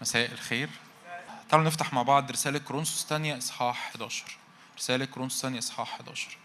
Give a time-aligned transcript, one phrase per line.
[0.00, 0.68] مساء الخير.
[1.48, 4.24] تعالوا نفتح مع بعض رسالة كورنثوس الثانية إصحاح 11
[4.78, 6.36] رسالة كورنثوس الثانية إصحاح 11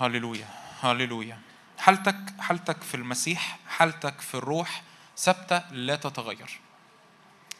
[0.00, 0.48] هللويا
[0.82, 1.40] هللويا
[1.78, 4.82] حالتك حالتك في المسيح حالتك في الروح
[5.16, 6.60] ثابتة لا تتغير.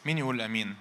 [0.05, 0.75] مين يقول آمين؟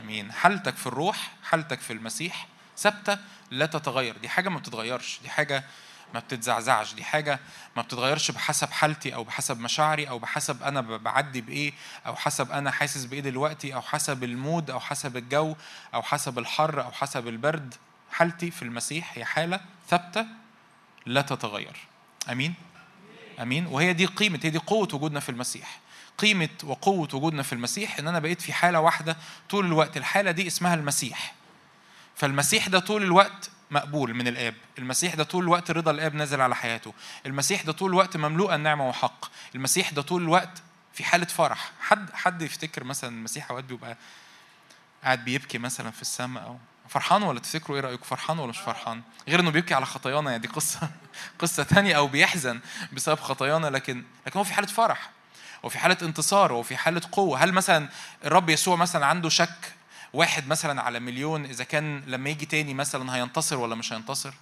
[0.00, 0.32] آمين.
[0.32, 2.46] حالتك في الروح حالتك في المسيح
[2.78, 3.18] ثابتة
[3.50, 4.16] لا تتغير.
[4.16, 5.18] دي حاجة ما بتتغيرش.
[5.22, 5.64] دي حاجة
[6.14, 6.94] ما بتتزعزعش.
[6.94, 7.40] دي حاجة
[7.76, 11.72] ما بتتغيرش بحسب حالتي أو بحسب مشاعري أو بحسب أنا ب- بعدي بإيه
[12.06, 15.56] أو حسب أنا حاسس بإيه دلوقتي أو حسب المود أو حسب الجو
[15.94, 17.74] أو حسب الحر أو حسب البرد.
[18.10, 20.26] حالتي في المسيح هي حالة ثابتة
[21.06, 21.76] لا تتغير.
[22.32, 22.54] آمين؟
[23.40, 25.78] آمين؟ وهي دي قيمة هي دي قوة وجودنا في المسيح.
[26.18, 29.16] قيمة وقوة وجودنا في المسيح إن أنا بقيت في حالة واحدة
[29.50, 29.96] طول الوقت.
[29.96, 31.34] الحالة دي اسمها المسيح.
[32.14, 34.54] فالمسيح ده طول الوقت مقبول من الآب.
[34.78, 36.94] المسيح ده طول الوقت رضا الآب نازل على حياته.
[37.26, 39.24] المسيح ده طول الوقت مملوء النعمة وحق.
[39.54, 40.62] المسيح ده طول الوقت
[40.94, 41.72] في حالة فرح.
[41.80, 43.96] حد حد يفتكر مثلا المسيح أوقات بيبقى
[45.04, 46.58] قاعد بيبكي مثلا في السماء أو
[46.88, 50.42] فرحان ولا تفتكروا إيه رأيكم؟ فرحان ولا مش فرحان؟ غير إنه بيبكي على خطايانا يعني
[50.42, 50.90] دي قصة
[51.40, 52.60] قصة تانية أو بيحزن
[52.92, 55.10] بسبب خطايانا لكن لكن هو في حالة فرح
[55.62, 57.44] وفي حالة انتصار وفي حالة قوة.
[57.44, 57.88] هل مثلا
[58.24, 59.72] الرب يسوع مثلا عنده شك
[60.12, 64.34] واحد مثلا على مليون إذا كان لما يجي تاني مثلا هينتصر ولا مش هينتصر؟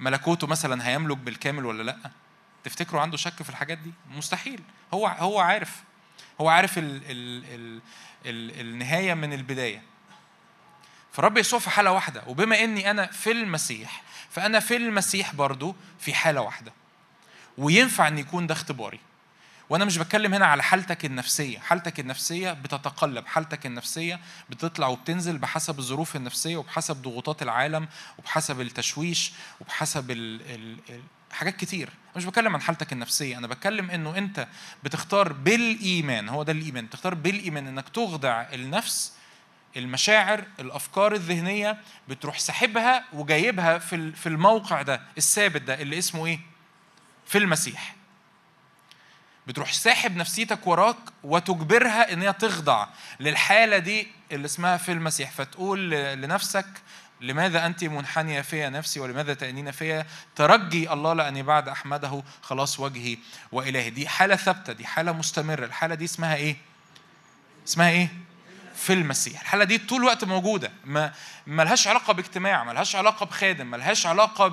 [0.00, 2.10] ملكوته مثلا هيملك بالكامل ولا لأ؟
[2.64, 4.60] تفتكروا عنده شك في الحاجات دي؟ مستحيل.
[4.94, 5.82] هو هو عارف.
[6.40, 7.80] هو عارف ال ال ال
[8.26, 9.82] ال النهاية من البداية.
[11.12, 12.22] فالرب يسوع في حالة واحدة.
[12.26, 16.72] وبما إني أنا في المسيح فأنا في المسيح برضو في حالة واحدة.
[17.58, 19.00] وينفع إن يكون ده اختباري.
[19.70, 21.58] وأنا مش بتكلم هنا على حالتك النفسية.
[21.58, 23.26] حالتك النفسية بتتقلب.
[23.26, 30.78] حالتك النفسية بتطلع وبتنزل بحسب الظروف النفسية وبحسب ضغوطات العالم وبحسب التشويش وبحسب ال ال
[30.90, 31.00] ال
[31.32, 31.90] حاجات كتير.
[32.16, 33.38] مش بتكلم عن حالتك النفسية.
[33.38, 34.48] أنا بتكلم إنه أنت
[34.84, 36.28] بتختار بالإيمان.
[36.28, 36.86] هو ده الإيمان.
[36.86, 39.12] بتختار بالإيمان إنك تخضع النفس
[39.76, 46.40] المشاعر الأفكار الذهنية بتروح ساحبها وجايبها في في الموقع ده الثابت ده اللي اسمه إيه؟
[47.26, 47.97] في المسيح.
[49.48, 52.86] بتروح ساحب نفسيتك وراك وتجبرها إن هي تخضع
[53.20, 55.30] للحالة دي اللي اسمها في المسيح.
[55.30, 56.66] فتقول لنفسك
[57.20, 63.18] لماذا أنت منحنية فيا نفسي ولماذا تانين فيا؟ ترجي الله لاني بعد أحمده خلاص وجهي
[63.52, 63.90] وإلهي.
[63.90, 65.64] دي حالة ثابتة دي حالة مستمرة.
[65.64, 66.56] الحالة دي اسمها إيه؟
[67.68, 68.08] اسمها إيه؟
[68.78, 69.40] في المسيح.
[69.40, 70.72] الحالة دي طول الوقت موجودة.
[70.84, 71.12] ما
[71.46, 74.48] ما لهاش علاقة باجتماع ما لهاش علاقة بخادم ما لهاش علاقه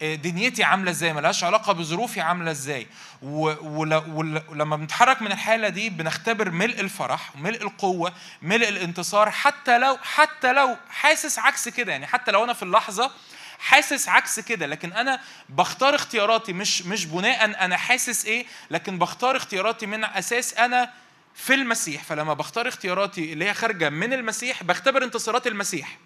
[0.00, 2.86] بدنيتي عاملة إزاي ما لهاش علاقة بظروفي عاملة إزاي.
[3.22, 10.52] ولما بنتحرك من الحالة دي بنختبر ملء الفرح ملء القوة ملء الانتصار حتى لو حتى
[10.52, 11.92] لو حاسس عكس كده.
[11.92, 13.10] يعني حتى لو أنا في اللحظة
[13.58, 19.36] حاسس عكس كده لكن أنا بختار اختياراتي مش مش بناء أنا حاسس إيه لكن بختار
[19.36, 20.90] اختياراتي من أساس أنا
[21.38, 25.98] في المسيح فلما بختار اختياراتي اللي هي خارجة من المسيح بختبر انتصارات المسيح.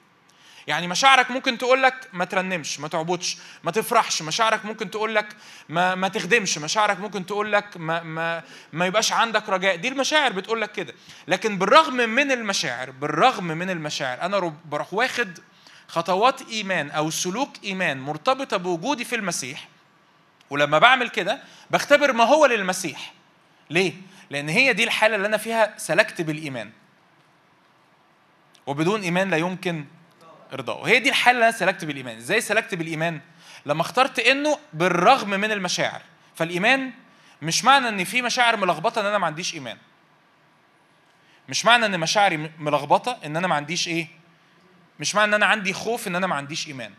[0.66, 4.22] يعني مشاعرك ممكن تقول لك ما ترنمش ما تعبدش ما تفرحش.
[4.22, 5.26] مشاعرك ممكن تقول لك
[5.68, 6.58] ما ما تخدمش.
[6.58, 9.76] مشاعرك ممكن تقول لك ما ما ما يبقاش عندك رجاء.
[9.76, 10.94] دي المشاعر بتقول لك كده.
[11.28, 15.38] لكن بالرغم من المشاعر بالرغم من المشاعر أنا بروح واخد
[15.88, 19.68] خطوات إيمان أو سلوك إيمان مرتبطة بوجودي في المسيح.
[20.50, 23.12] ولما بعمل كده بختبر ما هو للمسيح.
[23.70, 23.92] ليه؟
[24.30, 26.70] لأن هي دي الحالة اللي أنا فيها سلكت بالإيمان.
[28.66, 29.84] وبدون إيمان لا يمكن
[30.52, 32.16] ارضائه وهي دي الحالة اللي أنا سلكت بالإيمان.
[32.16, 33.20] إزاي سلكت بالإيمان؟
[33.66, 36.02] لما اخترت إنه بالرغم من المشاعر.
[36.34, 36.90] فالإيمان
[37.42, 39.78] مش معنى إن في مشاعر ملخبطة إن أنا ما عنديش إيمان.
[41.48, 44.06] مش معنى إن مشاعري م- ملخبطة إن أنا ما عنديش إيه؟
[45.00, 46.92] مش معنى إن أنا عندي خوف إن أنا ما عنديش إيمان.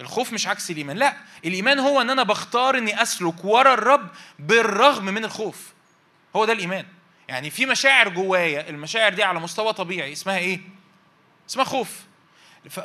[0.00, 0.96] الخوف مش عكس الإيمان.
[0.96, 4.08] لا الإيمان هو إن أنا بختار إني أسلك ورا الرب
[4.38, 5.73] بالرغم من الخوف.
[6.36, 6.86] هو ده الإيمان.
[7.28, 10.60] يعني في مشاعر جوايا المشاعر دي على مستوى طبيعي اسمها إيه؟
[11.48, 12.00] اسمها خوف.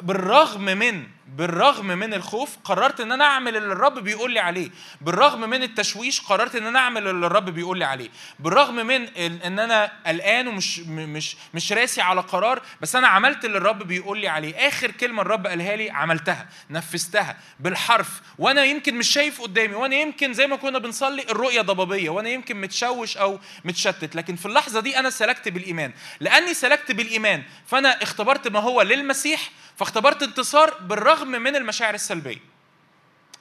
[0.02, 4.70] بالرغم من بالرغم من الخوف قررت إن أنا أعمل اللي الرب بيقول لي عليه.
[5.02, 8.10] بالرغم من التشويش قررت إن أنا أعمل اللي الرب بيقول لي عليه.
[8.40, 13.58] بالرغم من إن أنا قلقان ومش مش مش راسي على قرار بس أنا عملت اللي
[13.58, 14.68] الرب بيقول لي عليه.
[14.68, 18.22] آخر كلمة الرب قالها لي عملتها نفذتها بالحرف.
[18.40, 22.62] وأنا يمكن مش شايف قدامي وأنا يمكن زي ما كنا بنصلي الرؤية ضبابية وأنا يمكن
[22.62, 24.16] متشوش أو متشتت.
[24.16, 25.92] لكن في اللحظة دي أنا سلكت بالإيمان.
[26.20, 29.50] لأني سلكت بالإيمان فأنا اختبرت ما هو للمسيح
[29.80, 32.42] فاختبرت انتصار بالرغم من المشاعر السلبية.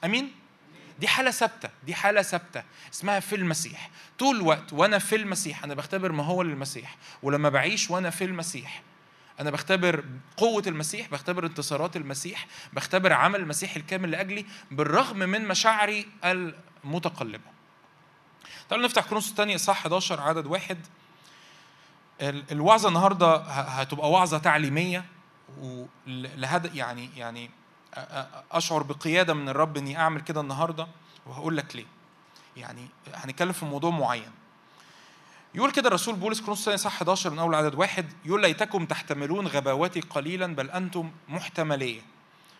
[0.05, 0.31] أمين؟
[0.99, 2.63] دي حالة ثابتة، دي حالة ثابتة.
[2.93, 3.89] اسمها في المسيح،
[4.19, 8.81] طول الوقت وأنا في المسيح أنا بختبر ما هو للمسيح، ولما بعيش وأنا في المسيح
[9.39, 10.03] أنا بختبر
[10.37, 17.51] قوة المسيح، بختبر انتصارات المسيح، بختبر عمل المسيح الكامل لأجلي بالرغم من مشاعري المتقلبة.
[18.69, 20.77] تعالوا نفتح كورنثوس الثانية إصحاح 11 عدد واحد.
[22.21, 25.05] الوعظة النهاردة هتبقى وعظة تعليمية.
[25.61, 27.49] ولهذا يعني يعني
[28.51, 30.87] أشعر بقيادة من الرب إني أعمل كده النهاردة
[31.25, 31.85] وهقول لك ليه.
[32.57, 34.31] يعني هنتكلم في موضوع معين.
[35.55, 39.47] يقول كده الرسول بولس كرونس الثاني صح 11 من أول عدد واحد يقول ليتكم تحتملون
[39.47, 42.01] غباوتي قليلا بل أنتم محتمليه.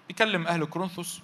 [0.07, 1.21] بيكلم أهل كورنثوس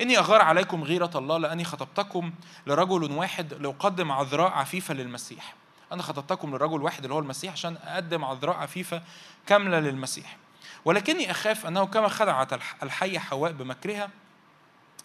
[0.00, 2.32] إني أغار عليكم غيرة الله لأني خطبتكم
[2.66, 5.54] لرجل واحد لأقدم عذراء عفيفة للمسيح
[5.92, 9.02] أنا خطبتكم لرجل واحد اللي هو المسيح عشان أقدم عذراء عفيفة
[9.46, 10.36] كاملة للمسيح
[10.84, 12.52] ولكني أخاف أنه كما خدعت
[12.82, 14.10] الحية حواء بمكرها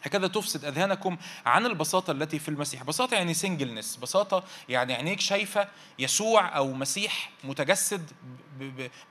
[0.04, 2.84] هكذا تفسد أذهانكم عن البساطة التي في المسيح.
[2.84, 5.68] بساطة يعني سنجلنس بساطة يعني عينيك شايفة
[6.00, 8.12] يسوع أو مسيح متجسد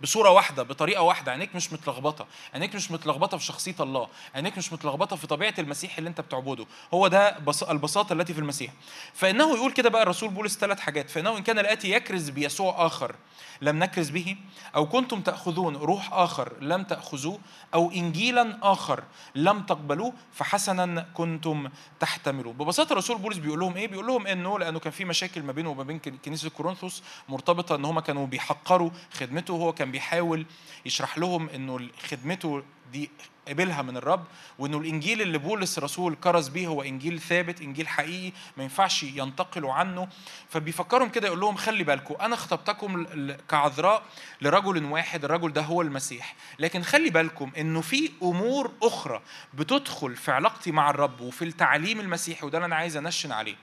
[0.02, 1.32] بصورة واحدة بطريقة واحدة.
[1.32, 2.26] عينيك مش متلخبطة.
[2.54, 4.08] عينيك مش متلخبطة في شخصية الله.
[4.34, 6.66] عينيك مش متلخبطة في طبيعة المسيح اللي انت بتعبده.
[6.94, 7.36] هو ده
[7.70, 8.72] البساطة التي في المسيح.
[9.14, 11.10] فإنه يقول كده بقى الرسول بولس ثلاث حاجات.
[11.10, 13.14] فإنه إن كان الآتي يكرز بيسوع آخر
[13.62, 14.36] لم نكرز به
[14.74, 17.38] أو كنتم تأخذون روح آخر لم تأخذوه
[17.74, 19.04] أو إنجيلا آخر
[19.34, 20.81] لم تقبلوه فحسنا
[21.14, 21.68] كنتم
[22.00, 25.52] تحتملوا ببساطة الرسول بولس بيقول لهم إيه؟ بيقول لهم إنه لأنه كان في مشاكل ما
[25.52, 30.46] بينه وما بين كنيسة كورنثوس مرتبطة إن هم كانوا بيحقروا خدمته وهو كان بيحاول
[30.86, 33.10] يشرح لهم إنه خدمته دي
[33.48, 34.24] قبلها من الرب
[34.58, 39.72] وإنه الإنجيل اللي بولس الرسول كرز بيه هو إنجيل ثابت إنجيل حقيقي ما ينفعش ينتقلوا
[39.72, 40.08] عنه.
[40.50, 43.06] فبيفكرهم كده يقول لهم خلي بالكم أنا خطبتكم
[43.48, 44.02] كعذراء
[44.42, 46.34] لرجل واحد الرجل ده هو المسيح.
[46.58, 49.22] لكن خلي بالكم إنه في أمور أخرى
[49.54, 53.56] بتدخل في علاقتي مع الرب وفي التعليم المسيحي وده اللي أنا عايز أنشن عليه.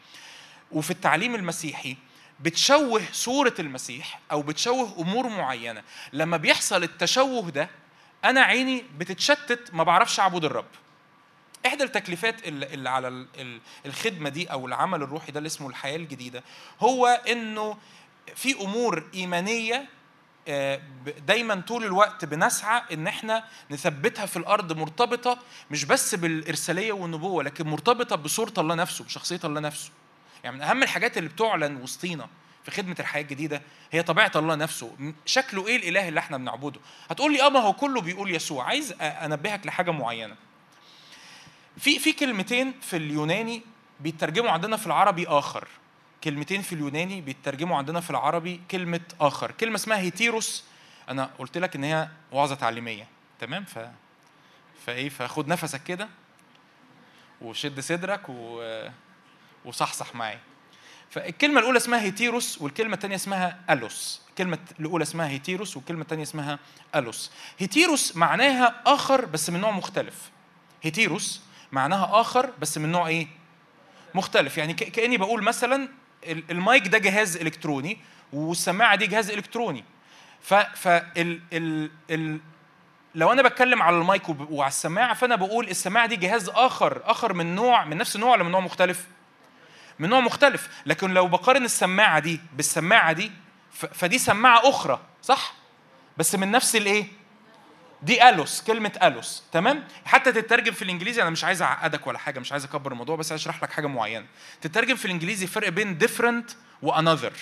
[0.71, 1.97] وفي التعليم المسيحي
[2.39, 5.83] بتشوه صورة المسيح أو بتشوه أمور معينة.
[6.13, 7.69] لما بيحصل التشوه ده
[8.25, 10.65] أنا عيني بتتشتت ما بعرفش أعبد الرب.
[11.65, 13.25] إحدى التكليفات اللي على
[13.85, 16.43] الخدمة دي أو العمل الروحي ده اللي اسمه الحياة الجديدة
[16.79, 17.77] هو إنه
[18.35, 19.89] في أمور إيمانية
[20.47, 20.81] آه،
[21.27, 25.39] دايما طول الوقت بنسعى إن إحنا نثبتها في الأرض مرتبطة
[25.71, 29.91] مش بس بالإرسالية والنبوة لكن مرتبطة بصورة الله نفسه بشخصية الله نفسه.
[30.43, 32.27] يعني من أهم الحاجات اللي بتعلن وسطينا.
[32.69, 33.61] في خدمة الحياة الجديدة
[33.91, 35.13] هي طبيعة الله نفسه.
[35.25, 36.79] شكله إيه الإله اللي إحنا بنعبده؟
[37.09, 38.65] هتقول لي آه ما هو كله بيقول يسوع.
[38.65, 40.35] عايز أنبهك لحاجة معينة.
[41.77, 43.61] في في كلمتين في اليوناني
[43.99, 45.67] بيترجموا عندنا في العربي آخر.
[46.23, 49.51] كلمتين في اليوناني بيترجموا عندنا في العربي كلمة آخر.
[49.51, 50.63] كلمة اسمها هيتيروس.
[51.09, 53.07] أنا قلت لك إن هي وعظة تعليمية.
[53.39, 53.79] تمام؟ ف
[54.85, 56.09] فإيه فخد نفسك كده
[57.41, 58.63] وشد صدرك و...
[59.65, 60.39] وصحصح معايا.
[61.09, 64.21] فالكلمة الأولى اسمها هيتيروس والكلمة الثانية اسمها ألوس.
[64.29, 66.59] الكلمة الأولى اسمها هيتيروس والكلمة الثانية اسمها
[66.95, 67.31] ألوس.
[67.57, 70.31] هيتيروس معناها آخر بس من نوع مختلف.
[70.81, 71.41] هيتيروس
[71.71, 73.27] معناها آخر بس من نوع إيه؟
[74.15, 74.57] مختلف.
[74.57, 75.89] يعني كأني بقول مثلا
[76.27, 77.97] المايك ده جهاز إلكتروني
[78.33, 79.83] والسماعة دي جهاز إلكتروني.
[80.41, 80.53] ف
[80.87, 82.39] ال ال ال
[83.15, 87.55] لو أنا بتكلم على المايك وعلى السماعة فأنا بقول السماعة دي جهاز آخر آخر من
[87.55, 89.07] نوع من نفس النوع ولا من نوع مختلف؟
[89.99, 90.69] من نوع مختلف.
[90.85, 93.31] لكن لو بقارن السماعة دي بالسماعة دي
[93.71, 95.53] فدي سماعة أخرى صح؟
[96.17, 97.07] بس من نفس الإيه؟
[98.01, 102.39] دي ألوس كلمة ألوس تمام؟ حتى تترجم في الإنجليزي أنا مش عايز أعقدك ولا حاجة
[102.39, 104.25] مش عايز أكبر الموضوع بس أشرح لك حاجة معينة.
[104.61, 107.33] تترجم في الإنجليزي فرق بين different وانذر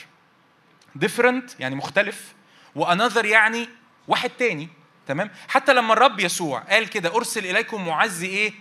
[1.05, 2.33] different يعني مختلف
[2.75, 3.69] وانذر يعني
[4.07, 4.69] واحد تاني
[5.07, 8.53] تمام؟ حتى لما الرب يسوع قال كده أرسل إليكم معزي إيه؟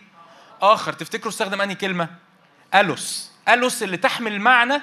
[0.63, 0.93] آخر.
[0.93, 2.09] تفتكروا استخدم أنهي كلمة؟
[2.75, 3.36] ألوس.
[3.49, 4.83] ألوس اللي تحمل معنى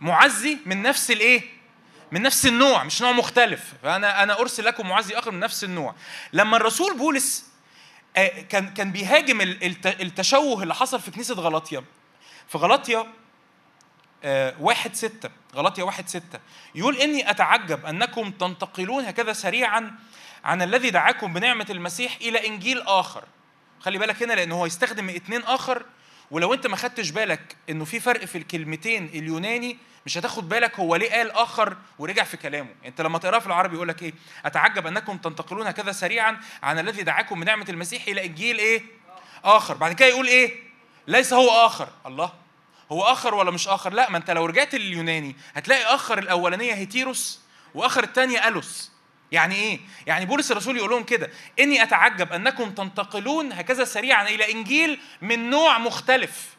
[0.00, 1.42] معزي من نفس الإيه؟
[2.12, 3.72] من نفس النوع مش نوع مختلف.
[3.82, 5.94] فأنا أنا أرسل لكم معزي آخر من نفس النوع.
[6.32, 7.46] لما الرسول بولس
[8.16, 9.40] آه، كان كان بيهاجم
[9.86, 11.84] التشوه اللي حصل في كنيسة غلاطيا
[12.48, 13.06] في غلاطيا
[14.24, 16.40] آه، واحد ستة غلاطيا واحد ستة.
[16.74, 19.98] يقول إني أتعجب أنكم تنتقلون هكذا سريعا
[20.44, 23.24] عن الذي دعاكم بنعمة المسيح إلى إنجيل آخر.
[23.80, 25.82] خلي بالك هنا لأنه هو يستخدم اتنين آخر
[26.32, 30.96] ولو انت ما خدتش بالك انه في فرق في الكلمتين اليوناني مش هتاخد بالك هو
[30.96, 32.68] ليه قال آخر ورجع في كلامه.
[32.84, 37.02] انت لما تقراه في العربي يقول لك إيه؟ أتعجب أنكم تنتقلون كذا سريعا عن الذي
[37.02, 38.82] دعاكم بنعمه المسيح إلى إنجيل إيه؟
[39.44, 39.74] آخر.
[39.74, 40.54] بعد كده يقول إيه؟
[41.06, 41.88] ليس هو آخر.
[42.06, 42.32] الله.
[42.92, 47.40] هو آخر ولا مش آخر؟ لا ما انت لو رجعت لليوناني هتلاقي آخر الأولانية هيتيروس
[47.74, 48.91] وآخر الثانية ألوس.
[49.32, 54.52] يعني إيه؟ يعني بولس الرسول يقول لهم كده إني أتعجب أنكم تنتقلون هكذا سريعا إلى
[54.52, 56.56] إنجيل من نوع مختلف.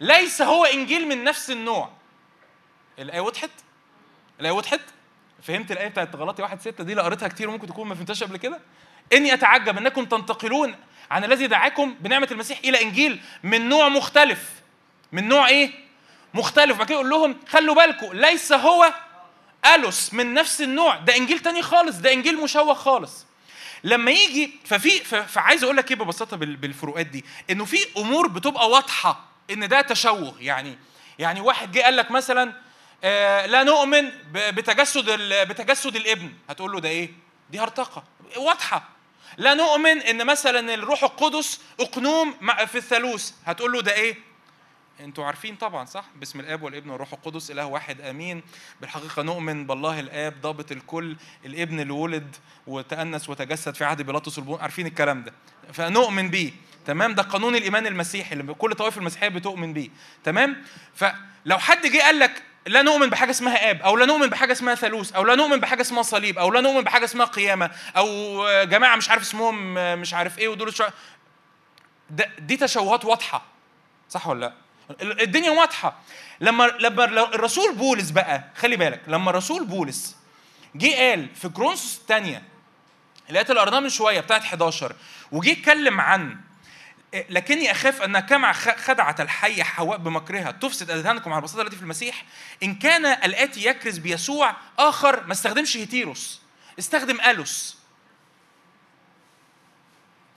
[0.00, 1.90] ليس هو إنجيل من نفس النوع.
[2.98, 3.50] الآية وضحت؟
[4.40, 4.80] الآية وضحت؟
[5.42, 8.36] فهمت الآية بتاعت غلطي واحد ستة دي اللي قريتها كتير وممكن تكون ما فهمتهاش قبل
[8.36, 8.60] كده؟
[9.12, 10.76] إني أتعجب أنكم تنتقلون
[11.10, 14.52] عن الذي دعاكم بنعمة المسيح إلى إنجيل من نوع مختلف.
[15.12, 15.70] من نوع إيه؟
[16.34, 18.92] مختلف بعد كده يقول لهم خلوا بالكم ليس هو
[19.66, 23.26] ألوس من نفس النوع ده إنجيل تاني خالص ده إنجيل مشوه خالص.
[23.84, 24.90] لما يجي ففي
[25.26, 30.34] فعايز أقول لك إيه ببساطة بالفروقات دي إنه في أمور بتبقى واضحة إن ده تشوه
[30.40, 30.78] يعني
[31.18, 32.52] يعني واحد جه قال لك مثلا
[33.04, 35.10] آه لا نؤمن بتجسد
[35.48, 36.32] بتجسد الإبن.
[36.50, 37.10] هتقول له ده إيه؟
[37.50, 38.04] دي هرطقة.
[38.36, 38.88] واضحة.
[39.36, 42.34] لا نؤمن إن مثلا الروح القدس أقنوم
[42.66, 43.32] في الثالوث.
[43.46, 44.29] هتقول له ده إيه؟
[45.04, 48.42] أنتوا عارفين طبعا صح؟ باسم الآب والابن والروح القدس إله واحد آمين.
[48.80, 54.60] بالحقيقة نؤمن بالله الآب ضابط الكل الابن اللي ولد وتأنس وتجسد في عهد بيلاطس البون
[54.60, 55.32] عارفين الكلام ده.
[55.72, 56.52] فنؤمن بيه.
[56.86, 59.88] تمام؟ ده قانون الإيمان المسيحي اللي كل طوائف المسيحية بتؤمن بيه.
[60.24, 60.62] تمام؟
[60.94, 64.74] فلو حد جه قال لك لا نؤمن بحاجة اسمها آب أو لا نؤمن بحاجة اسمها
[64.74, 68.96] ثالوث أو لا نؤمن بحاجة اسمها صليب أو لا نؤمن بحاجة اسمها قيامة أو جماعة
[68.96, 70.72] مش عارف اسمهم مش عارف إيه ودول
[72.38, 73.42] دي تشوهات واضحة
[74.08, 74.52] صح ولا لأ؟
[75.02, 75.98] الدنيا واضحة.
[76.40, 80.16] لما لما الرسول بولس بقى خلي بالك لما الرسول بولس
[80.74, 82.42] جه قال في كرونسوس الثانية
[83.28, 84.94] اللي قريناها من شوية بتاعت 11
[85.32, 86.40] وجه اتكلم عن
[87.14, 90.50] لكني أخاف أن كما خدعت الحية حواء بمكرها.
[90.50, 92.24] تفسد أذهانكم على البساطة التي في المسيح.
[92.62, 96.40] إن كان الآتي يكرز بيسوع آخر ما استخدمش هيتيروس
[96.78, 97.76] استخدم آلوس.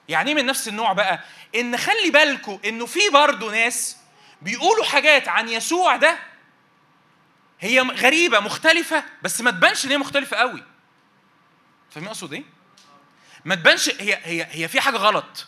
[0.10, 1.19] يعني إيه من نفس النوع بقى؟
[1.55, 3.98] إن خلي بالكم إنه في برضه ناس
[4.43, 6.19] بيقولوا حاجات عن يسوع ده
[7.59, 10.63] هي غريبة مختلفة بس ما تبانش إن هي مختلفة قوي.
[11.91, 12.43] فاهمين أقصد إيه؟
[13.45, 15.47] ما تبانش هي هي هي في حاجة غلط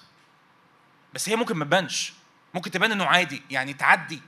[1.13, 2.13] بس هي ممكن ما تبانش.
[2.53, 4.21] ممكن تبان إنه عادي يعني تعدي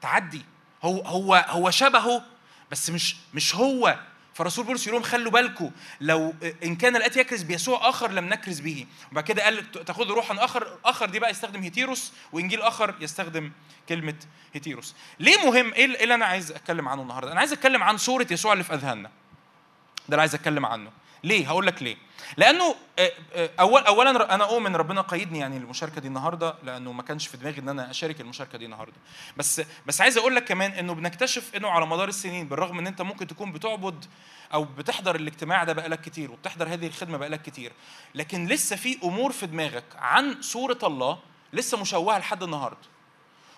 [0.00, 0.44] تعدي.
[0.82, 2.26] هو هو هو شبهه
[2.70, 3.98] بس مش مش هو
[4.40, 5.70] فرسول بولس يقول لهم خلوا بالكم
[6.00, 8.86] لو إن كان الآتي يكرز بيسوع آخر لم نكرز به.
[9.12, 13.52] وبعد كده قال تاخذوا روحا آخر آخر دي بقى يستخدم هيتيروس وإنجيل آخر يستخدم
[13.88, 14.14] كلمة
[14.54, 14.94] هيتيروس.
[15.18, 18.52] ليه مهم؟ إيه اللي أنا عايز أتكلم عنه النهارده؟ أنا عايز أتكلم عن صورة يسوع
[18.52, 19.08] اللي في أذهاننا.
[19.08, 19.12] ده
[20.08, 20.90] اللي عايز أتكلم عنه.
[21.24, 21.96] ليه؟ هقول لك ليه.
[22.36, 27.02] لأنه آه، آه، اول اولا أنا أؤمن ربنا قيدني يعني المشاركه دي النهارده لأنه ما
[27.02, 28.96] كانش في دماغي إن أنا أشارك المشاركة دي النهارده.
[29.36, 33.02] بس بس عايز أقول لك كمان إنه بنكتشف إنه على مدار السنين بالرغم إن أنت
[33.02, 34.04] ممكن تكون بتعبد
[34.54, 37.72] أو بتحضر الاجتماع ده بقالك كتير وبتحضر هذه الخدمة بقالك كتير
[38.14, 41.18] لكن لسه في أمور في دماغك عن صوره الله
[41.52, 42.78] لسه مشوهة لحد النهارده.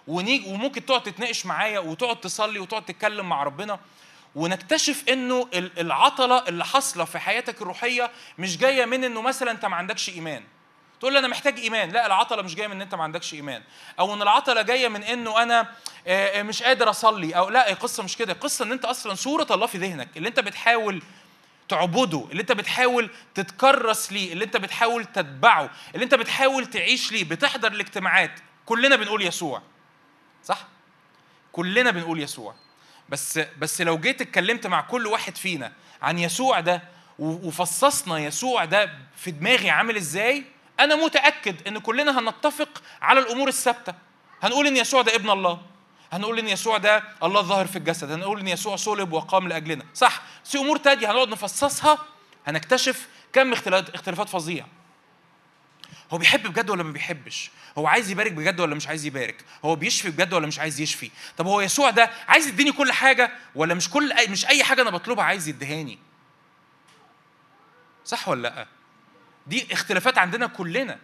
[0.06, 3.78] ونيجي وممكن تقعد تتناقش معايا وتقعد تصلي وتقعد تتكلم مع ربنا.
[4.34, 9.76] ونكتشف إنه العطلة اللي حاصلة في حياتك الروحية مش جاية من إنه مثلا أنت ما
[9.76, 10.44] عندكش إيمان.
[11.00, 11.90] تقول لي أنا محتاج إيمان.
[11.90, 13.62] لا العطلة مش جاية من إن أنت ما عندكش إيمان.
[13.98, 15.60] أو إن العطلة جاية من إنه أنا
[16.06, 17.36] آه، آه، مش قادر أصلي.
[17.36, 18.32] أو لا القصة مش كده.
[18.32, 20.08] القصة إن أنت أصلا صورة الله في ذهنك.
[20.16, 21.02] اللي أنت بتحاول
[21.68, 27.24] تعبده اللي أنت بتحاول تتكرس ليه اللي أنت بتحاول تتبعه اللي أنت بتحاول تعيش ليه.
[27.24, 28.40] بتحضر الاجتماعات.
[28.66, 29.62] كلنا بنقول يسوع.
[30.44, 30.58] صح؟
[31.52, 32.54] كلنا بنقول يسوع.
[33.08, 36.82] بس بس لو جيت اتكلمت مع كل واحد فينا عن يسوع ده
[37.18, 40.44] وفصصنا يسوع ده في دماغي عامل إزاي
[40.80, 43.94] أنا متأكد إن كلنا هنتفق على الأمور الثابتة.
[44.42, 45.60] هنقول إن يسوع ده ابن الله.
[46.12, 48.10] هنقول إن يسوع ده الله الظاهر في الجسد.
[48.10, 49.84] هنقول إن يسوع صلب وقام لأجلنا.
[49.94, 51.98] صح في أمور تانية هنقعد نفصصها
[52.46, 54.66] هنكتشف كم اختلافات فظيع
[56.12, 59.76] هو بيحب بجد ولا ما بيحبش؟ هو عايز يبارك بجد ولا مش عايز يبارك؟ هو
[59.76, 63.74] بيشفي بجد ولا مش عايز يشفي؟ طب هو يسوع ده عايز يديني كل حاجة ولا
[63.74, 65.98] مش كل أي مش أي حاجة أنا بطلبها عايز يديهاني
[68.04, 68.66] صح ولا لأ؟
[69.46, 70.98] دي اختلافات عندنا كلنا.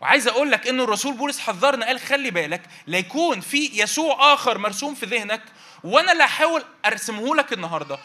[0.00, 4.58] وعايز أقول لك إن الرسول بولس حذرنا قال خلي بالك لا يكون في يسوع آخر
[4.58, 5.42] مرسوم في ذهنك
[5.84, 7.98] وأنا اللي هحاول ارسمه لك النهارده.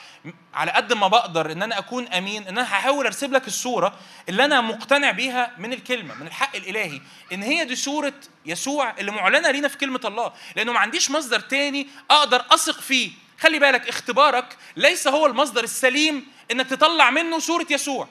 [0.53, 3.93] على قد ما بقدر ان أنا اكون امين ان أنا هحاول ارسم لك الصورة
[4.29, 7.01] اللي أنا مقتنع بيها من الكلمة من الحق الإلهي.
[7.33, 8.13] إن هي دي صورة
[8.45, 10.33] يسوع اللي معلنة لينا في كلمة الله.
[10.55, 13.11] لأنه ما عنديش مصدر تاني أقدر أثق فيه.
[13.39, 18.07] خلي بالك اختبارك ليس هو المصدر السليم إنك تطلع منه صورة يسوع.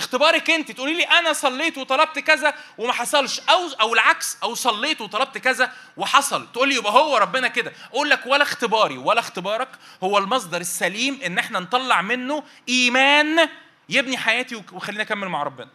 [0.00, 0.70] اختبارك انت.
[0.72, 3.40] تقولي لي أنا صليت وطلبت كذا وما حصلش.
[3.40, 6.52] أو أو العكس أو صليت وطلبت كذا وحصل.
[6.52, 7.72] تقول لي يبقى هو ربنا كده.
[7.92, 9.68] أقول لك ولا اختباري ولا اختبارك
[10.02, 13.48] هو المصدر السليم إن إحنا نطلع منه إيمان
[13.88, 15.68] يبني حياتي ويخليني أكمل مع ربنا.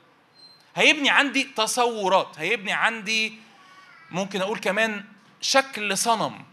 [0.75, 3.39] هيبني عندي تصورات هيبني عندي
[4.11, 5.03] ممكن أقول كمان
[5.41, 6.45] شكل صنم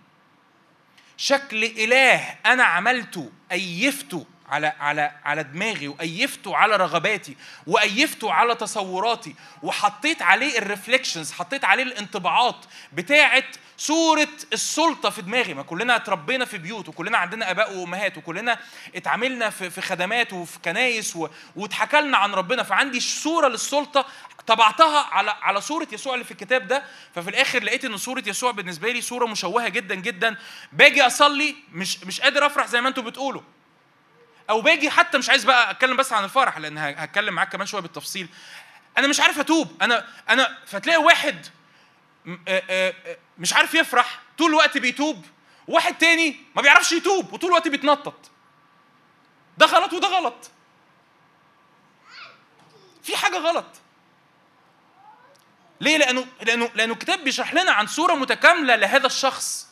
[1.17, 9.35] شكل إله أنا عملته أيفته على على على دماغي وأيفته على رغباتي وأيفته على تصوراتي
[9.63, 12.57] وحطيت عليه الريفليكشنز حطيت عليه الانطباعات
[12.93, 13.45] بتاعة
[13.79, 15.55] صورة السلطة في دماغي.
[15.55, 18.59] ما كلنا اتربينا في بيوت وكلنا عندنا آباء وأمهات وكلنا
[18.95, 21.19] اتعاملنا في في خدمات وفي كنايس
[21.57, 22.63] واتحكى لنا عن ربنا.
[22.63, 24.07] فعندي صورة للسلطة
[24.47, 26.83] طبعتها على على صورة يسوع اللي في الكتاب ده.
[27.15, 30.37] ففي الآخر لقيت إن صورة يسوع بالنسبة لي صورة مشوهة جدا جدا.
[30.73, 33.43] باجي أصلي مش مش قادر أفرح زي ما أنتم بتقولوا.
[34.53, 37.83] أو باجي حتى مش عايز بقى أتكلم بس عن الفرح لأن هتكلم معاك كمان شوية
[37.83, 38.29] بالتفصيل.
[38.99, 39.83] أنا مش عارف أتوب.
[39.83, 41.47] أنا أنا فتلاقي واحد
[43.39, 45.27] مش عارف يفرح طول الوقت بيتوب.
[45.69, 48.31] وواحد تاني ما بيعرفش يتوب وطول الوقت بيتنطط.
[49.59, 50.51] ده غلط وده غلط.
[53.03, 53.67] في حاجة غلط.
[55.81, 59.72] ليه؟ لأنه لأنه لأنه الكتاب بيشرح لنا عن صورة متكاملة لهذا الشخص.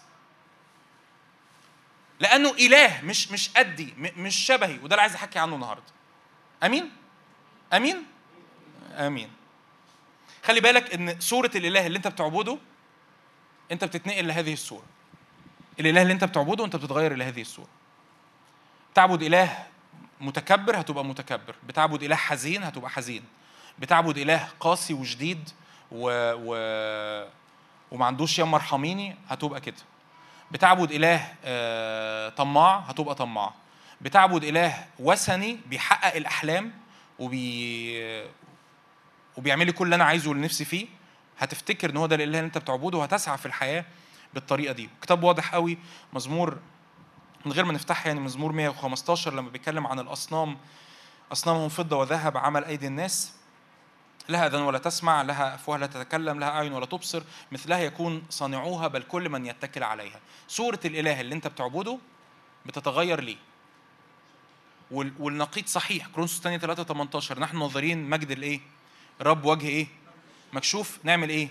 [2.20, 4.78] لأنه إله مش مش قدي مش شبهي.
[4.78, 5.82] وده اللي عايز احكي عنه النهارده.
[6.62, 6.90] أمين؟
[7.72, 8.04] أمين؟
[8.92, 9.30] أمين.
[10.44, 12.58] خلي بالك إن صوره الإله اللي أنت بتعبده
[13.72, 14.84] أنت بتتنقل لهذه الصورة
[15.80, 17.68] الإله اللي أنت بتعبده أنت بتتغير لهذه الصورة
[18.94, 19.66] تعبد إله
[20.20, 21.54] متكبر هتبقى متكبر.
[21.66, 23.24] بتعبد إله حزين هتبقى حزين.
[23.78, 25.50] بتعبد إله قاسي وشديد
[25.92, 26.10] و...
[26.34, 26.54] و...
[27.90, 29.76] وما عندوش يا مرحميني هتبقى كده.
[30.50, 33.54] بتعبد إله آه، طماع هتبقى طماع.
[34.00, 36.72] بتعبد إله وثني بيحقق الأحلام
[37.18, 38.24] وبي
[39.36, 40.86] وبيعمل لي كل اللي أنا عايزه واللي فيه.
[41.38, 43.84] هتفتكر إن هو ده الإله اللي أنت بتعبده وهتسعى في الحياة
[44.34, 44.90] بالطريقة دي.
[45.02, 45.78] كتاب واضح قوي
[46.12, 46.58] مزمور
[47.46, 50.58] من غير ما نفتحها يعني مزمور 115 لما بيتكلم عن الأصنام.
[51.32, 53.32] أصنامهم فضة وذهب عمل أيدي الناس.
[54.28, 57.22] لها اذان ولا تسمع لها أفواه لا تتكلم لها أعين ولا تبصر
[57.52, 60.20] مثلها يكون صانعوها بل كل من يتكل عليها.
[60.48, 61.98] صوره الإله اللي أنت بتعبده
[62.66, 63.36] بتتغير ليه؟
[64.90, 66.06] والنقيض صحيح.
[66.06, 68.60] كرونسوس الثانية 3 18 نحن ناظرين مجد الايه؟
[69.20, 69.86] رب وجه إيه؟
[70.52, 70.98] مكشوف.
[71.02, 71.48] نعمل إيه؟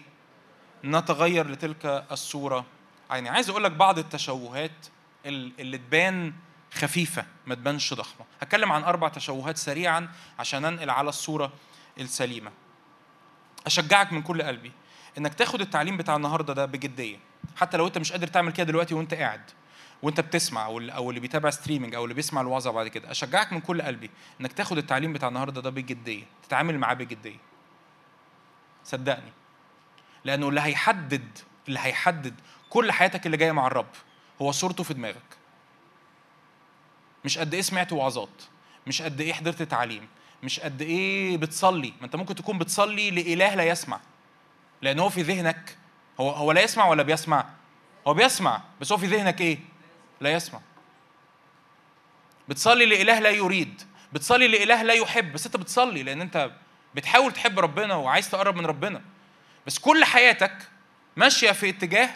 [0.84, 2.66] نتغير لتلك الصورة.
[3.10, 4.72] يعني عايز أقول لك بعض التشوهات
[5.26, 6.34] اللي تبان
[6.74, 8.26] خفيفة ما تبانش ضخمة.
[8.42, 10.10] هتكلم عن أربع تشوهات سريعا
[10.40, 11.54] عشان أنقل على الصورة.
[12.00, 12.52] السليمة.
[13.66, 14.72] أشجعك من كل قلبي
[15.18, 17.18] إنك تاخد التعليم بتاع النهاردة ده بجدية.
[17.56, 19.42] حتى لو أنت مش قادر تعمل كده دلوقتي وأنت قاعد
[20.04, 23.82] وأنت بتسمع أو اللي بيتابع ستريمنج أو اللي بيسمع الوعظة بعد كده أشجعك من كل
[23.82, 24.10] قلبي
[24.42, 27.38] إنك تاخد التعليم بتاع النهارده ده بجدية تتعامل معاه بجدية.
[28.84, 29.32] صدقني.
[30.24, 32.34] لأنه اللي هيحدد اللي هيحدد
[32.70, 33.90] كل حياتك اللي جاية مع الرب
[34.42, 35.38] هو صورته في دماغك.
[37.26, 38.42] مش قد إيه سمعت وعظات
[38.88, 40.08] مش قد إيه حضرت تعليم
[40.44, 41.94] مش قد إيه بتصلي.
[42.00, 44.00] ما أنت ممكن تكون بتصلي لإله لا يسمع.
[44.82, 45.78] لأن هو في ذهنك.
[46.20, 47.46] هو هو لا يسمع ولا بيسمع؟
[48.08, 49.60] هو بيسمع بس هو في ذهنك إيه؟
[50.22, 50.60] لا يسمع.
[52.50, 53.82] بتصلي لإله لا يريد.
[54.14, 55.34] بتصلي لإله لا يحب.
[55.34, 56.52] بس أنت بتصلي لأن أنت
[56.96, 59.02] بتحاول تحب ربنا وعايز تقرب من ربنا.
[59.68, 60.58] بس كل حياتك
[61.16, 62.10] ماشية في اتجاه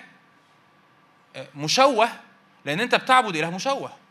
[1.35, 2.09] آه، مشوه
[2.65, 4.02] لأن أنت بتعبد إله مشوه.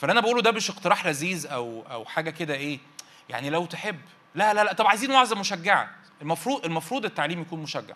[0.00, 2.78] فاللي أنا بقوله ده مش اقتراح لذيذ أو أو حاجة كده إيه
[3.28, 4.00] يعني لو تحب.
[4.34, 4.72] لا لا لا.
[4.72, 5.90] طب عايزين وعظه مشجعة.
[6.22, 7.94] المفروض المفروض التعليم يكون مشجع.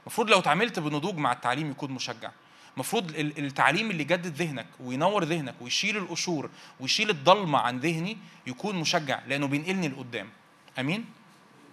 [0.00, 2.30] المفروض لو اتعاملت بنضوج مع التعليم يكون مشجع.
[2.74, 9.20] المفروض التعليم اللي يجدد ذهنك وينور ذهنك ويشيل القشور ويشيل الضلمة عن ذهني يكون مشجع
[9.26, 10.30] لأنه بينقلني لقدام.
[10.78, 11.04] أمين؟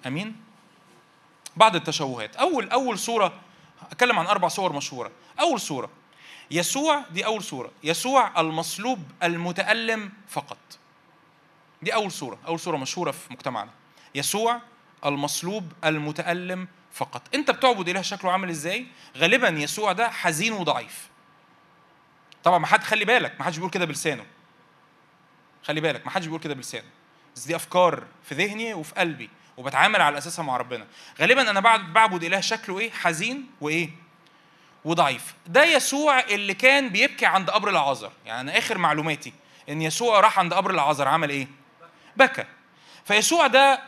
[0.08, 0.36] أمين؟
[1.58, 2.36] بعض التشوهات.
[2.36, 3.34] أول أول صورة
[3.92, 5.12] أتكلم عن أربع صور مشهورة.
[5.40, 5.90] أول صورة.
[6.52, 10.58] يسوع دي أول صوره يسوع المصلوب المتألم فقط.
[11.82, 13.72] دي أول صوره أول صوره مشهورة في مجتمعنا.
[14.16, 14.62] يسوع
[15.06, 17.22] المصلوب المتألم فقط.
[17.36, 18.86] أنت بتعبد إله شكله عامل إزاي؟
[19.18, 21.10] غالبا يسوع ده حزين وضعيف.
[22.44, 24.26] طبعا ما حد خلي بالك ما حدش بيقول كده بلسانه.
[25.64, 26.88] خلي بالك ما حدش بيقول كده بلسانه.
[27.36, 30.88] بس دي أفكار في ذهني وفي قلبي وبتعامل على أساسها مع ربنا.
[31.20, 33.90] غالبا أنا بعبد إله شكله إيه؟ حزين وإيه؟
[34.86, 35.36] وضعيف.
[35.48, 38.12] ده يسوع اللي كان بيبكي عند قبر العازر.
[38.26, 39.34] يعني آخر معلوماتي
[39.70, 41.48] إن يسوع راح عند قبر العازر عمل إيه؟
[42.18, 42.46] بكى.
[43.06, 43.82] فيسوع ده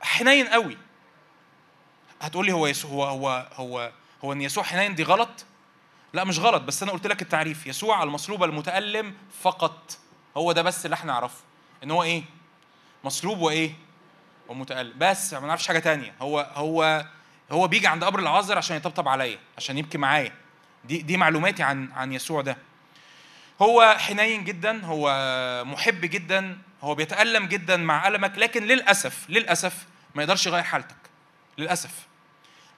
[0.00, 0.78] حنين قوي.
[2.20, 3.92] هتقول لي هو يسوع هو هو هو
[4.24, 5.44] هو إن يسوع حنين دي غلط؟
[6.12, 7.66] لا مش غلط بس أنا قلت لك التعريف.
[7.66, 9.98] يسوع المصلوب المتألم فقط.
[10.36, 11.40] هو ده بس اللي إحنا نعرفه.
[11.84, 12.22] إن هو إيه؟
[13.04, 13.72] مصلوب وإيه؟
[14.48, 14.94] ومتألم.
[14.98, 16.14] بس ما نعرفش حاجة تانية.
[16.20, 17.04] هو هو
[17.52, 20.32] هو بيجي عند قبر العازر عشان يطبطب عليا عشان يبكي معايا.
[20.84, 22.56] دي دي معلوماتي عن عن يسوع ده.
[23.62, 25.14] هو حنين جدا هو
[25.66, 30.96] محب جدا هو بيتألم جدا مع ألمك لكن للأسف للأسف ما يقدرش يغير حالتك.
[31.58, 31.90] للأسف.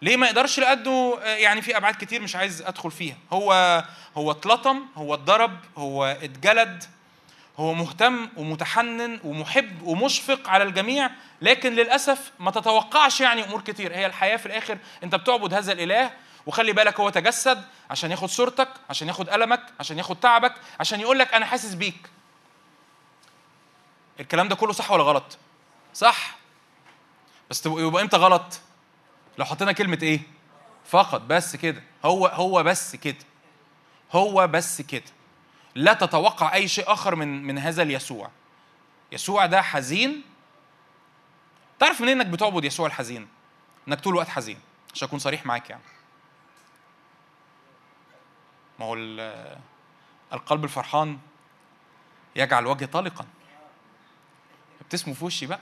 [0.02, 3.16] ليه ما يقدرش؟ لأنه يعني في أبعاد كتير مش عايز أدخل فيها.
[3.32, 3.84] هو
[4.16, 6.84] هو اتلطم هو اتضرب هو اتجلد.
[7.56, 11.10] هو مهتم ومتحنن ومحب ومشفق على الجميع
[11.42, 13.94] لكن للأسف ما تتوقعش يعني أمور كتير.
[13.94, 16.10] هي الحياة في الآخر أنت بتعبد هذا الإله
[16.46, 21.18] وخلي بالك هو تجسد عشان ياخد صورتك عشان ياخد ألمك عشان ياخد تعبك عشان يقول
[21.18, 22.10] لك أنا حاسس بيك.
[24.20, 25.38] الكلام ده كله صح ولا غلط؟
[25.94, 26.36] صح.
[27.50, 28.60] بس يبقى إمتى غلط؟
[29.38, 30.20] لو حطينا كلمة إيه؟
[30.84, 31.82] فقط بس كده.
[32.04, 33.16] هو هو بس كده.
[34.12, 35.02] هو بس كده.
[35.74, 38.30] لا تتوقع أي شيء آخر من من هذا اليسوع.
[39.12, 40.22] يسوع ده حزين.
[41.78, 43.28] تعرف منين إنك بتعبد يسوع الحزين؟
[43.88, 44.58] إنك طول الوقت حزين.
[44.94, 45.82] عشان اكون صريح معاك يعني.
[48.78, 48.94] ما هو
[50.32, 51.18] القلب الفرحان
[52.37, 53.26] يجعل وجهي طلقا
[54.80, 55.60] ابتسموا في وشي بقى.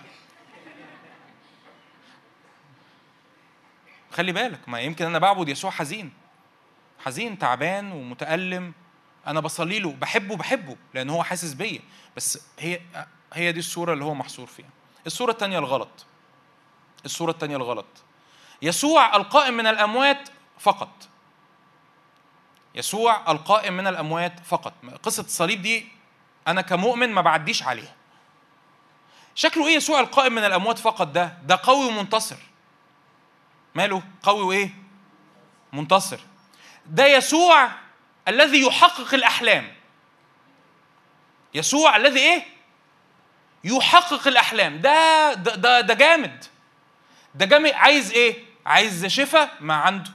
[4.12, 6.12] خلي بالك ما يمكن أنا بعبد يسوع حزين.
[7.05, 8.72] حزين تعبان ومتألم.
[9.26, 11.80] أنا بصلي له بحبه بحبه لأن هو حاسس بيا.
[12.16, 12.80] بس هي
[13.32, 14.70] هي دي الصورة اللي هو محصور فيها.
[15.06, 16.06] الصورة الثانية الغلط.
[17.04, 17.87] الصورة الثانية الغلط.
[18.62, 21.08] يسوع القائم من الأموات فقط.
[22.74, 24.72] يسوع القائم من الأموات فقط.
[25.02, 25.88] قصة الصليب دي
[26.48, 27.94] أنا كمؤمن ما بعديش عليها.
[29.35, 32.37] شكله إيه يسوع القائم من الأموات فقط ده؟ ده قوي ومنتصر.
[33.74, 34.74] ماله؟ قوي وإيه؟
[35.72, 36.20] منتصر.
[36.87, 37.68] ده يسوع
[38.28, 39.72] الذي يحقق الأحلام.
[41.54, 42.42] يسوع الذي إيه؟
[43.64, 44.80] يحقق الأحلام.
[44.80, 46.44] ده ده ده, جامد.
[47.35, 47.72] ده جامد.
[47.72, 50.11] عايز إيه؟ عايز شفاء ما عنده.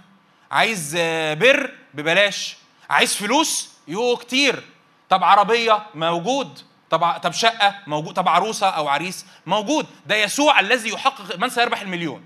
[0.52, 0.96] عايز
[1.34, 2.58] بر ببلاش.
[2.90, 4.64] عايز فلوس؟ يو كتير.
[5.10, 6.60] طب عربية؟ موجود.
[6.90, 9.88] طب طب شقة؟ موجود طب عروسة أو عريس؟ موجود.
[10.06, 12.26] ده يسوع الذي يحقق من سيربح المليون.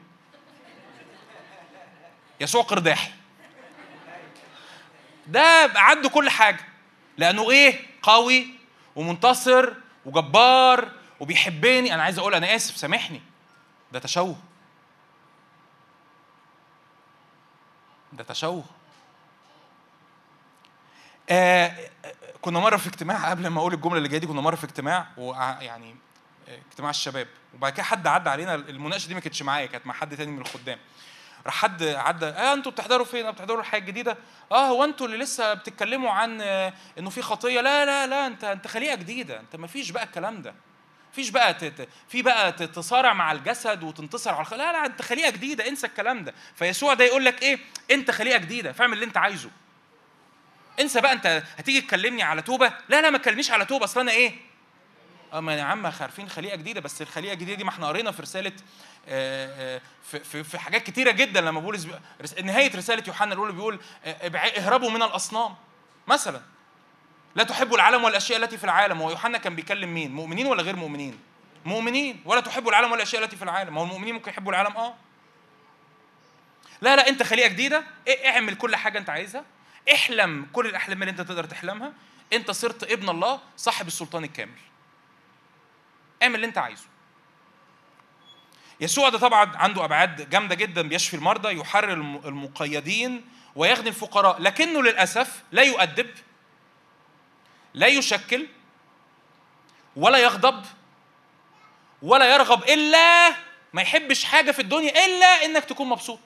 [2.40, 3.12] يسوع قرداحي.
[5.28, 6.66] ده عنده كل حاجة.
[7.18, 8.48] لأنه إيه؟ قوي
[8.96, 9.74] ومنتصر
[10.06, 11.94] وجبار وبيحبني.
[11.94, 13.22] أنا عايز أقول أنا آسف سامحني.
[13.92, 14.36] ده تشوه.
[18.14, 18.64] ده تشوه.
[21.30, 21.90] آه
[22.42, 25.08] كنا مرة في اجتماع قبل ما أقول الجملة اللي جاية دي كنا مرة في اجتماع
[25.18, 25.96] ويعني
[26.70, 27.28] اجتماع الشباب.
[27.54, 30.42] وبعد كده حد عدى علينا المناقشة دي ما كانتش معايا كانت مع حد تاني من
[30.42, 30.80] الخدام.
[31.46, 34.18] راح حد عدى آه أنتوا بتحضروا فين؟ بتحضروا الحياة الجديدة؟
[34.52, 36.42] آه هو أنتوا اللي لسه بتتكلموا عن
[37.00, 40.42] إنه في خطية؟ لا لا لا انت انت خليقة جديدة، انت ما فيش بقى الكلام
[40.42, 40.54] ده.
[41.14, 41.88] فيش بقى تت...
[42.08, 44.54] في بقى تتصارع مع الجسد وتنتصر على الخ...
[44.54, 47.60] لا لا انت خليقة جديدة انسى الكلام ده فيسوع ده يقول لك إيه
[47.92, 49.50] انت خليقة جديدة فاعمل اللي انت عايزه
[50.80, 54.12] انسى بقى انت هتيجي تكلمني على توبة لا لا ما تكلمنيش على توبة اصل أنا
[54.12, 54.34] إيه
[55.34, 58.52] اما يا عم عارفين خليقة جديدة بس الخليقة الجديدة دي ما إحنا قرينا في رسالة
[59.06, 59.80] في,
[60.24, 61.88] في, في حاجات كتيرة جدا لما بولس
[62.44, 63.80] نهاية رسالة يوحنا الاولى بيقول
[64.58, 65.56] اهربوا من الأصنام.
[66.08, 66.42] مثلا
[67.36, 69.02] لا تحبوا العالم والأشياء التي في العالم.
[69.02, 71.20] هو يوحنا كان بيكلم مين؟ مؤمنين ولا غير مؤمنين؟
[71.66, 72.22] مؤمنين.
[72.26, 73.78] ولا تحبوا العالم والأشياء التي في العالم.
[73.78, 74.96] هو المؤمنين ممكن يحبوا العالم آه.
[76.82, 77.84] لا لا أنت خليقه جديدة.
[78.26, 79.46] اعمل كل حاجة أنت عايزها.
[79.94, 81.94] احلم كل الأحلام اللي أنت تقدر تحلمها.
[82.34, 84.60] أنت صرت ابن الله صاحب السلطان الكامل.
[86.24, 86.86] اعمل اللي أنت عايزه.
[88.82, 91.94] يسوع ده طبعا عنده أبعاد جامدة جدا بيشفي المرضى يحرر
[92.26, 96.10] المقيدين ويخدم الفقراء لكنه للأسف لا يؤدب
[97.74, 98.48] لا يشكل
[99.96, 100.66] ولا يغضب
[102.02, 103.30] ولا يرغب إلا
[103.74, 106.20] ما يحبش حاجة في الدنيا إلا إنك تكون مبسوط.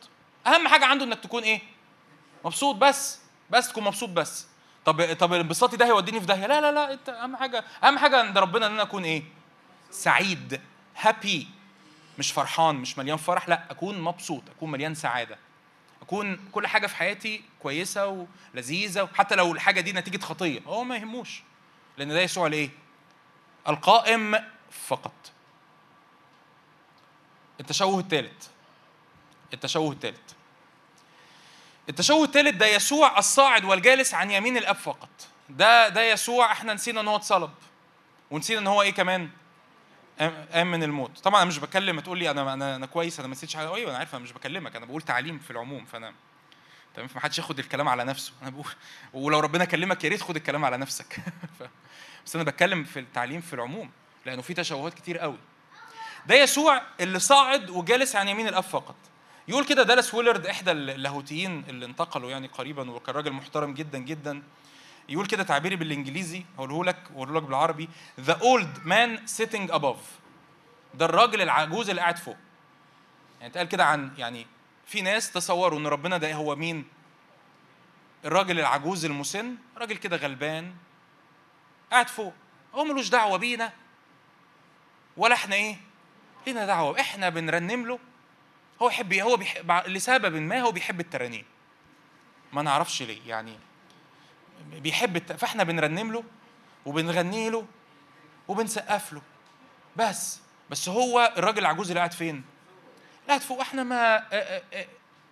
[0.47, 1.61] أهم حاجة عنده إنك تكون إيه؟
[2.45, 4.47] مبسوط بس بس تكون مبسوط بس.
[4.85, 8.19] طب طب انبساطي ده هيوديني في داهية؟ لا لا لا إنت أهم حاجة أهم حاجة
[8.19, 9.23] عند ربنا إن أنا أكون إيه؟
[9.91, 10.61] سعيد
[10.97, 11.47] هابي
[12.19, 15.38] مش فرحان مش مليان فرح لا أكون مبسوط أكون مليان سعادة.
[16.01, 20.95] أكون كل حاجة في حياتي كويسة ولذيذة وحتى لو الحاجة دي نتيجة خطية هو ما
[20.95, 21.43] يهموش.
[21.97, 22.69] لأن ده يسوع الايه
[23.67, 24.36] القائم
[24.88, 25.32] فقط.
[27.60, 28.47] التشوه الثالث
[29.54, 30.19] التشوه الثالث
[31.89, 35.10] التشوه الثالث ده يسوع الصاعد والجالس عن يمين الأب فقط.
[35.49, 37.51] ده ده يسوع إحنا نسينا إن هو اتصلب.
[38.32, 39.30] ونسينا إن هو إيه كمان؟
[40.19, 41.19] قام من الموت.
[41.19, 43.75] طبعا أنا مش بكلم تقول لي أنا أنا أنا كويس أنا ما نسيتش حاجة.
[43.75, 44.75] أيوه أنا عارف أنا مش بكلمك.
[44.75, 46.13] أنا بقول تعليم في العموم فأنا
[46.95, 48.34] تمام؟ فما حدش ياخد الكلام على نفسه.
[48.41, 48.65] أنا بقول
[49.23, 51.17] ولو ربنا كلمك يا ريت خد الكلام على نفسك.
[52.25, 53.91] بس أنا بتكلم في التعليم في العموم
[54.25, 55.38] لأنه في تشوهات كتير قوي.
[56.25, 58.95] ده يسوع اللي صاعد وجالس عن يمين الأب فقط.
[59.47, 64.43] يقول كده دالاس ويلرد إحدى اللاهوتيين اللي انتقلوا يعني قريبا وكان راجل محترم جدا جدا.
[65.09, 67.89] يقول كده تعبيري بالإنجليزي هقوله لك واقوله لك بالعربي.
[68.27, 70.05] The old man sitting above.
[70.93, 72.37] ده الراجل العجوز اللي قاعد فوق.
[73.39, 74.47] يعني اتقال كده عن يعني
[74.85, 76.85] في ناس تصوروا إن ربنا ده هو مين؟
[78.25, 80.73] الراجل العجوز المسن راجل كده غلبان
[81.91, 82.33] قاعد فوق.
[82.75, 83.73] هو ملوش دعوة بينا.
[85.17, 85.77] ولا إحنا إيه؟
[86.47, 86.99] لينا دعوة.
[86.99, 87.99] إحنا بنرنم له.
[88.81, 91.45] هو يحب هو بيحب لسبب ما هو بيحب الترانيم.
[92.53, 93.19] ما نعرفش ليه.
[93.27, 93.57] يعني
[94.71, 95.37] بيحب.
[95.37, 96.23] فاحنا بنرنم له
[96.85, 97.65] وبنغني له
[98.47, 99.21] وبنسقف له.
[99.95, 100.39] بس
[100.69, 102.43] بس هو الراجل العجوز اللي قاعد فين؟
[103.27, 103.59] قاعد فوق.
[103.59, 104.23] إحنا ما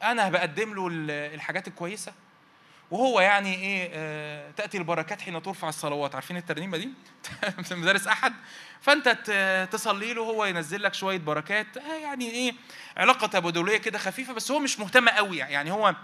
[0.03, 0.87] أنا بقدم له
[1.35, 2.13] الحاجات الكويسة.
[2.91, 6.15] وهو يعني إيه تأتي البركات حين ترفع الصلوات.
[6.15, 6.89] عارفين الترنيمة دي؟
[7.71, 8.33] مدارس أحد.
[8.81, 9.09] فأنت
[9.71, 11.67] تصلي له هو ينزل لك شوية بركات.
[11.77, 12.53] يعني إيه
[12.97, 14.33] علاقة تبادليه كده خفيفة.
[14.33, 15.71] بس هو مش مهتم قوي يعني.
[15.71, 15.95] هو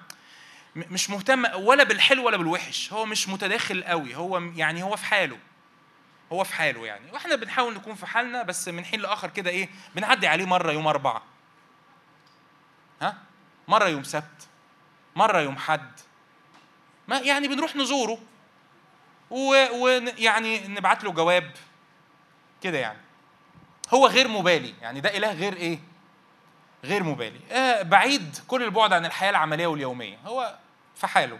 [0.76, 2.94] مش مهتم ولا بالحلو ولا بالوحش.
[2.94, 4.16] هو مش متداخل قوي.
[4.16, 5.38] هو يعني هو في حاله.
[6.32, 7.12] هو في حاله يعني.
[7.12, 10.88] وإحنا بنحاول نكون في حالنا بس من حين لآخر كده إيه بنعدي عليه مرة يوم
[10.88, 11.24] أربعة.
[13.02, 13.18] ها؟
[13.68, 14.48] مرة يوم سبت.
[15.16, 15.92] مرة يوم حد.
[17.08, 18.18] ما يعني بنروح نزوره.
[19.30, 21.52] ويعني نبعت له جواب.
[22.64, 23.00] كده يعني.
[23.94, 24.74] هو غير مبالي.
[24.82, 25.80] يعني ده إله غير إيه؟
[26.84, 27.40] غير مبالي.
[27.52, 30.18] آه بعيد كل البعد عن الحياة العملية واليومية.
[30.26, 30.56] هو
[30.96, 31.40] في حاله.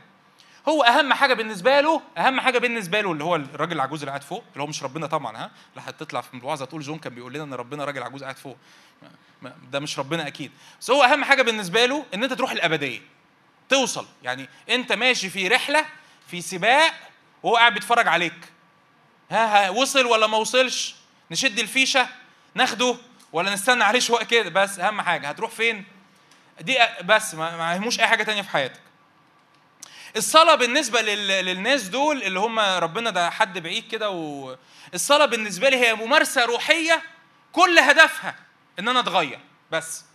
[0.68, 4.24] هو أهم حاجة بالنسبة له أهم حاجة بالنسبة له اللي هو الراجل العجوز اللي قاعد
[4.24, 7.34] فوق اللي هو مش ربنا طبعا ها؟ لا هتطلع في الوعظه تقول جون كان بيقول
[7.34, 8.58] لنا إن ربنا راجل عجوز قاعد فوق.
[9.72, 10.52] ده مش ربنا أكيد.
[10.82, 13.02] بس هو أهم حاجة بالنسبة له إن أنت تروح الأبدية.
[13.70, 14.06] توصل.
[14.24, 15.86] يعني أنت ماشي في رحلة
[16.28, 16.94] في سباق
[17.44, 18.52] وهو قاعد بيتفرج عليك.
[19.32, 20.96] ها, ها وصل ولا ما وصلش؟
[21.32, 22.08] نشد الفيشة
[22.56, 22.96] ناخده.
[23.34, 25.86] ولا نستنى عليه شوية كده بس أهم حاجة هتروح فين؟
[26.62, 28.80] دي بس ما يهموش أي حاجة تانية في حياتك.
[30.18, 34.56] الصلاة بالنسبة للناس دول اللي هم ربنا ده حد بعيد كده و...
[34.94, 37.02] الصلاة بالنسبة لي هي ممارسة روحية
[37.52, 38.36] كل هدفها
[38.80, 39.40] إن أنا أتغير.
[39.72, 40.06] بس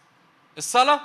[0.59, 1.01] الصلاة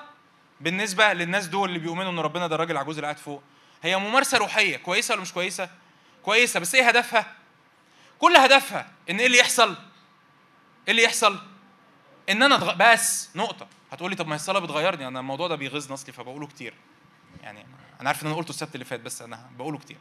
[0.61, 3.43] بالنسبة للناس دول اللي بيؤمنوا إن ربنا ده الراجل العجوز اللي قاعد فوق
[3.83, 5.69] هي ممارسة روحية كويسة ولا مش كويسة؟
[6.23, 7.35] كويسة بس إيه هدفها؟
[8.19, 11.39] كل هدفها إن إيه اللي يحصل؟ إيه اللي يحصل؟
[12.29, 12.73] إن أنا أتغ...
[12.73, 13.67] بس نقطة.
[13.91, 15.07] هتقولي طب ما هي الصلاة بتغيرني.
[15.07, 16.73] أنا الموضوع ده بيغيظني أصلي فبقوله كتير.
[17.43, 17.65] يعني
[18.01, 19.97] أنا عارف إن أنا قلته السبت اللي فات بس أنا بقوله كتير.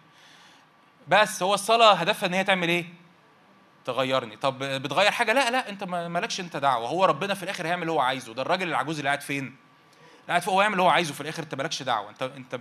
[1.09, 2.85] بس هو الصلاة هدفها إن هي تعمل إيه؟
[3.85, 4.37] تغيرني.
[4.37, 6.89] طب بتغير حاجة؟ لا لا أنت مالكش أنت دعوة.
[6.89, 8.35] هو ربنا في الآخر هيعمل اللي هو عايزه.
[8.35, 9.57] ده الراجل العجوز اللي قاعد فين؟ اللي
[10.29, 11.43] قاعد فوق هو يعمل اللي هو عايزه في الآخر.
[11.43, 12.11] أنت مالكش دعوة.
[12.11, 12.61] أنت أنت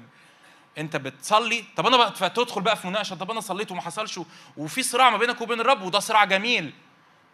[0.78, 1.64] أنت بتصلي.
[1.76, 3.16] طب أنا بقى تدخل بقى في مناقشة.
[3.16, 4.20] طب أنا صليت وما حصلش
[4.58, 6.74] وفي صراع ما بينك وبين الرب وده صراع جميل.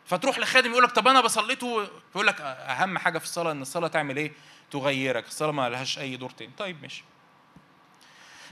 [0.06, 3.88] فتروح لخادم يقول لك طب أنا بصليت يقول لك أهم حاجة في الصلاة إن الصلاة
[3.88, 4.32] تعمل إيه؟
[4.72, 5.28] تغيرك.
[5.28, 6.52] الصلاة ما لهاش أي دور تاني.
[6.58, 7.04] طيب ماشي.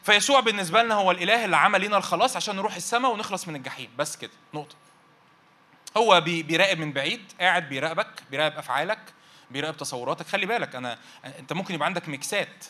[0.04, 3.90] فيسوع بالنسبة لنا هو الإله اللي عمل لنا الخلاص عشان نروح السماء ونخلص من الجحيم.
[3.98, 4.76] بس كده نقطة.
[5.98, 9.00] هو بيراقب من بعيد قاعد بيراقبك بيراقب أفعالك
[9.52, 10.28] بيراقب تصوراتك.
[10.28, 10.98] خلي بالك أنا
[11.40, 12.66] أنت ممكن يبقى عندك ميكسات.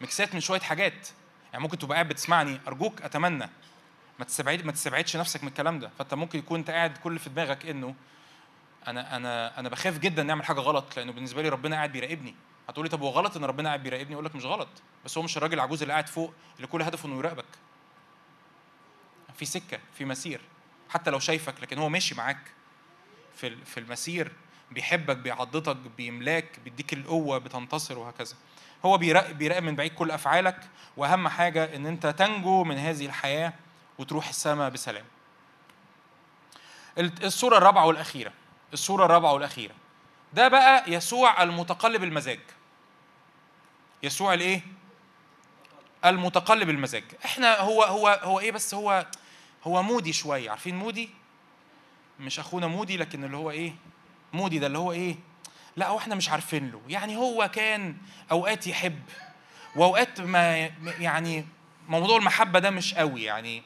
[0.00, 1.08] ميكسات من شوية حاجات.
[1.52, 3.50] يعني ممكن تبقى قاعد بتسمعني أرجوك أتمنى.
[4.18, 5.90] ما تستبعد ما تستبعدش نفسك من الكلام ده.
[5.98, 7.94] فأنت ممكن يكون أنت قاعد كل في دماغك إنه
[8.86, 12.34] أنا أنا أنا بخاف جدا نعمل حاجة غلط لأنه بالنسبة لي ربنا قاعد بيراقبني.
[12.68, 14.68] هتقولي طب هو غلط إن ربنا قاعد بيراقبني؟ أقول لك مش غلط.
[15.04, 17.44] بس هو مش الراجل العجوز اللي قاعد فوق اللي كل هدفه إنه يراقبك.
[19.34, 20.40] في سكة في مسير.
[20.88, 22.50] حتى لو شايفك لكن هو ماشي معاك.
[23.36, 24.32] في في المسير
[24.70, 28.36] بيحبك بيعضدك بيملاك بيديك القوة بتنتصر وهكذا.
[28.84, 30.60] هو بيراقب بيراقب من بعيد كل أفعالك.
[30.96, 33.52] وأهم حاجة إن أنت تنجو من هذه الحياة
[33.98, 35.04] وتروح السماء بسلام.
[36.98, 38.32] الصورة الرابعة والأخيرة
[38.72, 39.74] الصورة الرابعة والأخيرة.
[40.32, 42.40] ده بقى يسوع المتقلب المزاج.
[44.02, 44.60] يسوع الإيه؟
[46.04, 47.04] المتقلب المزاج.
[47.24, 49.06] إحنا هو هو هو إيه بس هو
[49.64, 50.50] هو مودي شوية.
[50.50, 51.10] عارفين مودي؟
[52.20, 53.74] مش أخونا مودي لكن اللي هو إيه؟
[54.32, 55.16] مودي ده اللي هو إيه؟
[55.76, 56.82] لا هو إحنا مش عارفين له.
[56.88, 57.96] يعني هو كان
[58.32, 59.02] أوقات يحب
[59.76, 60.56] وأوقات ما
[60.98, 61.46] يعني
[61.88, 63.62] موضوع المحبة ده مش قوي يعني.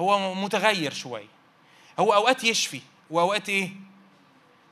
[0.00, 1.28] هو متغير شوية
[1.98, 3.70] هو أوقات يشفي وأوقات إيه؟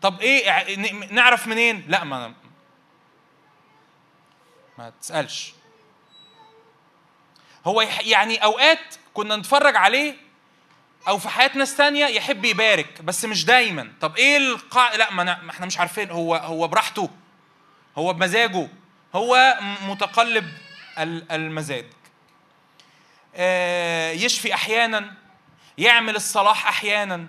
[0.02, 0.76] طب إيه
[1.12, 2.34] نعرف منين؟ لا ما
[4.78, 5.52] ما تسألش.
[7.66, 10.16] هو يعني أوقات كنا نتفرج عليه
[11.08, 13.92] أو في حياة ناس تانية يحب يبارك بس مش دايما.
[14.00, 16.10] طب إيه القاع لا ما إحنا مش عارفين.
[16.10, 17.10] هو هو براحته
[17.98, 18.68] هو بمزاجه
[19.14, 20.52] هو متقلب
[21.30, 21.86] المزاج.
[24.24, 25.14] يشفي أحيانا
[25.78, 27.28] يعمل الصلاح أحيانا.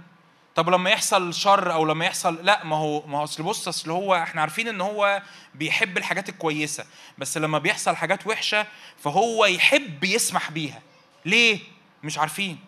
[0.55, 3.91] طب لما يحصل شر أو لما يحصل لا ما هو ما هو أصل بص أصل
[3.91, 5.21] هو إحنا عارفين إن هو
[5.55, 6.85] بيحب الحاجات الكويسة
[7.17, 8.67] بس لما بيحصل حاجات وحشة
[9.03, 10.81] فهو يحب يسمح بيها.
[11.25, 11.59] ليه؟
[12.03, 12.59] مش عارفين.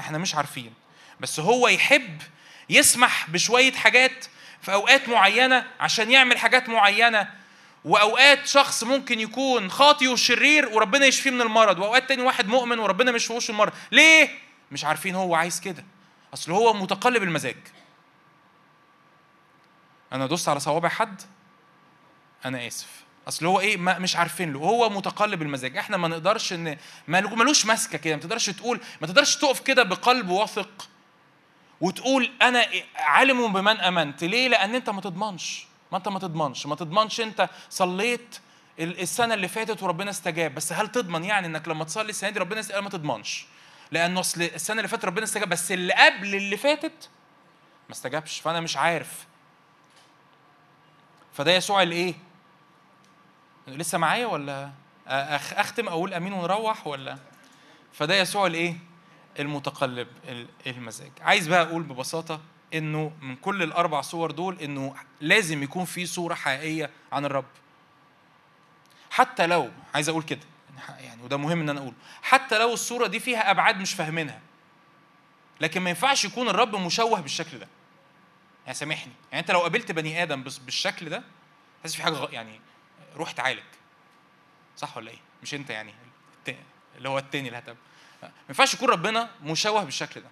[0.00, 0.74] إحنا مش عارفين.
[1.20, 2.22] بس هو يحب
[2.70, 4.26] يسمح بشوية حاجات
[4.62, 7.39] في أوقات معينة عشان يعمل حاجات معينة.
[7.84, 13.10] وأوقات شخص ممكن يكون خاطي وشرير وربنا يشفيه من المرض وأوقات تاني واحد مؤمن وربنا
[13.10, 13.72] ما يشفيهوش المرض.
[13.92, 14.30] ليه؟
[14.72, 15.84] مش عارفين هو عايز كده.
[16.34, 17.56] أصل هو متقلب المزاج.
[20.12, 21.22] أنا دوست على صوابع حد؟
[22.44, 22.88] أنا آسف.
[23.28, 24.58] أصل هو إيه؟ ما مش عارفين له.
[24.58, 25.76] هو متقلب المزاج.
[25.76, 26.76] إحنا ما نقدرش ان
[27.08, 28.14] ملوش ماسكه كده.
[28.14, 30.88] ما تقدرش تقول ما تقدرش تقف كده بقلب واثق
[31.80, 32.66] وتقول أنا
[32.96, 34.24] عالم بمن أمنت.
[34.24, 35.69] ليه؟ لأن أنت ما تضمنش.
[35.92, 36.66] ما انت ما تضمنش.
[36.66, 38.38] ما تضمنش انت صليت
[38.78, 40.54] السنة اللي فاتت وربنا استجاب.
[40.54, 43.46] بس هل تضمن يعني انك لما تصلي السنة دي ربنا استجاب؟ ما تضمنش.
[43.92, 47.08] لأنه أصل السنة اللي فاتت ربنا استجاب بس اللي قبل اللي فاتت
[47.88, 48.40] ما استجابش.
[48.40, 49.26] فأنا مش عارف.
[51.32, 52.14] فده يسوع الإيه؟
[53.68, 54.70] لسه معايا ولا
[55.06, 57.18] أختم أقول أمين ونروح ولا؟
[57.92, 58.76] فده يسوع الإيه؟
[59.38, 60.08] المتقلب
[60.66, 61.10] المزاج.
[61.20, 62.40] عايز بقى أقول ببساطة
[62.74, 67.44] إنه من كل الأربع صور دول إنه لازم يكون في صورة حقيقية عن الرب.
[69.10, 70.40] حتى لو عايز أقول كده
[70.98, 71.94] يعني وده مهم إن أنا أقوله.
[72.22, 74.40] حتى لو الصورة دي فيها أبعاد مش فاهمينها
[75.60, 77.68] لكن ما ينفعش يكون الرب مشوه بالشكل ده.
[78.64, 79.12] يعني سامحني.
[79.32, 81.22] يعني أنت لو قابلت بني آدم بالشكل ده
[81.82, 82.60] تحس في حاجة يعني
[83.16, 83.62] روح تعالج.
[84.76, 85.94] صح ولا إيه؟ مش أنت يعني
[86.96, 87.76] اللي هو التاني اللي هتبقى
[88.22, 90.28] ما ينفعش يكون ربنا مشوه بالشكل ده.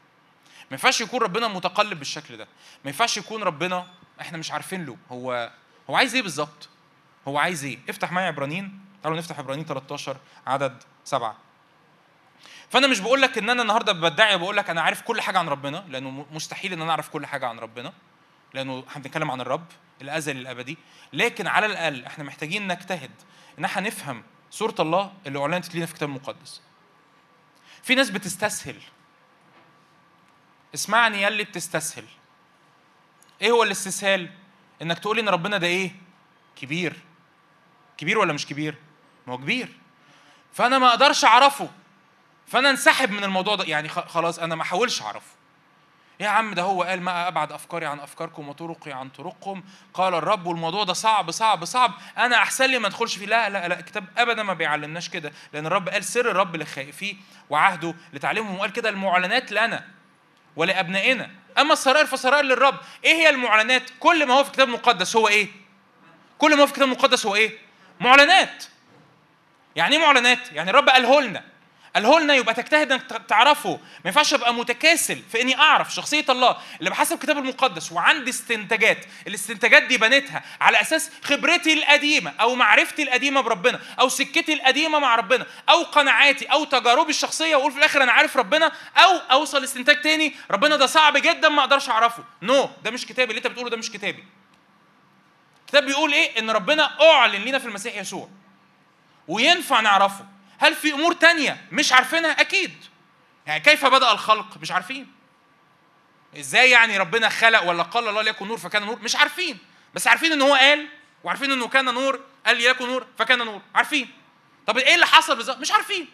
[0.71, 2.45] ما ينفعش يكون ربنا متقلب بالشكل ده.
[2.85, 3.87] ما ينفعش يكون ربنا
[4.21, 4.97] إحنا مش عارفين له.
[5.11, 5.51] هو
[5.91, 6.69] هو عايز إيه بالظبط؟
[7.29, 8.81] هو عايز إيه؟ افتح معايا عبرانيين.
[9.03, 11.37] تعالوا نفتح عبرانيين 13 عدد سبعة.
[12.71, 15.49] فأنا مش بقول لك إن أنا النهارده بدعي بقول لك أنا عارف كل حاجة عن
[15.49, 17.93] ربنا لأنه مستحيل إن أنا أعرف كل حاجة عن ربنا
[18.55, 19.67] لأنه إحنا بنتكلم عن الرب
[20.03, 20.79] الازلي الأبدي.
[21.13, 23.11] لكن على الأقل إحنا محتاجين نجتهد
[23.59, 26.61] إن إحنا نفهم صوره الله اللي أعلنت لينا في الكتاب المقدس.
[27.83, 28.77] في ناس بتستسهل.
[30.75, 32.05] اسمعني يا اللي بتستسهل.
[33.43, 34.31] إيه هو الاستسهال؟
[34.83, 35.93] إنك تقول إن ربنا ده إيه؟
[36.57, 36.97] كبير.
[37.97, 38.75] كبير ولا مش كبير؟
[39.27, 39.69] ما هو كبير.
[40.53, 41.71] فأنا ما أقدرش أعرفه.
[42.47, 43.65] فأنا انسحب من الموضوع ده.
[43.65, 45.39] يعني خلاص أنا ما احاولش أعرفه.
[46.21, 49.63] يا عم ده هو قال ما أبعد أفكاري عن أفكاركم وطرقي عن طرقكم.
[49.95, 51.95] قال الرب والموضوع ده صعب صعب صعب.
[52.19, 53.27] أنا أحسن لي ما أدخلش فيه.
[53.27, 55.33] لا لا لا الكتاب ابدا ما بيعلمناش كده.
[55.53, 59.98] لأن الرب قال سر الرب للخائفين وعهده لتعليمهم وقال كده المعلنات لنا.
[60.59, 61.31] ولأبنائنا.
[61.59, 62.75] أما السرائر فسرائر للرب.
[63.05, 65.49] إيه هي المعلنات؟ كل ما هو في الكتاب المقدس هو إيه؟
[66.39, 67.59] كل ما هو في الكتاب المقدس هو إيه؟
[68.01, 68.65] معلنات.
[69.77, 71.45] يعني إيه معلنات؟ يعني الرب قاله لنا.
[71.99, 73.71] قاله لنا يبقى تجتهد إنك تعرفه.
[73.71, 79.05] ما ينفعش أبقى متكاسل في إني أعرف شخصية الله اللي بحسب الكتاب المقدس وعندي استنتاجات.
[79.27, 85.15] الاستنتاجات دي بنيتها على أساس خبرتي القديمة أو معرفتي القديمة بربنا أو سكتي القديمة مع
[85.15, 90.01] ربنا أو قناعاتي أو تجاربي الشخصية وأقول في الآخر أنا عارف ربنا أو أوصل لاستنتاج
[90.01, 90.35] تاني.
[90.51, 92.25] ربنا ده صعب جدا ما أقدرش أعرفه.
[92.43, 93.31] نو no, ده مش كتابي.
[93.31, 94.25] اللي أنت بتقوله ده مش كتابي.
[95.61, 98.29] الكتاب بيقول إيه؟ إن ربنا أعلن لينا في المسيح يسوع.
[99.29, 100.38] وينفع نعرفه.
[100.59, 102.85] هل في أمور تانية مش عارفينها؟ أكيد.
[103.47, 105.13] يعني كيف بدأ الخلق؟ مش عارفين.
[106.39, 109.59] إزاي يعني ربنا خلق ولا قال الله ليكن نور فكان نور؟ مش عارفين.
[109.95, 110.89] بس عارفين إن هو قال
[111.25, 113.63] وعارفين إنه كان نور قال ليكن نور فكان نور.
[113.75, 114.11] عارفين.
[114.67, 116.09] طب إيه اللي حصل بالظبط؟ مش عارفين.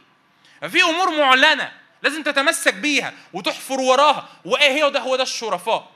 [0.68, 4.28] في أمور معلنة لازم تتمسك بيها وتحفر وراها.
[4.44, 5.90] وإيه هي؟ وده هو ده الشرفاء.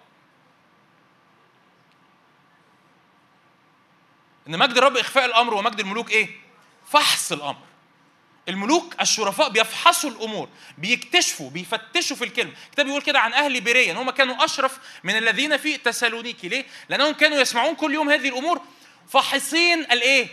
[4.49, 6.41] إن مجد الرب إخفاء الأمر ومجد الملوك إيه؟
[6.91, 7.68] فحص الأمر.
[8.49, 12.53] الملوك الشرفاء بيفحصوا الأمور بيكتشفوا بيفتشوا في الكلمة.
[12.67, 16.49] الكتاب بيقول كده عن أهل بيريا هم كانوا أشرف من الذين في تسالونيكي.
[16.49, 18.61] ليه؟ لأنهم كانوا يسمعون كل يوم هذه الأمور
[19.09, 20.29] فاحصين الإيه؟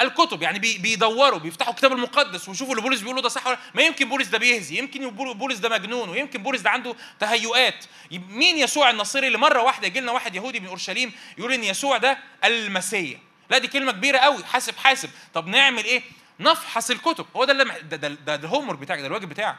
[0.00, 0.42] الكتب.
[0.42, 4.28] يعني بيدوروا بيفتحوا الكتاب المقدس ويشوفوا اللي بولس بيقوله ده صح ولا ما يمكن بولس
[4.28, 7.84] ده بيهزي يمكن بولس ده مجنون ويمكن بولس ده عنده تهيؤات.
[8.10, 11.96] مين يسوع النصيري اللي مرة واحدة يجي لنا واحد يهودي من أورشليم يقول إن يسوع
[11.96, 13.18] ده المسيح؟
[13.50, 15.10] لا دي كلمة كبيرة قوي حاسب حاسب.
[15.34, 16.02] طب نعمل إيه؟
[16.40, 17.26] نفحص الكتب.
[17.36, 19.58] هو ده اللي ده ده, ده, ده الهومر بتاعك ده الواجب بتاعك.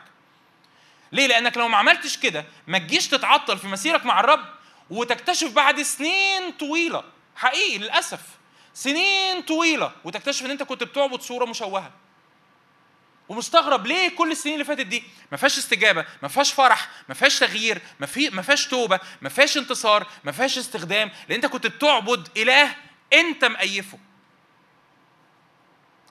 [1.11, 4.45] ليه؟ لأنك لو ما عملتش كده ما تجيش تتعطل في مسيرك مع الرب
[4.89, 7.03] وتكتشف بعد سنين طويلة.
[7.35, 8.21] حقيقي للأسف.
[8.73, 11.91] سنين طويلة وتكتشف إن أنت كنت بتعبد صورة مشوهة.
[13.29, 17.39] ومستغرب ليه كل السنين اللي فاتت دي ما فيهاش استجابة ما فيهاش فرح ما فيهاش
[17.39, 21.67] تغيير ما في ما فيهاش توبة ما فيهاش انتصار ما فيهاش استخدام لأن أنت كنت
[21.67, 22.75] بتعبد إله
[23.13, 23.99] أنت مقيفه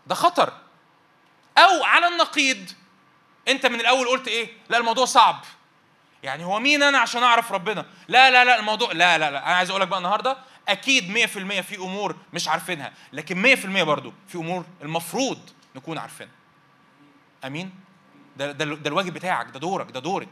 [0.08, 0.52] ده خطر.
[1.58, 2.70] أو على النقيض.
[3.48, 5.44] أنت من الأول قلت إيه؟ لا الموضوع صعب.
[6.22, 9.46] يعني هو مين أنا عشان أعرف ربنا؟ لا لا لا الموضوع لا لا لا.
[9.46, 10.36] أنا عايز أقول لك بقى النهارده
[10.68, 12.92] أكيد 100% في أمور مش عارفينها.
[13.12, 16.32] لكن 100% برضو في أمور المفروض نكون عارفينها.
[17.44, 17.70] أمين؟
[18.36, 20.28] ده ده, ده الواجب بتاعك ده دورك ده دورك.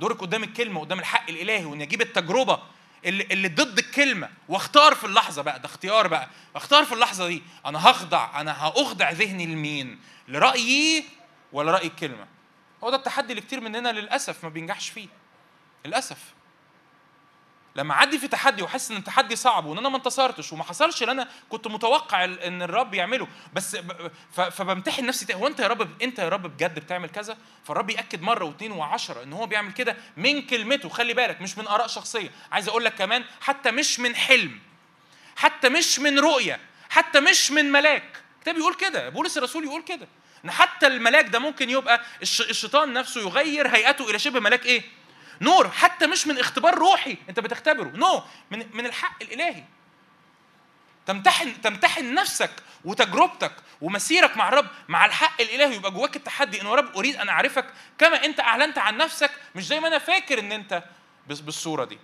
[0.00, 2.60] دورك قدام الكلمة قدام الحق الإلهي وإن أجيب التجربة
[3.04, 4.28] اللي, ضد الكلمة.
[4.48, 6.28] واختار في اللحظة بقى ده اختيار بقى.
[6.56, 11.04] اختار في اللحظة دي أنا هخضع أنا هأخضع ذهني لمين؟ لرأيي
[11.52, 12.26] ولا رأي الكلمة؟
[12.84, 15.08] هو ده التحدي اللي كتير مننا للأسف ما بينجحش فيه.
[15.86, 16.18] للأسف.
[17.76, 21.12] لما اعدي في تحدي واحس إن التحدي صعب وإن أنا ما انتصرتش وما حصلش اللي
[21.12, 23.76] أنا كنت متوقع إن الرب يعمله بس
[24.32, 28.44] فبمتحن نفسي هو أنت يا رب أنت يا رب بجد بتعمل كذا؟ فالرب يأكد مرة
[28.44, 32.30] واثنين وعشرة إن هو بيعمل كده من كلمته خلي بالك مش من آراء شخصية.
[32.52, 34.58] عايز أقول لك كمان حتى مش من حلم
[35.36, 36.60] حتى مش من رؤية
[36.90, 38.22] حتى مش من ملاك.
[38.36, 40.08] الكتاب بيقول كده بولس الرسول يقول كده
[40.44, 44.82] إن حتى الملاك ده ممكن يبقى الشيطان نفسه يغير هيئته إلى شبه ملاك إيه؟
[45.42, 47.16] نور حتى مش من اختبار روحي.
[47.28, 47.88] انت بتختبره.
[47.88, 48.22] نو no.
[48.50, 49.64] من من الحق الإلهي.
[51.06, 52.50] تمتحن تمتحن نفسك
[52.84, 57.28] وتجربتك ومسيرك مع الرب مع الحق الإلهي يبقى جواك التحدي انه يا رب أريد أن
[57.28, 57.66] أعرفك.
[57.98, 60.84] كما أنت أعلنت عن نفسك مش زي ما أنا فاكر إن أنت
[61.26, 61.98] بالصورة دي.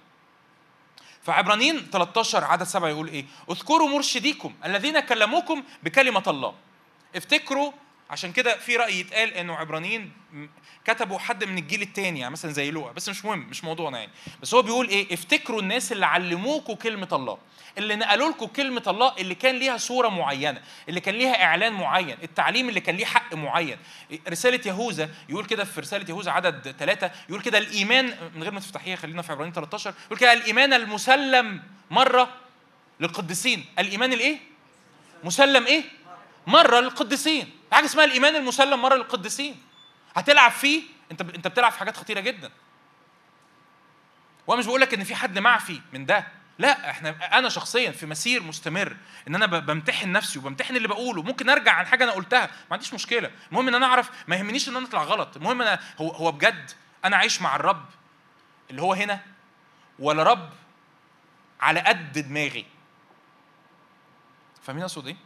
[1.23, 6.55] فعبرانيين 13 عدد 7 يقول إيه؟ اذكروا مرشديكم الذين كلموكم بكلمة الله.
[7.17, 7.73] افتكروا
[8.11, 10.13] عشان كده في رأي يتقال إنه عبرانيين
[10.85, 14.13] كتبوا حد من الجيل الثاني يعني مثلا زي لوقا بس مش مهم مش موضوعنا يعني.
[14.43, 17.39] بس هو بيقول إيه؟ افتكروا الناس اللي علموكوا كلمة الله.
[17.79, 22.17] اللي نقلوا لكم كلمة الله اللي كان ليها صورة معينة اللي كان ليها إعلان معين
[22.23, 23.77] التعليم اللي كان ليه حق معين.
[24.29, 28.61] رسالة يهوذا يقول كده في رسالة يهوذا عدد ثلاثة يقول كده الإيمان من غير ما
[28.61, 32.29] تفتحيها خلينا في عبرانيين 13 يقول كده الإيمان المسلم مرة
[33.01, 33.65] للقديسين.
[33.79, 34.39] الإيمان الإيه؟
[35.25, 35.83] مسلم إيه؟
[36.47, 37.58] مرة للقديسين.
[37.73, 39.63] حاجة اسمها الإيمان المسلم مرة للقديسين.
[40.17, 42.51] هتلعب فيه انت انت بتلعب في حاجات خطيرة جدا.
[44.47, 46.27] وأنا مش بقول لك إن في حد معفي من ده.
[46.59, 48.97] لا إحنا أنا شخصيا في مسير مستمر
[49.29, 51.23] إن أنا بمتحن نفسي وبمتحن اللي بقوله.
[51.23, 52.47] ممكن أرجع عن حاجة أنا قلتها.
[52.47, 53.31] ما عنديش مشكلة.
[53.51, 55.37] المهم إن أنا أعرف ما يهمنيش إن أنا أطلع غلط.
[55.37, 56.71] المهم أنا هو هو بجد
[57.05, 57.85] أنا عايش مع الرب
[58.71, 59.21] اللي هو هنا؟
[59.99, 60.51] ولا رب
[61.61, 62.67] على قد دماغي؟
[64.63, 65.17] فاهمين أقصد إيه؟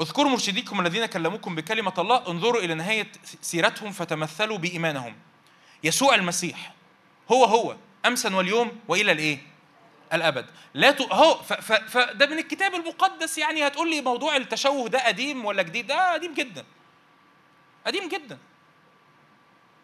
[0.00, 5.16] اذكروا مرشديكم الذين كلموكم بكلمة الله انظروا إلى نهاية سيرتهم فتمثلوا بإيمانهم.
[5.84, 6.72] يسوع المسيح
[7.32, 7.76] هو هو
[8.06, 9.38] أمسا واليوم وإلى الإيه؟
[10.12, 10.46] الأبد.
[10.74, 11.02] لا ت...
[11.12, 11.52] هو ف...
[11.52, 11.72] ف...
[11.72, 16.34] فده من الكتاب المقدس يعني هتقول لي موضوع التشوه ده قديم ولا جديد؟ ده قديم
[16.34, 16.64] جدا.
[17.86, 18.38] قديم جدا.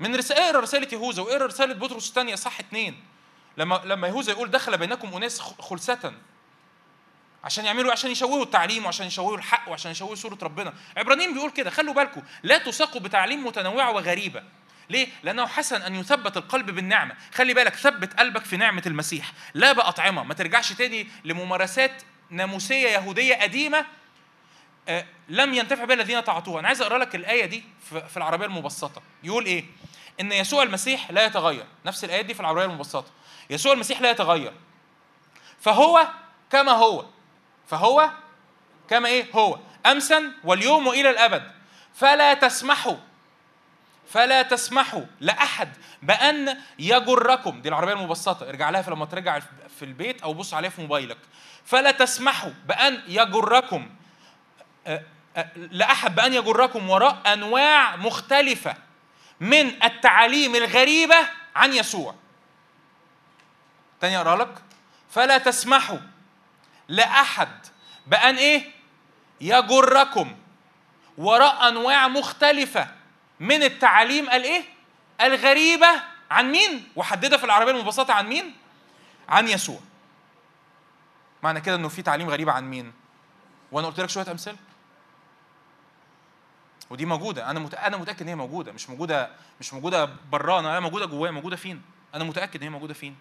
[0.01, 3.03] من رسائل اقرأ رسالة يهوذا واقرأ رسالة بطرس الثانية صح اثنين
[3.57, 6.13] لما لما يهوذا يقول دخل بينكم أناس خلسة.
[7.45, 10.75] عشان يعملوا عشان يشوهوا التعليم وعشان يشوهوا الحق وعشان يشوهوا صوره ربنا.
[10.97, 14.43] عبرانيين بيقول كده خلوا بالكم لا تساقوا بتعليم متنوعة وغريبة.
[14.91, 19.73] ليه؟ لأنه حسن أن يثبت القلب بالنعمة، خلي بالك ثبت قلبك في نعمة المسيح، لا
[19.73, 23.87] بأطعمة، ما ترجعش تاني لممارسات ناموسية يهودية قديمة
[24.89, 27.65] آه لم ينتفع بها الذين تعاطوها، أنا عايز أقرأ لك الآية دي
[28.09, 29.65] في العربية المبسطة، يقول إيه؟
[30.21, 33.11] إن يسوع المسيح لا يتغير، نفس الآيات دي في العربية المبسطة،
[33.51, 34.53] يسوع المسيح لا يتغير،
[35.61, 36.09] فهو
[36.51, 37.07] كما هو.
[37.67, 38.11] فهو
[38.91, 39.59] كما إيه؟ هو.
[39.87, 41.51] امسا واليوم والى الأبد.
[41.95, 42.97] فلا تسمحوا.
[44.11, 45.69] فلا تسمحوا لأحد
[46.03, 47.63] بأن يجركم.
[47.63, 48.49] دي العربية المبسطة.
[48.49, 49.41] ارجع لها لما ترجع
[49.79, 51.19] في البيت أو بص عليها في موبايلك.
[51.65, 53.91] فلا تسمحوا بأن يجركم.
[54.87, 55.03] آه،
[55.37, 58.75] آه، لأحد بأن يجركم وراء أنواع مختلفة
[59.41, 61.17] من التعاليم الغريبة
[61.57, 62.15] عن يسوع.
[64.01, 64.55] تاني أقرأ لك.
[65.11, 65.99] فلا تسمحوا
[66.89, 67.67] لأحد
[68.07, 68.71] بأن إيه؟
[69.41, 70.37] يجركم
[71.19, 72.89] وراء أنواع مختلفة
[73.41, 74.63] من التعاليم الإيه؟
[75.21, 78.57] الغريبة عن مين؟ وحددها في العربية المبسطة عن مين؟
[79.29, 79.81] عن يسوع.
[81.43, 82.93] معنى كده إنه في تعليم غريبة عن مين؟
[83.73, 84.57] وأنا قلت لك شوية أمثلة.
[86.91, 89.31] ودي موجودة، أنا أنا متأكد إن هي موجودة، مش موجودة
[89.61, 91.83] مش موجودة برانا، أنا موجودة جوايا، موجودة فين؟
[92.15, 93.17] أنا متأكد إن هي موجودة فين؟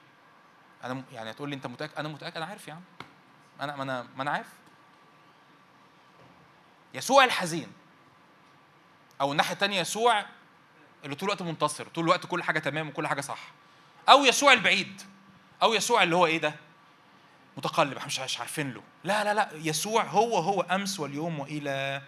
[0.84, 2.82] أنا يعني هتقول لي أنت متأكد؟ أنا متأكد أنا عارف يا عم.
[3.64, 4.48] أنا ما أنا ما أنا عارف.
[6.94, 7.68] يسوع الحزين
[9.22, 10.26] أو الناحية الثانية يسوع
[11.06, 13.40] اللي طول الوقت منتصر طول الوقت كل حاجة تمام وكل حاجة صح.
[14.10, 15.02] أو يسوع البعيد
[15.64, 16.56] أو يسوع اللي هو إيه ده؟
[17.58, 18.84] متقلب إحنا مش عارفين له.
[19.04, 22.02] لا لا لا يسوع هو هو أمس واليوم وإلى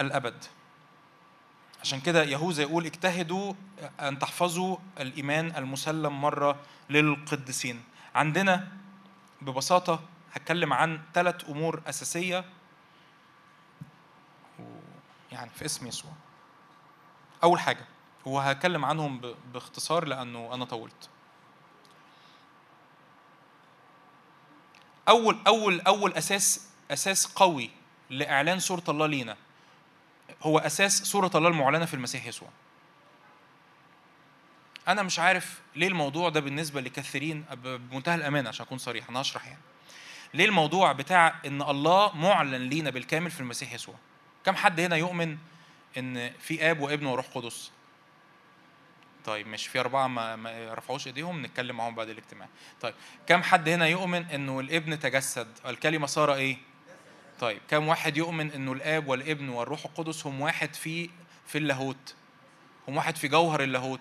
[0.00, 0.44] الأبد.
[1.80, 3.54] عشان كده يهوذا يقول اجتهدوا
[4.00, 7.84] أن تحفظوا الإيمان المسلم مرة للقديسين.
[8.14, 8.68] عندنا
[9.42, 10.00] ببساطة
[10.32, 12.44] هتكلم عن ثلاث أمور أساسية.
[15.32, 16.12] يعني في اسم يسوع.
[17.44, 17.84] أول حاجة
[18.24, 21.08] وهتكلم عنهم باختصار لأنه أنا طولت.
[25.08, 27.70] أول أول أول أساس أساس قوي
[28.10, 29.36] لإعلان صورة الله لينا
[30.42, 32.48] هو أساس صورة الله المعلنة في المسيح يسوع.
[34.88, 39.46] أنا مش عارف ليه الموضوع ده بالنسبة لكثيرين بمنتهى الأمانة عشان أكون صريح أنا هشرح
[39.46, 39.60] يعني.
[40.34, 43.94] ليه الموضوع بتاع إن الله معلن لينا بالكامل في المسيح يسوع؟
[44.44, 45.36] كم حد هنا يؤمن
[45.98, 47.70] إن في آب وابن وروح قدس؟
[49.24, 52.48] طيب ماشي في أربعة ما, ما رفعوش إيديهم نتكلم معاهم بعد الاجتماع.
[52.80, 52.94] طيب
[53.26, 56.56] كم حد هنا يؤمن إنه الابن تجسد؟ الكلمة صار إيه؟
[57.40, 61.10] طيب كم واحد يؤمن إنه الآب والابن والروح القدس هم واحد في
[61.46, 62.14] في اللاهوت؟
[62.88, 64.00] هم واحد في جوهر اللاهوت؟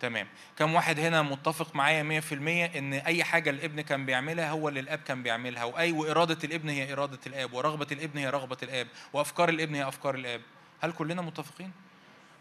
[0.00, 0.28] تمام.
[0.58, 2.32] كم واحد هنا متفق معايا 100%
[2.76, 6.92] إن أي حاجة الابن كان بيعملها هو اللي الأب كان بيعملها وأي وإرادة الابن هي
[6.92, 10.42] إرادة الآب ورغبة الابن هي رغبة الآب وأفكار الابن هي أفكار الآب.
[10.80, 11.72] هل كلنا متفقين؟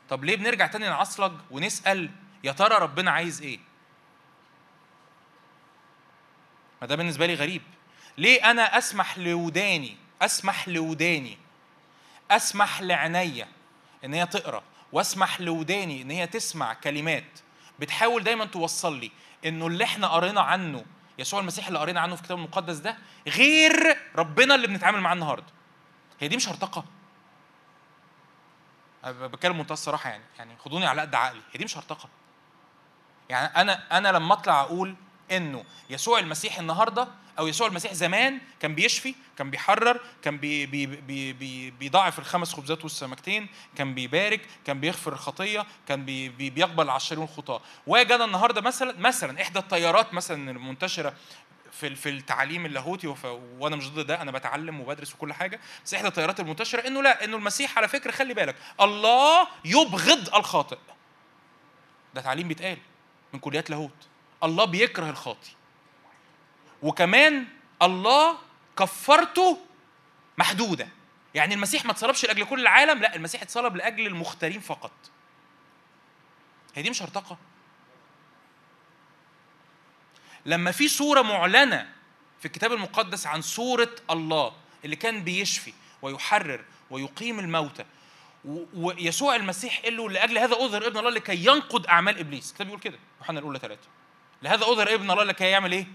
[0.10, 2.10] طب ليه بنرجع تاني نعصلج ونسأل
[2.44, 3.60] يا ترى ربنا عايز إيه؟
[6.82, 7.62] ما ده بالنسبة لي غريب.
[8.18, 11.38] ليه أنا أسمح لوداني أسمح لوداني
[12.32, 13.48] أسمح لعينيا
[14.06, 17.24] إن هي تقرأ وأسمح لوداني إن هي تسمع كلمات
[17.80, 19.12] بتحاول دايما توصل لي
[19.46, 20.86] إنه اللي إحنا قرينا عنه
[21.20, 25.46] يسوع المسيح اللي قرينا عنه في الكتاب المقدس ده غير ربنا اللي بنتعامل معاه النهارده.
[26.20, 26.86] هي دي مش هرطقه
[29.06, 31.42] بتكلم بمنتهى الصراحة يعني يعني خدوني على قد عقلي.
[31.52, 32.10] هي دي مش هرطقه
[33.30, 34.96] يعني أنا أنا لما أطلع أقول
[35.32, 37.08] إنه يسوع المسيح النهارده
[37.40, 42.54] أو يسوع المسيح زمان كان بيشفي كان بيحرر كان بي بي بي بي بيضاعف الخمس
[42.54, 48.62] خبزات والسمكتين كان بيبارك كان بيغفر الخطية كان بي بي بيقبل العشرين الخطاه أنا النهارده
[48.62, 51.14] مثلا مثلا إحدى التيارات مثلا المنتشرة
[51.72, 53.16] في في التعليم اللاهوتي
[53.60, 57.24] وأنا مش ضد ده أنا بتعلم وبدرس وكل حاجة بس إحدى التيارات المنتشرة إنه لا
[57.24, 60.78] إنه المسيح على فكرة خلي بالك الله يبغض الخاطئ.
[62.14, 62.78] ده تعليم بيتقال
[63.34, 64.08] من كليات لاهوت.
[64.44, 65.59] الله بيكره الخاطي
[66.84, 67.46] وكمان
[67.82, 68.38] الله
[68.78, 69.60] كفرته
[70.38, 70.88] محدودة.
[71.34, 74.92] يعني المسيح ما اتصلبش لأجل كل العالم لا المسيح اتصلب لأجل المختارين فقط.
[76.76, 77.38] هي دي مش هرطقة.
[80.46, 81.90] لما في صورة معلنة
[82.40, 84.54] في الكتاب المقدس عن صورة الله
[84.86, 87.86] اللي كان بيشفي ويحرر ويقيم الموتى
[88.74, 92.50] ويسوع المسيح قال له لأجل هذا اظهر ابن الله لكي ينقض أعمال إبليس.
[92.50, 93.88] الكتاب بيقول كده يوحنا الأولى ثلاثة.
[94.42, 95.88] لهذا اظهر ابن الله لكي يعمل إيه؟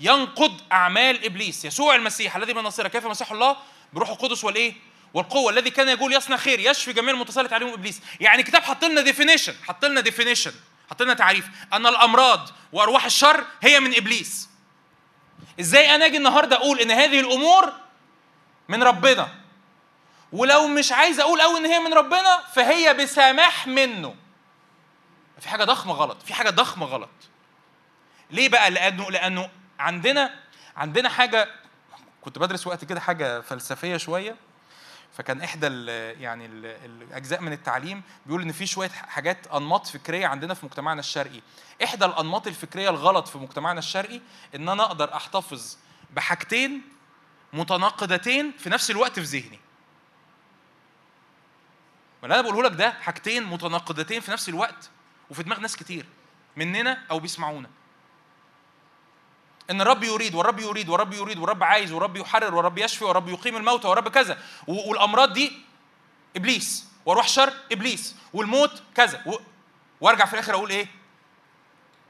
[0.00, 3.56] ينقض أعمال إبليس يسوع المسيح الذي من الناصرة كيف مسحه الله؟
[3.92, 4.74] بروح القدس والإيه؟
[5.14, 8.00] والقوة الذي كان يقول يصنع خير يشفي جميع المتسلط عليهم إبليس.
[8.20, 10.52] يعني الكتاب حط لنا definition حط لنا definition
[10.90, 11.46] حط لنا تعريف.
[11.72, 14.48] أن الأمراض وأرواح الشر هي من إبليس.
[15.60, 17.72] إزاي أنا أجي النهارده أقول إن هذه الأمور
[18.68, 19.28] من ربنا؟
[20.32, 24.14] ولو مش عايز أقول قوي إن هي من ربنا فهي بسماح منه.
[25.40, 27.10] في حاجة ضخمة غلط في حاجة ضخمة غلط.
[28.30, 30.34] ليه بقى؟ لأنه لأنه عندنا
[30.76, 31.48] عندنا حاجة
[32.20, 34.36] كنت بدرس وقت كده حاجة فلسفية شوية
[35.12, 35.88] فكان إحدى ال
[36.20, 41.00] يعني ال الأجزاء من التعليم بيقول إن في شوية حاجات أنماط فكرية عندنا في مجتمعنا
[41.00, 41.40] الشرقي.
[41.84, 44.20] إحدى الأنماط الفكرية الغلط في مجتمعنا الشرقي
[44.54, 45.76] إن أنا أقدر أحتفظ
[46.10, 46.82] بحاجتين
[47.52, 49.58] متناقضتين في نفس الوقت في ذهني.
[52.22, 54.90] واللي أنا بقوله لك ده حاجتين متناقضتين في نفس الوقت
[55.30, 56.06] وفي دماغ ناس كتير
[56.56, 57.70] مننا أو بيسمعونا.
[59.70, 63.56] إن الرب يريد والرب يريد والرب يريد والرب عايز والرب يحرر والرب يشفي والرب يقيم
[63.56, 64.38] الموتى والرب كذا.
[64.66, 65.52] والأمراض دي
[66.36, 66.88] إبليس.
[67.06, 68.16] وأروح شر إبليس.
[68.32, 69.22] والموت كذا.
[69.26, 69.34] و...
[70.00, 70.86] وأرجع في الآخر أقول إيه؟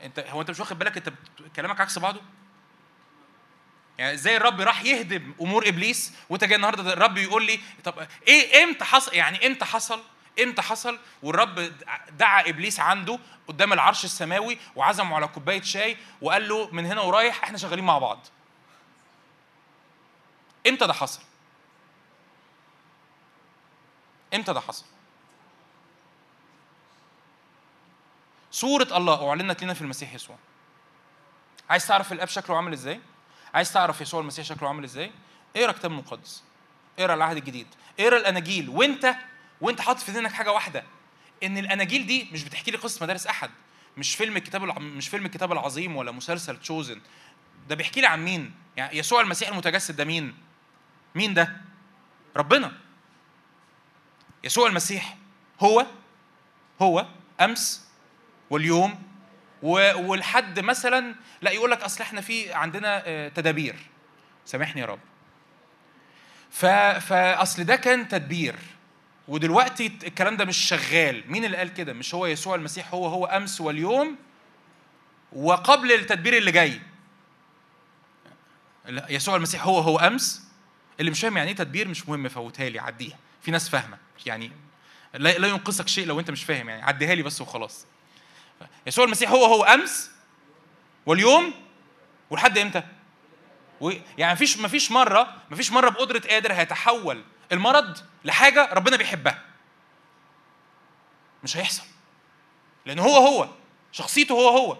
[0.03, 1.13] انت هو أنت مش واخد بالك؟ أنت
[1.57, 2.21] كلامك عكس بعضه؟
[3.99, 8.65] يعني إزاي الرب راح يهدم أمور إبليس؟ وانت جاي النهارده الرب يقول لي طب إيه
[8.65, 10.03] إمتى حصل يعني إمتى حصل؟
[10.43, 11.73] إمتى حصل والرب
[12.11, 13.19] دعا إبليس عنده
[13.49, 17.99] قدام العرش السماوي وعزمه على كوباية شاي وقال له من هنا ورايح إحنا شغالين مع
[17.99, 18.27] بعض
[20.67, 21.21] إمتى ده حصل
[24.35, 24.85] إمتى ده حصل
[28.51, 30.37] صورة الله أعلنت لنا في المسيح يسوع.
[31.71, 33.01] عايز تعرف الآب شكله عامل إزاي؟
[33.55, 35.13] عايز تعرف يسوع المسيح شكله عامل إزاي؟
[35.57, 36.43] اقرا كتاب مقدس.
[36.99, 37.67] اقرا العهد الجديد.
[38.01, 39.15] اقرا الأناجيل وأنت
[39.61, 40.85] وأنت حاطط في ذهنك حاجة واحدة
[41.43, 43.51] إن الأناجيل دي مش بتحكي لي قصة مدارس أحد
[43.97, 47.01] مش فيلم الكتاب مش فيلم الكتاب العظيم ولا مسلسل تشوزن
[47.69, 50.35] ده بيحكي لي عن مين؟ يعني يسوع المسيح المتجسد ده مين؟
[51.15, 51.57] مين ده؟
[52.37, 52.73] ربنا.
[54.45, 55.17] يسوع المسيح
[55.61, 55.87] هو
[56.83, 57.07] هو
[57.41, 57.89] أمس
[58.51, 59.03] واليوم
[59.63, 63.77] ولحد مثلا لا يقول لك أصل إحنا في عندنا آه، تدابير.
[64.45, 65.01] سامحني يا رب.
[67.01, 68.57] فأصل ده كان تدبير.
[69.29, 71.25] ودلوقتي الكلام ده مش شغال.
[71.27, 74.17] مين اللي قال كده؟ مش هو يسوع المسيح هو هو أمس واليوم
[75.33, 76.81] وقبل التدبير اللي جاي.
[79.09, 80.43] يسوع المسيح هو هو أمس.
[81.01, 83.19] اللي مش فاهم يعني إيه تدبير مش مهم فوتها لي عديها.
[83.43, 83.99] في ناس فاهمة.
[84.27, 84.53] يعني
[85.15, 87.87] لا لا ينقصك شيء لو أنت مش فاهم يعني عديها لي بس وخلاص.
[88.87, 90.11] يسوع المسيح هو هو أمس
[91.07, 91.55] واليوم
[92.31, 92.83] ولحد إمتى؟
[94.19, 97.23] يعني مفيش مفيش مرة مفيش مرة بقدرة قادر هيتحول
[97.53, 99.43] المرض لحاجة ربنا بيحبها.
[101.45, 101.83] مش هيحصل.
[102.87, 103.49] لأن هو هو.
[103.93, 104.79] شخصيته هو هو.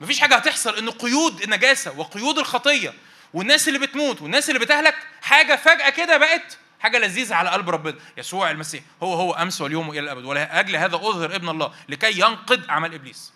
[0.00, 2.94] مفيش حاجة هتحصل إن قيود النجاسة وقيود الخطية
[3.34, 7.98] والناس اللي بتموت والناس اللي بتهلك حاجة فجأة كده بقت حاجة لذيذة على قلب ربنا.
[8.16, 10.24] يسوع المسيح هو هو أمس واليوم والى الأبد.
[10.24, 13.32] ولاجل هذا أظهر ابن الله لكي ينقض أعمال إبليس.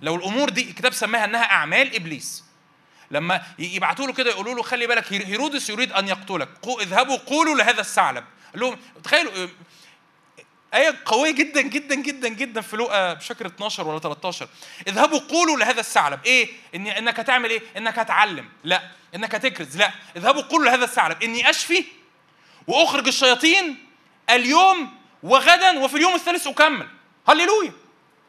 [0.00, 2.44] لو الأمور دي الكتاب سماها إنها أعمال إبليس
[3.10, 6.48] لما يبعتوا له كده يقولوا له خلي بالك هيرودس يريد أن يقتلك.
[6.80, 8.24] اذهبوا قولوا لهذا الثعلب.
[8.52, 9.48] قال لهم تخيلوا
[10.74, 14.48] آية قوية جدا جدا جدا جدا في لوقا فاكر 12 ولا 13
[14.88, 16.20] اذهبوا قولوا لهذا الثعلب.
[16.26, 18.48] إيه؟ إن إنك هتعمل إيه؟ إنك هتعلم.
[18.64, 18.82] لا.
[19.14, 19.76] إنك هتكرز.
[19.76, 19.90] لا.
[20.16, 21.22] اذهبوا قولوا لهذا الثعلب.
[21.22, 21.84] إني أشفي
[22.66, 23.86] وأخرج الشياطين
[24.30, 26.88] اليوم وغدا وفي اليوم الثالث أكمل.
[27.28, 27.72] هللويا.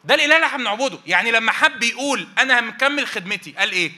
[0.04, 1.00] ده الإله اللي إحنا بنعبده.
[1.06, 3.92] يعني لما حب يقول أنا مكمل خدمتي قال إيه؟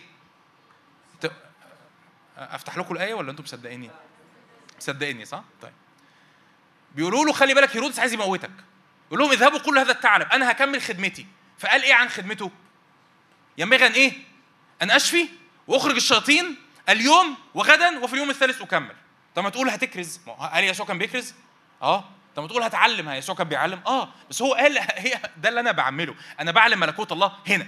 [2.39, 3.89] أفتح لكم الآية ولا أنتم مصدقيني؟
[4.77, 5.73] مصدقيني صح؟ طيب.
[6.95, 8.51] بيقولوا له خلي بالك هيرودس عايز يموتك.
[9.07, 11.25] يقول لهم اذهبوا قولوا هذا الثعلب أنا هكمل خدمتي.
[11.59, 12.51] فقال إيه عن خدمته؟
[13.57, 14.13] ينبغي أن إيه؟
[14.81, 15.27] أن أشفي
[15.67, 16.55] وأخرج الشياطين
[16.89, 18.95] اليوم وغدا وفي اليوم الثالث أكمل.
[19.35, 21.33] طب ما تقول هتكرز؟ هل يسوع كان بيكرز؟
[21.81, 22.05] آه.
[22.35, 24.09] طب ما تقول هتعلم؟ يسوع كان بيعلم؟ آه.
[24.29, 26.15] بس هو قال هي ده اللي أنا بعمله.
[26.39, 27.67] أنا بعلم ملكوت الله هنا.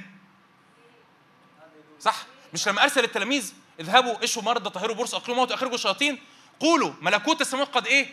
[1.99, 6.19] صح؟ مش لما أرسل التلاميذ اذهبوا اشوا مرضى طهروا برص اقلوا موت اخرجوا الشياطين
[6.59, 8.07] قولوا ملكوت السماوات قد إيه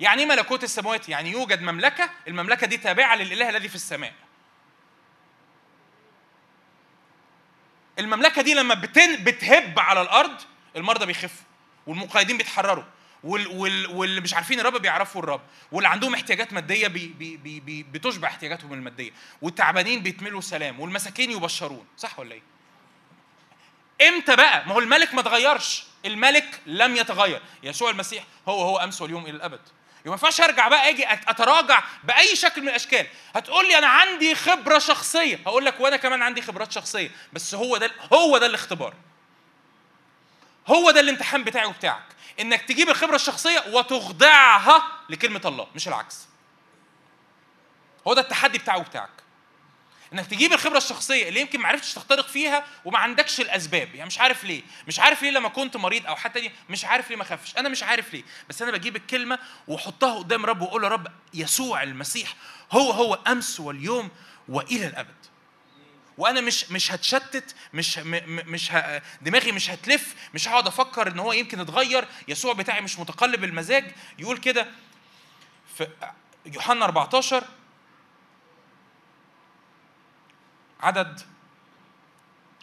[0.00, 4.12] يعني إيه ملكوت السماوات؟ يعني يوجد مملكة، المملكة دي تابعة للإله الذي في السماء.
[7.98, 10.40] المملكة دي لما بتن بتهب على الأرض
[10.76, 11.46] المرضى بيخفوا
[11.86, 12.84] والمقيدين بيتحرروا
[13.24, 15.40] وال وال واللي مش عارفين الرب بيعرفوا الرب
[15.72, 19.10] واللي عندهم احتياجات مادية بي بي بي بتشبع احتياجاتهم المادية
[19.42, 22.53] والتعبانين بيتملوا سلام والمساكين يبشرون صح ولا إيه
[24.00, 25.84] إمتى بقى؟ ما هو الملك ما اتغيرش.
[26.04, 27.42] الملك لم يتغير.
[27.62, 29.60] يسوع المسيح هو هو أمس واليوم إلى الأبد.
[30.04, 33.06] ما ينفعش أرجع بقى أجي أتراجع بأي شكل من الأشكال.
[33.34, 35.40] هتقول لي أنا عندي خبرة شخصية.
[35.46, 37.10] هقول لك وأنا كمان عندي خبرات شخصية.
[37.32, 38.94] بس هو ده هو ده الاختبار.
[40.66, 42.04] هو ده الامتحان بتاعي وبتاعك.
[42.40, 46.18] إنك تجيب الخبرة الشخصية وتخضعها لكلمة الله مش العكس.
[48.08, 49.10] هو ده التحدي بتاعه وبتاعك.
[50.12, 53.94] إنك تجيب الخبرة الشخصية اللي يمكن ما عرفتش تخترق فيها وما عندكش الأسباب.
[53.94, 54.62] يعني مش عارف ليه.
[54.88, 57.56] مش عارف ليه لما كنت مريض أو حتى دي مش عارف ليه ما خافش.
[57.56, 58.22] أنا مش عارف ليه.
[58.48, 59.38] بس أنا بجيب الكلمة
[59.68, 62.34] وأحطها قدام رب وأقول له رب يسوع المسيح
[62.72, 64.08] هو هو أمس واليوم
[64.48, 65.14] وإلى الأبد.
[66.18, 69.02] وأنا مش مش هتشتت مش مش ه...
[69.22, 73.94] دماغي مش هتلف مش هقعد أفكر إن هو يمكن اتغير يسوع بتاعي مش متقلب المزاج.
[74.18, 74.66] يقول كده
[75.78, 75.88] في
[76.46, 77.44] يوحنا 14
[80.84, 81.20] عدد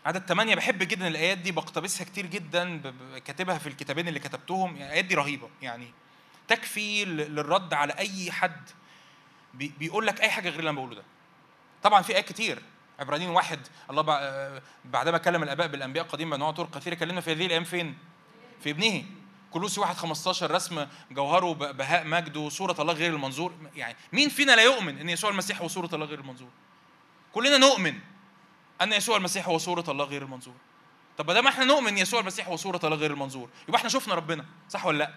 [0.05, 2.93] عدد ثمانية بحب جدا الآيات دي بقتبسها كتير جدا
[3.25, 5.93] كاتبها في الكتابين اللي كتبتهم يعني الآيات دي رهيبة يعني
[6.47, 8.69] تكفي للرد على أي حد
[9.53, 11.03] بيقول لك أي حاجة غير اللي أنا بقوله ده.
[11.83, 12.61] طبعا في آيات كتير.
[12.99, 13.59] عبرانيين واحد
[13.89, 14.01] الله
[14.85, 17.97] بعدما كلم الآباء بالأنبياء قديما بأنواع طرق كثيرة كلمنا في هذه الأيام فين؟
[18.63, 19.03] في ابنه.
[19.51, 23.53] كلوسي واحد 15 رسم جوهره بهاء مجده صورة الله غير المنظور.
[23.75, 26.49] يعني مين فينا لا يؤمن إن يسوع المسيح هو صورة الله غير المنظور؟
[27.33, 27.99] كلنا نؤمن.
[28.81, 30.55] أن يسوع المسيح هو صورة الله غير المنظور.
[31.17, 34.15] طب ما دام إحنا نؤمن يسوع المسيح هو صورة الله غير المنظور يبقى إحنا شفنا
[34.15, 35.13] ربنا صح ولا لأ؟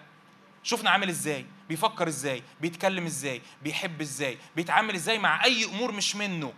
[0.63, 6.15] شفنا عامل إزاي؟ بيفكر إزاي؟ بيتكلم إزاي؟ بيحب إزاي؟ بيتعامل إزاي مع أي أمور مش
[6.15, 6.53] منه؟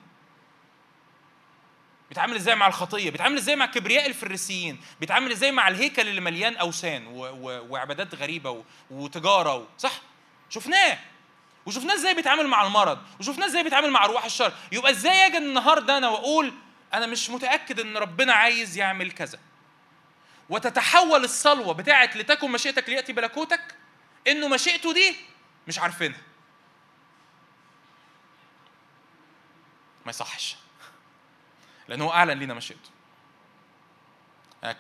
[2.09, 6.55] بيتعامل إزاي مع الخطية؟ بيتعامل إزاي مع كبرياء الفريسيين؟ بيتعامل إزاي مع الهيكل اللي مليان
[6.57, 7.19] أوثان و...
[7.25, 7.65] و...
[7.69, 8.63] وعبادات غريبة و...
[8.91, 9.65] وتجارة و...
[9.77, 10.01] صح؟
[10.49, 10.99] شفناه.
[11.65, 15.97] وشفناه إزاي بيتعامل مع المرض؟ وشفناه إزاي بيتعامل مع أرواح الشر؟ يبقى إزاي أجي النهارده
[15.97, 16.53] أنا وأقول
[16.93, 19.39] أنا مش متأكد إن ربنا عايز يعمل كذا.
[20.49, 23.75] وتتحول الصلوة بتاعت لتكن مشيئتك ليأتي ملكوتك
[24.27, 25.15] إنه مشيئته دي
[25.67, 26.21] مش عارفينها.
[30.05, 30.55] ما يصحش.
[31.87, 32.89] لأن هو أعلن لنا مشيئته.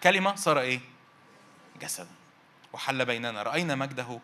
[0.03, 0.79] كلمة صار إيه؟
[1.81, 2.07] جسد.
[2.73, 3.43] وحل بيننا.
[3.43, 4.19] رأينا مجده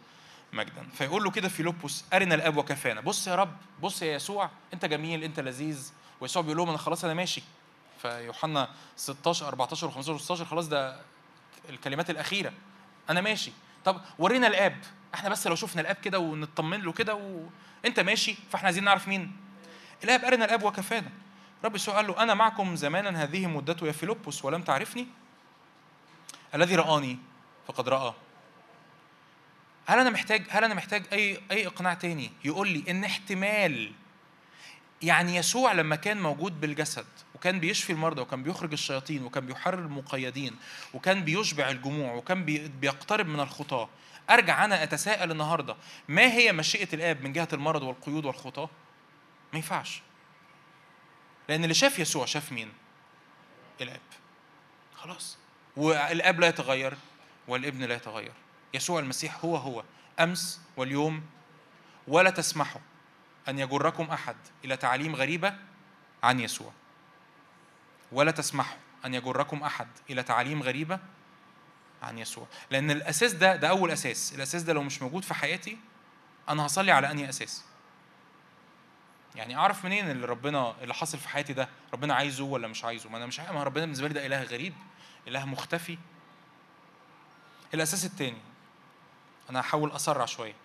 [0.53, 0.87] مجدا.
[0.97, 5.23] فيقول له كده فيلبس أرنا الاب وكفانا بص يا رب بص يا يسوع أنت جميل
[5.23, 5.91] أنت لذيذ.
[6.21, 7.43] ويسوع بيقول لهم أنا خلاص أنا ماشي.
[8.03, 11.01] فيوحنا 16 14 و15 و16 خلاص ده
[11.69, 12.53] الكلمات الأخيرة.
[13.09, 13.51] أنا ماشي.
[13.85, 14.77] طب ورينا الآب.
[15.13, 17.15] إحنا بس لو شفنا الآب كده ونطمن له كده
[17.83, 19.31] وانت ماشي فإحنا عايزين نعرف مين؟
[20.03, 21.09] الآب ارنا الآب وكفانا.
[21.63, 25.07] رب يسوع قال له أنا معكم زمانا هذه مدته يا فيلبس ولم تعرفني؟
[26.55, 27.19] الذي رآني
[27.67, 28.13] فقد رأى
[29.85, 33.91] هل أنا محتاج هل أنا محتاج أي أي إقناع تاني؟ يقول لي إن احتمال
[35.03, 40.55] يعني يسوع لما كان موجود بالجسد وكان بيشفي المرضى وكان بيخرج الشياطين وكان بيحرر المقيدين
[40.93, 42.45] وكان بيشبع الجموع وكان
[42.79, 43.89] بيقترب من الخطاة.
[44.29, 45.75] أرجع أنا أتساءل النهارده
[46.07, 48.69] ما هي مشيئة الآب من جهة المرض والقيود والخطاة؟
[49.53, 50.01] ما ينفعش.
[51.49, 52.71] لأن اللي شاف يسوع شاف مين؟
[53.81, 53.99] الآب.
[54.95, 55.37] خلاص.
[55.77, 56.93] والآب لا يتغير
[57.47, 58.33] والابن لا يتغير.
[58.73, 59.83] يسوع المسيح هو هو
[60.19, 61.23] أمس واليوم
[62.07, 62.81] ولا تسمحوا
[63.49, 64.35] أن يجركم أحد
[64.65, 65.55] إلى تعاليم غريبة
[66.23, 66.71] عن يسوع.
[68.11, 70.99] ولا تسمحوا أن يجركم أحد إلى تعاليم غريبة
[72.03, 72.47] عن يسوع.
[72.71, 74.33] لأن الأساس ده ده أول أساس.
[74.33, 75.77] الأساس ده لو مش موجود في حياتي
[76.49, 77.63] أنا هصلي على أنهي أساس؟
[79.35, 83.09] يعني أعرف منين اللي ربنا اللي حاصل في حياتي ده؟ ربنا عايزه ولا مش عايزه؟
[83.09, 84.73] ما أنا مش ما ربنا بالنسبة لي ده إله غريب
[85.27, 85.97] إله مختفي.
[87.73, 88.41] الأساس الثاني
[89.49, 90.55] أنا هحاول أسرع شوية.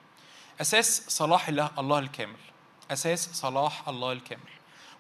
[0.61, 2.39] أساس صلاح الله الله الكامل.
[2.91, 4.43] أساس صلاح الله الكامل.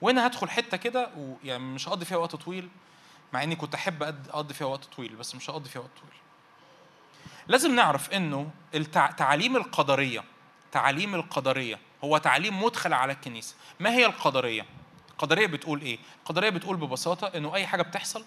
[0.01, 2.68] وهنا هدخل حتة كده ويعني مش هقضي فيها وقت طويل
[3.32, 6.12] مع إني كنت أحب أقضي فيها وقت طويل بس مش هقضي فيها وقت طويل.
[7.49, 10.24] لازم نعرف إنه التعاليم القدرية
[10.72, 13.55] تعاليم القدرية هو تعليم مدخل على الكنيسة.
[13.80, 14.66] ما هي القدرية؟
[15.11, 18.24] القدرية بتقول إيه؟ القدرية بتقول ببساطة إنه أي حاجة بتحصل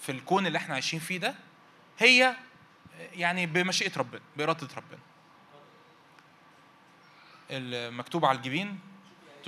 [0.00, 1.34] في الكون اللي إحنا عايشين فيه ده
[1.98, 2.36] هي
[3.12, 4.98] يعني بمشيئة ربنا بإرادة ربنا.
[7.50, 8.78] المكتوب على الجبين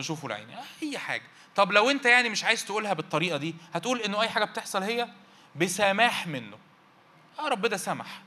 [0.03, 0.49] تشوفوا العين
[0.83, 1.23] أي حاجة.
[1.57, 5.09] طب لو أنت يعني مش عايز تقولها بالطريقة دي هتقول إنه أي حاجة بتحصل هي
[5.57, 6.57] بسماح منه.
[7.39, 8.23] آه ربنا سمح.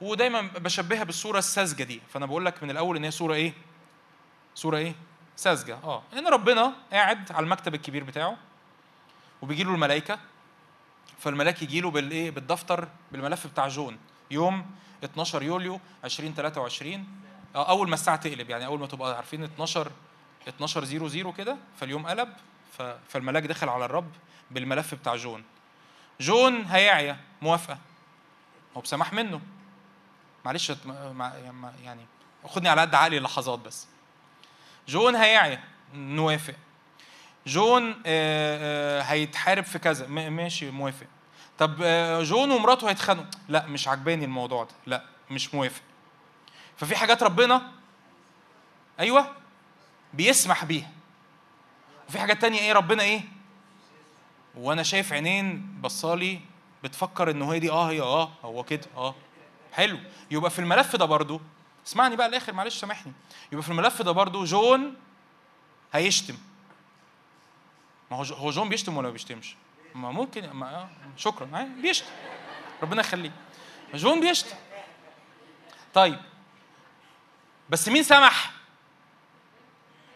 [0.00, 2.00] ودايما بشبهها بالصورة الساذجة دي.
[2.12, 3.52] فأنا بقول لك من الأول إن هي صورة إيه؟
[4.54, 4.94] صورة إيه؟
[5.36, 5.74] ساذجة.
[5.84, 8.36] آه إن ربنا قاعد على المكتب الكبير بتاعه
[9.42, 10.18] وبيجي له الملائكة.
[11.18, 13.98] فالملاك يجي له بالايه بالدفتر بالملف بتاع جون.
[14.30, 14.66] يوم
[15.04, 17.06] 12 يوليو 2023
[17.54, 19.90] آه، أول ما الساعة تقلب يعني أول ما تبقى عارفين 12
[20.48, 22.28] 12 0 0 كده فاليوم قلب
[23.08, 24.10] فالملاك دخل على الرب
[24.50, 25.44] بالملف بتاع جون.
[26.20, 27.78] جون هيعيا موافقة.
[28.76, 29.40] هو بسماح منه.
[30.44, 30.72] معلش
[31.84, 32.06] يعني
[32.44, 33.86] خدني على قد عقلي لحظات بس.
[34.88, 35.64] جون هيعيا
[35.94, 36.54] نوافق.
[37.46, 40.06] جون آه، آه، هيتحارب في كذا.
[40.06, 41.06] ماشي موافق.
[41.58, 43.26] طب آه، جون ومراته هيتخانقوا.
[43.48, 44.74] لا مش عجباني الموضوع ده.
[44.86, 45.82] لا مش موافق.
[46.76, 47.72] ففي حاجات ربنا؟
[49.00, 49.43] أيوه.
[50.14, 50.90] بيسمح بيها.
[52.08, 53.20] وفي حاجات تانية إيه ربنا إيه؟
[54.54, 56.40] وأنا شايف عينين بصالي
[56.84, 59.14] بتفكر انه هي دي آه هي آه هو كده آه.
[59.72, 59.98] حلو.
[60.30, 61.40] يبقى في الملف ده برضو
[61.86, 63.12] اسمعني بقى الآخر معلش سامحني.
[63.52, 64.94] يبقى في الملف ده برضو جون
[65.92, 66.34] هيشتم.
[68.10, 69.56] ما هو هو جون بيشتم ولا ما بيشتمش؟
[69.94, 71.68] ما ممكن ما آه، شكرا.
[71.82, 72.06] بيشتم.
[72.82, 73.32] ربنا يخليه.
[73.94, 74.56] جون بيشتم.
[75.94, 76.18] طيب.
[77.70, 78.53] بس مين سمح؟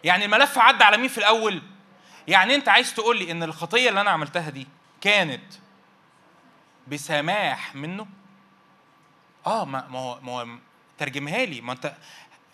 [0.04, 1.62] يعني الملف عدى على مين في الأول
[2.28, 4.66] يعني أنت عايز تقول لي إن الخطية اللي أنا عملتها دي
[5.00, 5.54] كانت
[6.88, 8.06] بسماح منه
[9.46, 10.46] آه ما هو ما هو
[10.98, 11.94] ترجمها لي ما انت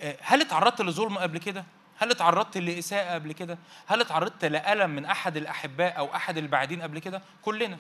[0.01, 1.65] آه، هل اتعرضت لظلم قبل كده
[1.99, 6.99] هل اتعرضت لإساءة قبل كده؟ هل اتعرضت لألم من أحد الأحباء أو أحد البعيدين قبل
[6.99, 7.79] كده؟ كلنا.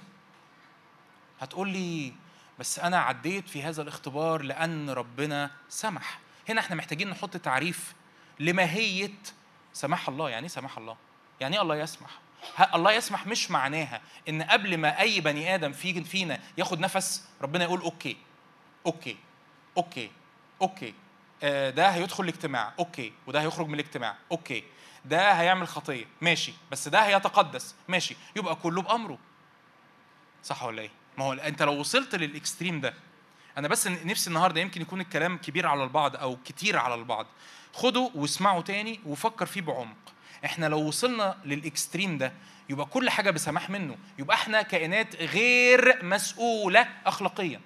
[1.40, 2.12] هتقول لي
[2.58, 6.18] بس أنا عديت في هذا الاختبار لأن ربنا سمح.
[6.48, 7.94] هنا إحنا محتاجين نحط تعريف
[8.40, 9.12] لماهية
[9.74, 10.96] سماح الله، يعني إيه سماح الله؟
[11.40, 12.10] يعني إيه الله يسمح؟
[12.74, 17.80] الله يسمح مش معناها إن قبل ما أي بني آدم فينا ياخد نفس ربنا يقول
[17.80, 18.16] okay
[18.86, 19.16] okay
[19.76, 20.10] okay
[20.62, 20.94] okay.
[21.42, 23.12] آه، ده هيدخل الاجتماع okay.
[23.26, 24.64] وده هيخرج من الاجتماع okay.
[25.04, 26.52] ده هيعمل خطية ماشي.
[26.70, 28.16] بس ده هيتقدس ماشي.
[28.36, 29.18] يبقى كله بأمره.
[30.42, 32.94] صح ولا إيه؟ ما هو أنت لو وصلت لل extreme ده
[33.58, 37.26] أنا بس نفسي النهارده يمكن يكون الكلام كبير على البعض أو كتير على البعض.
[37.74, 39.96] خده واسمعه تاني وفكر فيه بعمق.
[40.44, 42.32] إحنا لو وصلنا لل extreme ده
[42.68, 43.96] يبقى كل حاجة بسماح منه.
[44.18, 47.60] يبقى إحنا كائنات غير مسؤولة اخلاقيا.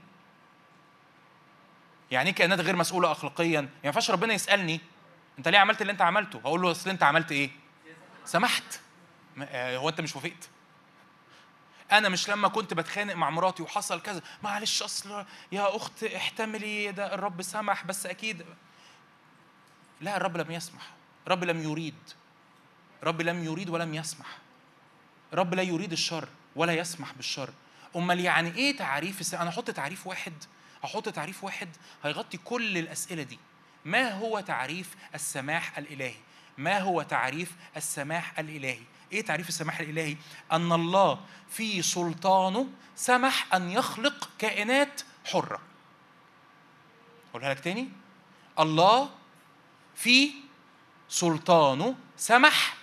[2.10, 4.80] يعني إيه كائنات غير مسؤولة اخلاقيا؟ ما ينفعش ربنا يسألني
[5.38, 7.50] أنت ليه عملت اللي أنت عملته؟ هقول له أصل أنت عملت إيه؟
[8.24, 8.80] سمحت.
[9.42, 10.48] آه، هو أنت مش وافقت.
[11.92, 17.14] أنا مش لما كنت بتخانق مع مراتي وحصل كذا معلش أصل يا أخت احتملي ده
[17.14, 18.44] الرب سمح بس أكيد
[20.00, 20.90] لا الرب لم يسمح.
[21.26, 21.94] الرب لم يريد.
[23.02, 24.38] الرب لم يريد ولم يسمح.
[25.32, 27.50] الرب لا يريد الشر ولا يسمح بالشر.
[27.96, 29.34] أمال يعني إيه تعريف.
[29.34, 30.32] أنا أحط تعريف واحد
[30.84, 31.68] هحط تعريف واحد
[32.04, 33.38] هيغطي كل الأسئلة دي.
[33.84, 36.14] ما هو تعريف السماح الإلهي؟
[36.58, 38.80] ما هو تعريف السماح الإلهي؟
[39.12, 40.16] إيه تعريف السماح الإلهي؟
[40.52, 41.20] أن الله
[41.50, 45.60] في سلطانه سمح أن يخلق كائنات حرة.
[47.30, 47.88] أقولها لك تاني؟
[48.58, 49.10] الله
[49.98, 50.30] في
[51.08, 52.74] سلطانه سمح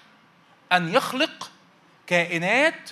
[0.71, 1.51] أن يخلق
[2.07, 2.89] كائنات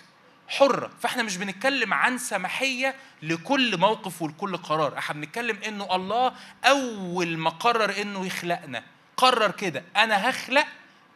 [0.47, 0.91] حرة.
[0.99, 4.97] فإحنا مش بنتكلم عن سماحية لكل موقف ولكل قرار.
[4.97, 6.33] إحنا بنتكلم إنه الله
[6.65, 8.83] أول ما قرر إنه يخلقنا.
[9.17, 10.65] قرر كده أنا هخلق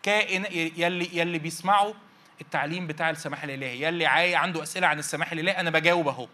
[0.03, 0.45] كائن
[0.77, 1.93] يلي يلي بيسمعوا
[2.41, 3.81] التعليم بتاع السماح الإلهي.
[3.81, 4.05] يلي
[4.35, 6.27] عنده أسئلة عن السماح الإلهي أنا بجاوب أهو.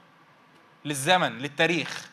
[0.86, 2.09] للزمن للتاريخ.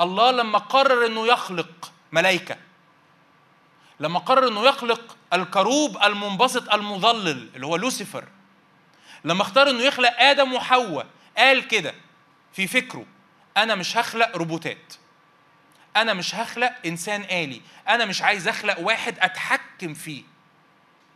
[0.00, 2.56] الله لما قرر إنه يخلق ملائكة
[4.04, 8.24] لما قرر إنه يخلق الكروب المنبسط المظلل اللي هو لوسيفر
[9.24, 11.06] لما اختار إنه يخلق آدم وحواء
[11.38, 11.94] قال كده
[12.52, 13.06] في فكره
[13.56, 14.94] أنا مش هخلق روبوتات
[15.96, 20.22] أنا مش هخلق إنسان آلي أنا مش عايز أخلق واحد أتحكم فيه.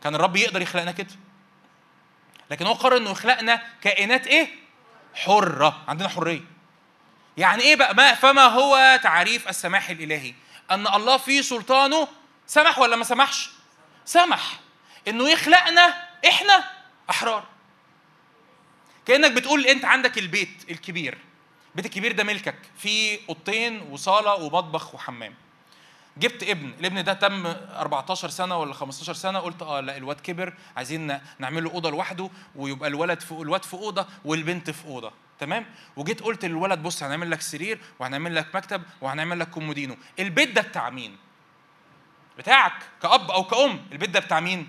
[0.03, 1.15] كان الرب يقدر يخلقنا كده.
[2.51, 4.47] لكن هو قرر إنه يخلقنا كائنات إيه؟
[5.13, 6.41] حرة عندنا حرية.
[7.37, 10.33] يعني إيه بقى؟ ما فما هو تعريف السماح الإلهي؟
[10.71, 12.07] أن الله في سلطانه
[12.49, 13.49] سمح ولا ما سمحش؟
[14.05, 14.59] سمح.
[15.07, 16.63] إنه يخلقنا إحنا
[17.09, 17.43] أحرار.
[19.05, 21.17] كأنك بتقول أنت عندك البيت الكبير.
[21.71, 22.55] البيت الكبير ده ملكك.
[22.77, 25.33] فيه أوضتين وصالة ومطبخ وحمام.
[26.17, 26.73] جبت ابن.
[26.79, 29.39] الابن ده تم 14 سنة ولا 15 سنة.
[29.39, 30.53] قلت آه لا الواد كبر.
[30.77, 35.11] عايزين نعمل له أوضة لوحده ويبقى الولد في الواد في أوضة والبنت في أوضة.
[35.39, 39.97] تمام؟ وجيت قلت للولد بص هنعمل لك سرير وهنعمل لك مكتب وهنعمل لك كومودينو.
[40.19, 41.17] البيت ده بتاع مين؟
[42.39, 44.67] بتاعك كأب أو كأم البيت ده بتاع مين؟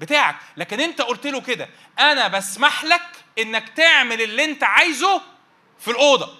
[0.00, 0.36] بتاعك.
[0.56, 3.02] لكن أنت قلت له كده أنا بسمح لك
[3.38, 5.22] إنك تعمل اللي أنت عايزه
[5.78, 6.34] في الأوضة.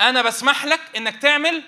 [0.00, 1.62] أنا بسمح لك إنك تعمل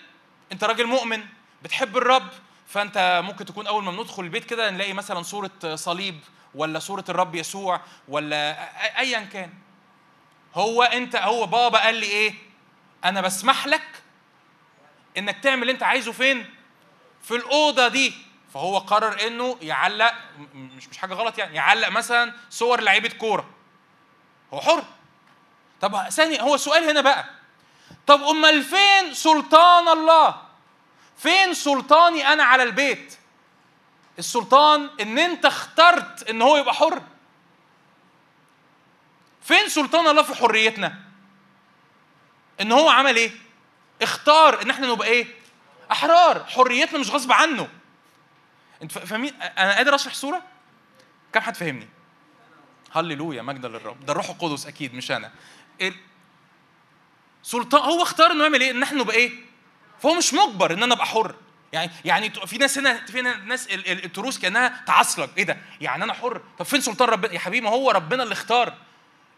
[0.52, 1.24] أنت راجل مؤمن
[1.62, 2.28] بتحب الرب
[2.66, 6.20] فأنت ممكن تكون أول ما بندخل البيت كده نلاقي مثلا صورة صليب
[6.54, 8.58] ولا صورة الرب يسوع ولا
[9.00, 9.52] ايا كان.
[10.54, 12.34] هو أنت هو بابا قال لي إيه؟
[13.04, 14.02] أنا بسمح لك
[15.18, 16.54] إنك تعمل اللي أنت عايزه فين؟
[17.22, 18.14] في الأوضة دي.
[18.54, 20.14] فهو قرر إنه يعلق
[20.54, 23.50] مش مش حاجة غلط يعني يعلق مثلا صور لعيبة كورة.
[24.54, 24.84] هو حر.
[25.80, 27.24] طب ثاني هو السؤال هنا بقى.
[28.06, 30.42] طب أمال فين سلطان الله؟
[31.16, 33.18] فين سلطاني أنا على البيت؟
[34.18, 37.02] السلطان إن أنت اخترت إن هو يبقى حر.
[39.42, 40.94] فين سلطان الله في حريتنا؟
[42.60, 43.30] إن هو عمل إيه؟
[44.02, 45.26] اختار ان إحنا نبقى إيه؟
[45.92, 46.44] احرار.
[46.44, 47.68] حريتنا مش غصب عنه.
[48.82, 50.42] انت فاهمين؟ أنا قادر اشرح صورة؟
[51.32, 51.88] كم حد فهمني
[52.92, 54.06] هللويا مجدا للرب.
[54.06, 55.32] ده الروح القدس أكيد مش أنا.
[57.42, 59.30] سلطان هو اختار إنه يعمل إيه؟ إن إحنا نبقى إيه؟
[60.02, 61.34] فهو مش مجبر إن أنا أبقى حر.
[61.72, 65.30] يعني يعني في ناس هنا في ناس التروس كأنها تعصلك.
[65.38, 66.40] إيه ده؟ يعني أنا حر.
[66.58, 68.74] طب فين سلطان ربنا يا حبيبي ما هو ربنا اللي اختار.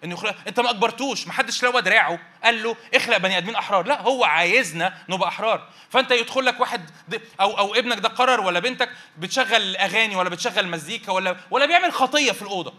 [0.05, 0.37] إنه يخلق.
[0.49, 3.87] أنت ما اجبرتوش ما حدش لوى دراعه قال له اخلق بني آدمين أحرار.
[3.87, 5.69] لا هو عايزنا نبقى أحرار.
[5.91, 6.91] فأنت يدخل لك واحد
[7.41, 11.93] أو أو ابنك ده قرر ولا بنتك بتشغل أغاني ولا بتشغل مزيكا ولا ولا بيعمل
[11.93, 12.75] خطية في الأوضة.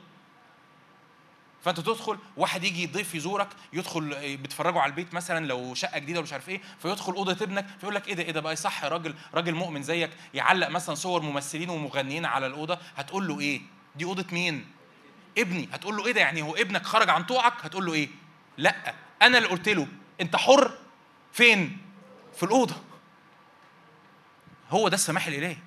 [1.64, 6.34] فأنت تدخل واحد يجي يضيف يزورك يدخل بتفرجوا على البيت مثلا لو شقة جديدة ومش
[6.34, 9.54] عارف إيه فيدخل أوضة ابنك فيقول لك إيه ده إيه ده بقى يصح راجل راجل
[9.54, 13.62] مؤمن زيك يعلق مثلا صور ممثلين ومغنيين على الأوضة هتقول له إيه؟
[13.96, 14.68] دي أوضة مين؟
[15.38, 15.70] ابني.
[15.74, 18.10] هتقول له إيه ده؟ يعني هو ابنك خرج عن طوعك؟ هتقول له إيه؟
[18.58, 18.94] لأ.
[19.22, 19.88] أنا اللي قلت له
[20.22, 20.78] أنت حر؟
[21.34, 21.78] فين؟
[22.36, 22.76] في الأوضة.
[24.70, 25.58] هو ده السماح الإلهي.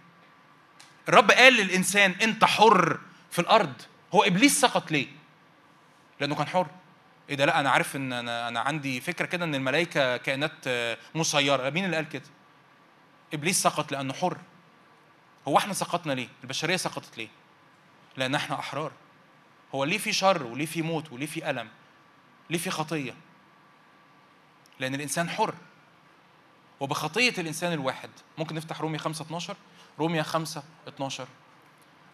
[1.09, 2.99] الرب قال للإنسان أنت حر
[3.31, 3.73] في الأرض.
[4.15, 5.07] هو إبليس سقط ليه؟
[6.21, 6.67] لأنه كان حر.
[7.31, 10.69] إيه ده؟ لأ أنا عارف إن أنا أنا عندي فكرة كده إن الملائكة كائنات
[11.15, 11.71] مسيرة.
[11.71, 12.25] مين اللي قال كده؟
[13.35, 14.39] إبليس سقط لأنه حر.
[15.49, 17.29] هو إحنا سقطنا ليه؟ البشرية سقطت ليه؟
[18.17, 18.93] لأن إحنا أحرار.
[19.75, 21.69] هو ليه في شر وليه في موت وليه في ألم؟
[22.51, 23.15] ليه في خطية؟
[24.81, 25.55] لأن الإنسان حر.
[26.81, 29.57] وبخطية الإنسان الواحد ممكن نفتح روميا 5 12
[29.99, 31.29] روميا 5 12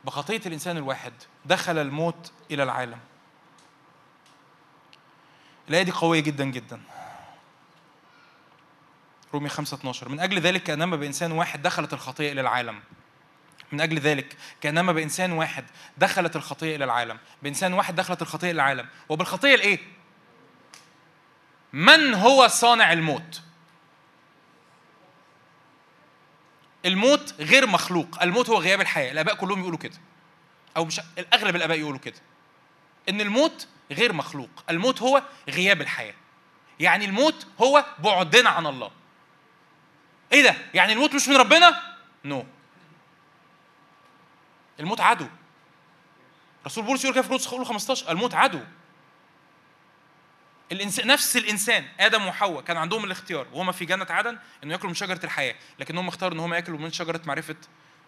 [0.05, 1.13] بخطية الإنسان الواحد
[1.45, 2.99] دخل الموت إلى العالم.
[5.69, 6.81] الآية دي قوية جدا جدا.
[9.35, 12.81] رومية 5 12 من أجل ذلك كأنما بإنسان واحد دخلت الخطية إلى العالم.
[13.73, 15.65] من أجل ذلك كأنما بإنسان واحد
[15.99, 17.19] دخلت الخطية إلى العالم.
[17.43, 18.89] بإنسان واحد دخلت الخطية إلى العالم.
[19.09, 19.79] وبالخطية الإيه؟
[21.73, 23.43] من هو صانع الموت؟
[26.87, 28.23] الموت غير مخلوق.
[28.23, 29.13] الموت هو غياب الحياة.
[29.13, 29.97] الآباء كلهم يقولوا كده.
[30.77, 32.21] أو مش الأغلب الآباء يقولوا كده.
[33.09, 34.51] إن الموت غير مخلوق.
[34.71, 36.15] الموت هو غياب الحياة.
[36.81, 38.91] يعني الموت هو بعدنا عن الله.
[40.33, 41.83] إيه ده؟ يعني الموت مش من ربنا؟
[42.25, 42.58] نو no.
[44.81, 45.27] الموت عدو.
[46.67, 48.61] رسول بولس يقول كده في كورنثوس 15 الموت عدو.
[50.73, 54.95] الانسان نفس الإنسان آدم وحواء كان عندهم الاختيار وهما في جنة عدن إنه يأكلوا من
[54.95, 57.57] شجرة الحياة لكنهم اختاروا إن هم يأكلوا من شجرة معرفة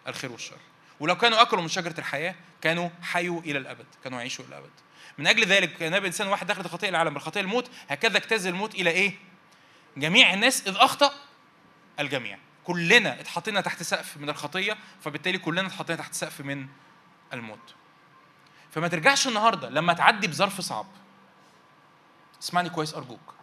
[0.08, 0.58] الخير والشر.
[1.00, 4.70] ولو كانوا أكلوا من شجرة الحياة كانوا حيوا إلى الأبد كانوا يعيشوا إلى الأبد.
[5.18, 8.90] من أجل ذلك كان إنسان واحد دخل خطيه العالم بالخطيه الموت هكذا اجتاز الموت إلى
[8.90, 9.14] إيه؟
[9.96, 11.12] جميع الناس إذ أخطأ
[12.00, 12.38] الجميع.
[12.70, 16.66] كلنا اتحطينا تحت سقف من الخطية فبالتالي كلنا اتحطينا تحت سقف من
[17.32, 17.74] الموت.
[18.70, 20.86] فما ترجعش النهارده لما تعدي بظرف صعب.
[22.42, 23.34] اسمعني كويس أرجوك.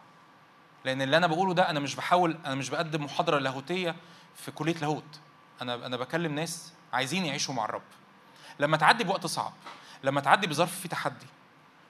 [0.85, 3.95] لأن اللي أنا بقوله ده أنا مش بحاول أنا مش بقدم محاضرة لاهوتية
[4.35, 5.19] في كلية لاهوت.
[5.61, 7.81] أنا أنا بكلم ناس عايزين يعيشوا مع الرب.
[8.59, 9.53] لما تعدي بوقت صعب
[10.03, 11.25] لما تعدي بظرف فيه تحدي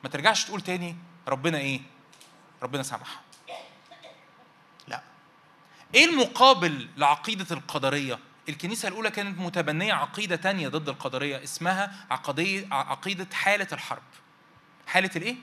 [0.03, 0.95] ما ترجعش تقول تاني
[1.27, 1.81] ربنا إيه؟
[2.63, 3.21] ربنا سامح
[5.95, 8.19] إيه المقابل لعقيدة القدرية
[8.49, 14.01] الكنيسة الأولى كانت متبنية عقيدة تانية ضد القدرية اسمها عقدية عقيدة حالة الحرب.
[14.87, 15.35] حالة الإيه؟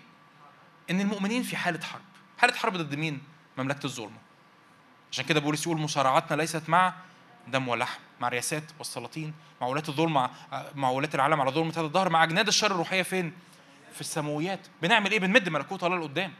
[0.90, 2.02] إن المؤمنين في حالة حرب.
[2.38, 3.22] حالة حرب ضد مين؟
[3.58, 4.18] مملكة الظلمة.
[5.12, 6.94] عشان كده بولس يقول مصارعاتنا ليست مع
[7.48, 10.28] دم ولحم، مع رياسات والسلاطين، مع ولاة الظلم
[10.74, 13.32] مع ولاة العالم على ظلمة هذا الظهر، مع أجناد الشر الروحية فين؟
[13.94, 14.60] في السماويات.
[14.82, 16.32] بنعمل إيه؟ بنمد ملكوت الله لقدام.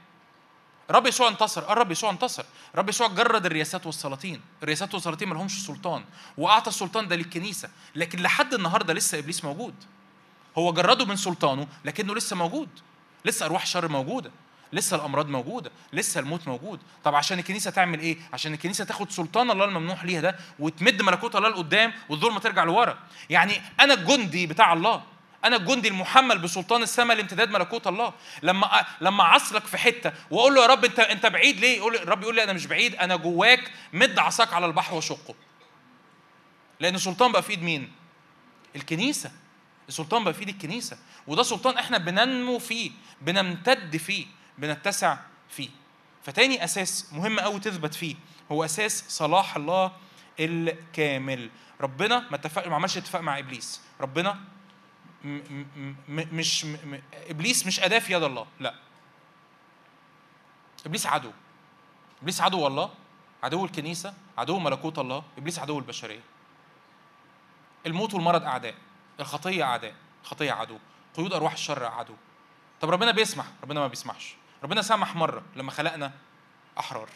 [0.91, 2.45] الرب يسوع انتصر الرب يسوع انتصر.
[2.75, 4.41] الرب يسوع جرد الرياسات والسلاطين.
[4.63, 6.05] الرياسات والسلاطين ما لهمش سلطان
[6.39, 9.75] وأعطى السلطان ده للكنيسة لكن لحد النهارده لسه إبليس موجود.
[10.59, 12.69] هو جرده من سلطانه لكنه لسه موجود.
[13.25, 14.31] لسه أرواح الشر موجودة
[14.73, 16.81] لسه الأمراض موجودة لسه الموت موجود.
[17.05, 21.37] طب عشان الكنيسة تعمل إيه؟ عشان الكنيسة تاخد سلطان الله الممنوح ليها ده وتمد ملكوت
[21.37, 22.99] الله لقدام والظلمة ترجع لورا.
[23.31, 25.03] يعني أنا الجندي بتاع الله.
[25.45, 28.13] أنا الجندي المحمل بسلطان السماء لامتداد ملكوت الله.
[28.43, 32.23] لما لما اعصلك في حتة وأقول له يا رب أنت أنت بعيد ليه؟ يقول الرب
[32.23, 35.35] يقول لي أنا مش بعيد أنا جواك مد عصاك على البحر وشقه.
[36.81, 37.93] لأن السلطان بقى في إيد مين؟
[38.77, 39.31] الكنيسة.
[39.89, 40.99] السلطان بقى في إيد الكنيسة.
[41.27, 42.91] وده سلطان إحنا بننمو فيه
[43.21, 44.27] بنمتد فيه
[44.59, 45.17] بنتسع
[45.49, 45.69] فيه.
[46.23, 48.17] فتاني أساس مهم قوي تثبت فيه
[48.53, 49.93] هو أساس صلاح الله
[50.41, 51.51] الكامل.
[51.81, 53.81] ربنا ما اتفق ما عملش اتفاق مع إبليس.
[54.01, 54.39] ربنا
[55.25, 58.75] مش م إبليس مش اداه في يد الله لا.
[60.87, 61.33] إبليس عدو.
[62.23, 62.91] إبليس عدو الله
[63.43, 66.21] عدو الكنيسة عدو ملكوت الله إبليس عدو البشرية.
[67.87, 68.75] الموت والمرض أعداء
[69.21, 70.79] الخطية أعداء الخطيه عدو
[71.17, 72.15] قيود أرواح الشر عدو.
[72.81, 74.35] طب ربنا بيسمح ربنا ما بيسمحش.
[74.63, 76.13] ربنا سمح مرة لما خلقنا
[76.79, 77.09] أحرار.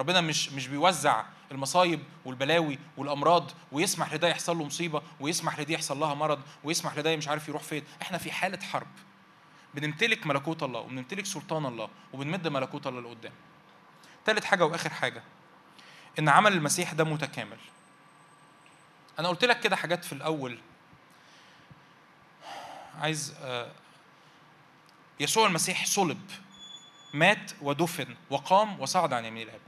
[0.00, 6.00] ربنا مش مش بيوزع المصايب والبلاوي والأمراض ويسمح لده يحصل له مصيبة ويسمح لدي يحصل
[6.00, 7.84] لها مرض ويسمح لده مش عارف يروح فين.
[8.02, 8.86] إحنا في حالة حرب.
[9.74, 13.32] بنمتلك ملكوت الله وبنمتلك سلطان الله وبنمد ملكوت الله لقدام.
[14.26, 15.22] ثالث حاجة وآخر حاجة
[16.18, 17.58] إن عمل المسيح ده متكامل.
[19.18, 20.58] أنا قلت لك كده حاجات في الأول.
[23.00, 23.34] عايز
[25.20, 26.30] يسوع المسيح صلب
[27.14, 29.60] مات ودفن وقام وصعد عن يمين الآب.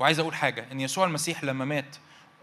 [0.00, 1.96] وعايز أقول حاجة إن يسوع المسيح لما مات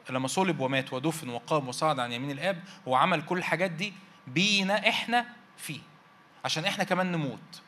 [0.10, 3.94] لما صلب ومات ودفن وقام وصعد عن يمين الآب هو عمل كل الحاجات دي
[4.28, 5.26] بينا إحنا
[5.58, 5.80] فيه
[6.46, 7.62] عشان إحنا كمان نموت.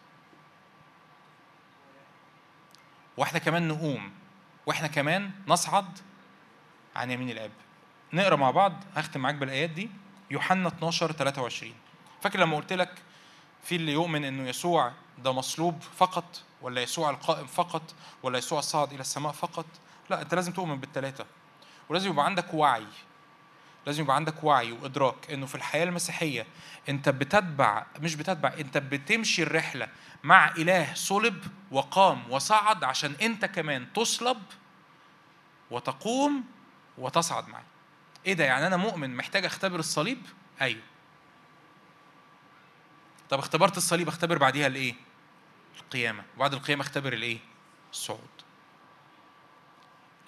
[3.18, 4.12] وإحنا كمان نقوم
[4.66, 6.00] وإحنا كمان نصعد
[6.96, 7.52] عن يمين الآب.
[8.14, 9.90] نقرأ مع بعض هختم معاك بالآيات دي
[10.32, 11.74] يوحنا 12 23
[12.22, 13.02] فاكر لما قلت لك
[13.64, 14.92] في اللي يؤمن إنه يسوع
[15.24, 17.82] ده مصلوب فقط ولا يسوع القائم فقط
[18.24, 19.66] ولا يسوع الصاعد إلى السماء فقط؟
[20.10, 21.26] لا أنت لازم تؤمن بالثلاثه
[21.90, 22.86] ولازم يبقى عندك وعي.
[23.86, 26.46] لازم يبقى عندك وعي وإدراك إنه في الحياة المسيحية
[26.90, 29.88] أنت بتتبع مش بتتبع أنت بتمشي الرحلة
[30.24, 34.38] مع إله صلب وقام وصعد عشان أنت كمان تصلب
[35.72, 36.44] وتقوم
[36.98, 37.64] وتصعد معي
[38.26, 40.22] إيه ده؟ يعني أنا مؤمن محتاج أختبر الصليب؟
[40.62, 40.82] أيوه.
[43.30, 44.96] طب اختبرت الصليب اختبر بعديها الإيه؟
[45.80, 46.24] القيامة.
[46.38, 47.38] وبعد القيامة اختبر الإيه؟
[47.92, 48.20] الصعود.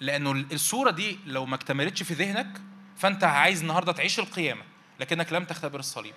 [0.00, 2.60] لأنه الصورة دي لو ما اكتملتش في ذهنك
[2.98, 4.62] فأنت عايز النهارده تعيش القيامة
[5.00, 6.14] لكنك لم تختبر الصليب.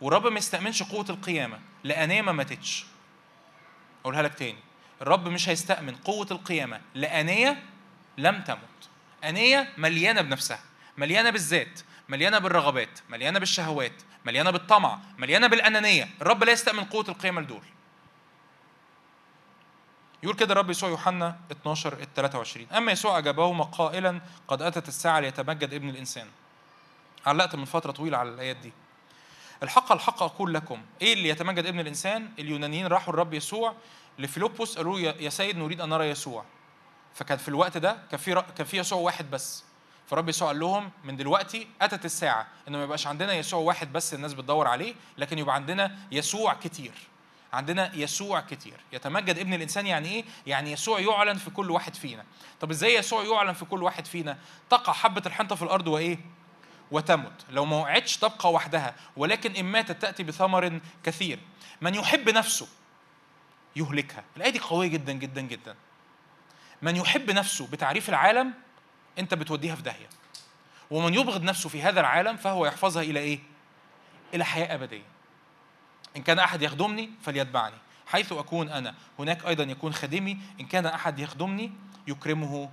[0.00, 2.84] والرب ما يستأمنش قوة القيامة لأنية ما ماتتش.
[4.02, 4.58] أقولها لك تاني.
[5.02, 7.62] الرب مش هيستأمن قوة القيامة لأنية
[8.18, 8.58] لم تمت
[9.24, 10.60] أنية مليانة بنفسها
[10.96, 13.92] مليانة بالذات مليانة بالرغبات مليانة بالشهوات
[14.24, 16.08] مليانة بالطمع مليانة بالأنانية.
[16.22, 17.62] الرب لا يستأمن قوة القيامة لدول.
[20.22, 25.20] يقول كده الرب يسوع يوحنا 12 ال 23 أما يسوع اجابهما قائلا قد أتت الساعة
[25.20, 26.26] ليتمجد ابن الإنسان.
[27.26, 28.72] علقت من فترة طويلة على الآيات دي.
[29.62, 30.82] الحق الحق أقول لكم.
[31.02, 33.74] إيه اللي يتمجد ابن الإنسان؟ اليونانيين راحوا الرب يسوع.
[34.18, 36.44] لفيلبس قالوا له يا سيد نريد أن نرى يسوع.
[37.14, 39.64] فكان في الوقت ده كان في كان في يسوع واحد بس.
[40.06, 42.46] فالرب يسوع قال لهم من دلوقتي أتت الساعة.
[42.68, 46.92] إنه ما يبقاش عندنا يسوع واحد بس الناس بتدور عليه لكن يبقى عندنا يسوع كتير.
[47.52, 48.80] عندنا يسوع كتير.
[48.92, 52.24] يتمجد ابن الإنسان يعني إيه؟ يعني يسوع يعلن في كل واحد فينا.
[52.60, 54.38] طب إزاي يسوع يعلن في كل واحد فينا؟
[54.70, 56.18] تقع حبة الحنطة في الأرض وإيه؟
[56.90, 61.38] وتمت لو ما وقعتش تبقى وحدها ولكن إن ماتت تأتي بثمر كثير.
[61.80, 62.68] من يحب نفسه
[63.76, 64.24] يهلكها.
[64.36, 65.74] الآية دي قوية جدا جدا جدا.
[66.82, 68.52] من يحب نفسه بتعريف العالم
[69.18, 70.08] انت بتوديها في داهية.
[70.90, 73.40] ومن يبغض نفسه في هذا العالم فهو يحفظها إلى إيه؟
[74.34, 75.04] إلى حياة أبدية.
[76.16, 78.94] إن كان أحد يخدمني فليتبعني حيث أكون أنا.
[79.18, 81.72] هناك أيضا يكون خادمي إن كان أحد يخدمني
[82.06, 82.70] يكرمه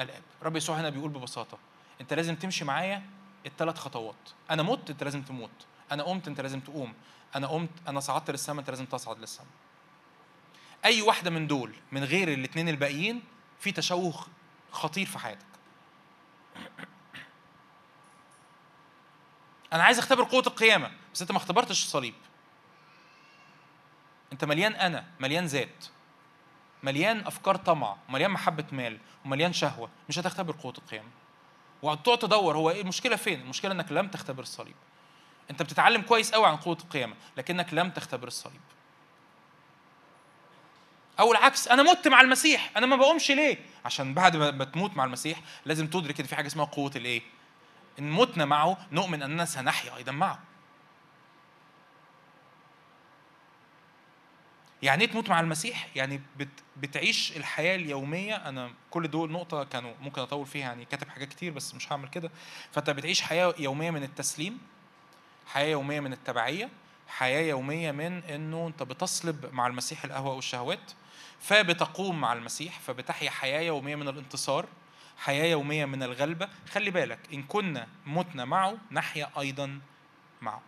[0.00, 0.22] الآب.
[0.42, 1.58] رب يسوع هنا بيقول ببساطة
[2.00, 3.02] أنت لازم تمشي معايا
[3.46, 4.14] الثلاث خطوات.
[4.50, 5.50] أنا مت أنت لازم تموت.
[5.92, 6.94] أنا قمت أنت لازم تقوم.
[7.34, 9.48] أنا قمت أنا صعدت للسماء أنت لازم تصعد للسماء.
[10.84, 13.22] أي واحدة من دول من غير الاثنين الباقيين
[13.60, 14.26] في تشوه
[14.72, 15.46] خطير في حياتك.
[19.72, 22.14] أنا عايز أختبر قوة القيامة بس أنت ما اختبرتش الصليب
[24.32, 25.86] أنت مليان أنا مليان ذات
[26.82, 29.90] مليان أفكار طمع مليان محبة مال ومليان شهوة.
[30.08, 31.08] مش هتختبر قوة القيامة.
[31.82, 34.74] وهتقعد تدور هو إيه المشكلة فين؟ المشكلة إنك لم تختبر الصليب.
[35.50, 38.60] أنت بتتعلم كويس قوي عن قوة القيامة لكنك لم تختبر الصليب.
[41.20, 42.70] أو العكس أنا مت مع المسيح.
[42.76, 46.46] أنا ما بقومش ليه؟ عشان بعد ما تموت مع المسيح لازم تدرك إن في حاجة
[46.46, 47.22] اسمها قوة الإيه؟
[47.98, 50.38] إن متنا معه نؤمن أننا سنحيا أيضا معه.
[54.82, 58.36] يعني إيه تموت مع المسيح؟ يعني بت بتعيش الحياة اليومية.
[58.36, 62.08] أنا كل دول نقطة كانوا ممكن أطول فيها يعني كاتب حاجات كتير بس مش هعمل
[62.08, 62.30] كده.
[62.72, 64.58] فأنت بتعيش حياة يومية من التسليم
[65.46, 66.68] حياة يومية من التبعية
[67.08, 70.92] حياة يومية من إنه أنت بتصلب مع المسيح الاهواء والشهوات.
[71.40, 74.66] فبتقوم مع المسيح فبتحيا حياة يومية من الانتصار
[75.18, 76.48] حياة يومية من الغلبة.
[76.70, 79.80] خلي بالك إن كنا متنا معه نحيا أيضا
[80.42, 80.62] معه.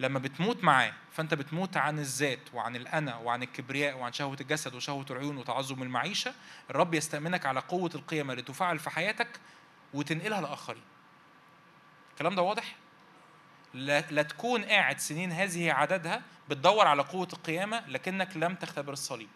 [0.00, 5.06] لما بتموت معاه فأنت بتموت عن الذات وعن الأنا وعن الكبرياء وعن شهوة الجسد وشهوة
[5.10, 6.34] العيون وتعظم المعيشة.
[6.70, 9.40] الرب يستأمنك على قوة القيمه لتفعل في حياتك
[9.94, 10.82] وتنقلها لآخرين.
[12.12, 12.76] الكلام ده واضح؟
[13.74, 19.28] لا, تكون قاعد سنين هذه عددها بتدور على قوة القيامة لكنك لم تختبر الصليب.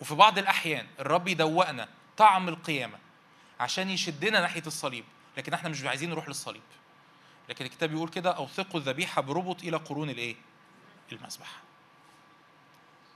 [0.00, 2.98] وفي بعض الأحيان الرب يدوقنا طعم القيامة
[3.60, 5.04] عشان يشدنا ناحية الصليب
[5.36, 6.62] لكن إحنا مش عايزين نروح للصليب.
[7.48, 10.36] لكن الكتاب بيقول كده أوثقوا الذبيحة بربط إلى قرون الإيه؟
[11.12, 11.60] المذبح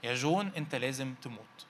[0.03, 1.65] يا جون أنت لازم تموت.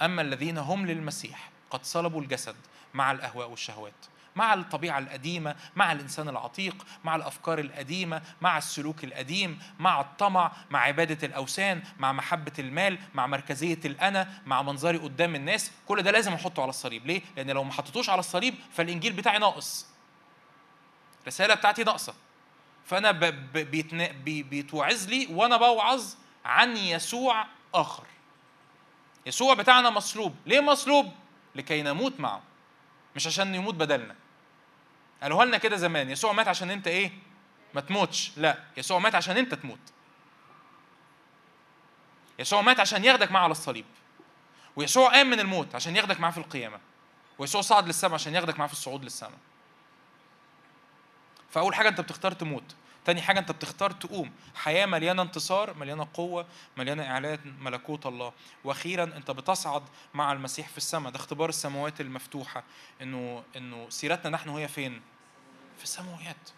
[0.00, 2.56] أما الذين هم للمسيح قد صلبوا الجسد
[2.94, 4.06] مع الأهواء والشهوات.
[4.38, 10.80] مع الطبيعة القديمة مع الإنسان العتيق مع الأفكار القديمة مع السلوك القديم مع الطمع مع
[10.80, 15.70] عبادة الأوثان مع محبة المال مع مركزية الأنا مع منظري قدام الناس.
[15.88, 17.06] كل ده لازم أحطه على الصليب.
[17.06, 19.86] ليه؟ لأن لو ما حطيتوش على الصليب فالإنجيل بتاعي ناقص.
[21.22, 22.14] الرسالة بتاعتي ناقصة.
[22.86, 23.10] فأنا
[24.22, 26.14] بيتوعظ لي وأنا بوعظ
[26.44, 28.04] عن يسوع آخر.
[29.26, 30.34] يسوع بتاعنا مصلوب.
[30.46, 31.12] ليه مصلوب؟
[31.54, 32.42] لكي نموت معه.
[33.16, 34.14] مش عشان يموت بدلنا.
[35.22, 37.12] قالوها لنا كده زمان يسوع مات عشان انت إيه؟
[37.74, 38.32] ما تموتش.
[38.36, 39.78] لا يسوع مات عشان انت تموت.
[42.38, 43.84] يسوع مات عشان ياخدك معاه على الصليب.
[44.76, 46.80] ويسوع قام من الموت عشان ياخدك معاه في القيامة.
[47.38, 49.38] ويسوع صعد للسماء عشان ياخدك معاه في الصعود للسماء.
[51.50, 52.74] فأول حاجة أنت بتختار تموت.
[53.08, 54.30] تاني حاجة أنت بتختار تقوم.
[54.54, 56.46] حياة مليانة انتصار مليانة قوة
[56.76, 58.32] مليانة إعلان ملكوت الله.
[58.64, 59.82] وأخيرا أنت بتصعد
[60.14, 61.12] مع المسيح في السماء.
[61.12, 62.64] ده اختبار السماوات المفتوحة.
[63.02, 65.00] إنه إنه سيرتنا نحن هي فين؟
[65.78, 66.50] في السماوات.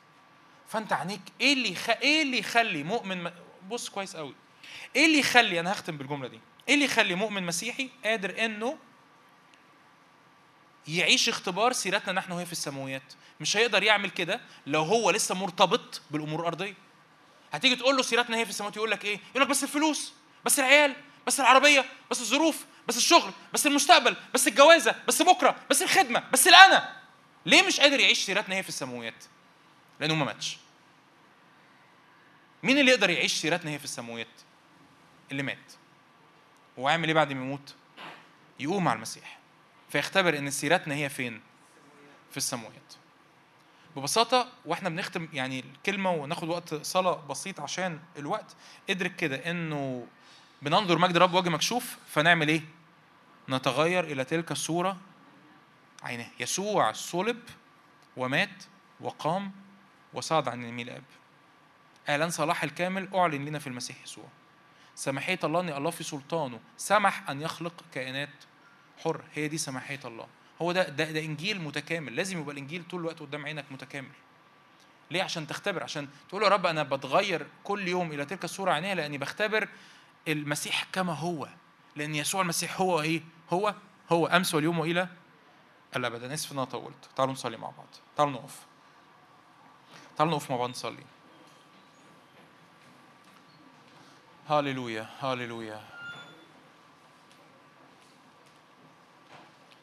[0.69, 1.91] فأنت عينيك إيه اللي خ...
[1.91, 3.31] إيه اللي يخلي مؤمن
[3.69, 4.35] بص كويس قوي
[4.97, 6.41] إيه اللي يخلي أنا هختم بالجملة دي.
[6.69, 8.79] إيه اللي يخلي مؤمن مسيحي قادر إنه
[10.89, 13.13] يعيش اختبار سيرتنا نحن وهي في السماويات.
[13.41, 16.75] مش هيقدر يعمل كده لو هو لسه مرتبط بالأمور الأرضية.
[17.53, 20.13] هتيجي تقول له سيرتنا هي في السماوات يقول لك إيه؟ يقول لك بس الفلوس
[20.45, 25.83] بس العيال بس العربية بس الظروف بس الشغل بس المستقبل بس الجوازة بس بكرة بس
[25.83, 26.97] الخدمة بس الأنا.
[27.47, 29.25] ليه مش قادر يعيش سيرتنا هي في السماويات؟
[30.01, 30.59] لأنه ما ماتش.
[32.63, 34.27] مين اللي يقدر يعيش سيرتنا هي في السماويات؟
[35.33, 35.73] اللي مات.
[36.77, 37.75] وعامل إيه بعد ما يموت؟
[38.61, 39.40] يقوم مع المسيح.
[39.91, 41.41] فيختبر إن سيرتنا هي فين؟
[42.31, 42.95] في السماوات
[43.97, 48.57] ببساطة وإحنا بنختم يعني الكلمة وناخد وقت صلاة بسيط عشان الوقت
[48.91, 50.07] ادرك كده إنه
[50.63, 52.63] بننظر مجد رب وجه مكشوف فنعمل إيه؟
[53.49, 54.97] نتغير إلى تلك الصورة
[56.03, 56.31] عيناه.
[56.41, 57.43] يسوع صلب
[58.17, 58.65] ومات
[59.01, 59.53] وقام
[60.13, 61.03] وصعد عن يمين الآب.
[62.09, 64.29] اعلان صلاح الكامل أعلن لنا في المسيح يسوع.
[64.95, 66.61] سماحيه الله ان الله في سلطانه.
[66.77, 68.31] سمح أن يخلق كائنات
[69.05, 70.27] حر هي دي سماحية الله.
[70.63, 72.17] هو ده ده, ده إنجيل متكامل.
[72.17, 74.11] لازم يبقى الإنجيل طول الوقت قدام عينك متكامل.
[75.11, 78.95] ليه؟ عشان تختبر عشان تقول يا رب أنا بتغير كل يوم إلى تلك الصورة عينيها
[78.95, 79.69] لأني بختبر
[80.29, 81.49] المسيح كما هو.
[81.97, 83.75] لأن يسوع المسيح هو إيه؟ هو
[84.13, 85.09] هو أمس واليوم وإلى
[85.97, 86.23] الأبد.
[86.23, 87.09] أنا آسف إن أنا طولت.
[87.17, 87.87] تعالوا نصلي مع بعض.
[88.17, 88.59] تعالوا نقف.
[90.17, 91.05] تعالوا نقف مع بعض نصلي.
[94.49, 96.00] هاليلويا هاليلويا.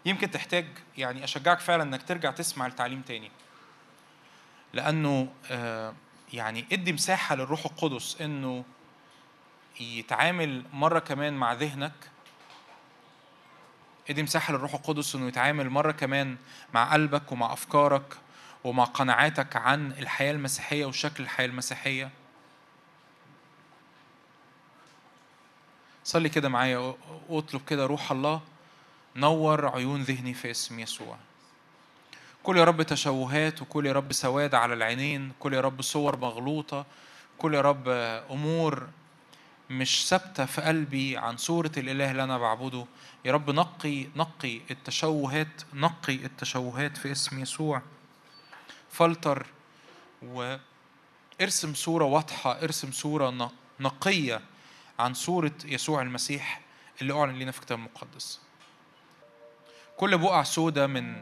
[0.08, 0.66] يمكن تحتاج
[0.98, 3.32] يعني أشجعك فعلا إنك ترجع تسمع التعليم تاني.
[4.74, 5.94] لأنه آه،
[6.34, 8.64] يعني ادي مساحة للروح القدس إنه
[9.80, 11.94] يتعامل مرة كمان مع ذهنك.
[14.10, 16.38] ادي مساحة للروح القدس إنه يتعامل مرة كمان
[16.74, 18.18] مع قلبك ومع أفكارك
[18.64, 22.10] ومع قناعاتك عن الحياة المسيحية وشكل الحياة المسيحية.
[26.04, 26.96] صلي كده معايا
[27.30, 28.42] واطلب كده روح الله.
[29.18, 31.18] نور عيون ذهني في اسم يسوع.
[32.44, 36.86] كل يا رب تشوهات وكل يا رب سواد على العينين كل يا رب صور مغلوطة
[37.38, 37.90] كل يا رب
[38.32, 38.88] أمور
[39.70, 42.86] مش ثابتة في قلبي عن صورة الإله اللي أنا بعبده.
[43.26, 47.82] يا رب نقي نقي التشوهات نقي التشوهات في اسم يسوع.
[48.92, 49.46] فلتر
[50.22, 54.42] وارسم صورة واضحة ارسم صورة نقية
[55.00, 56.62] عن صورة يسوع المسيح
[57.02, 58.47] اللي أعلن لنا في الكتاب المقدس.
[59.98, 61.16] كل بقع سودة من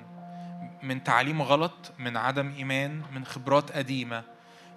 [0.84, 4.24] من تعليم غلط من عدم إيمان من خبرات قديمة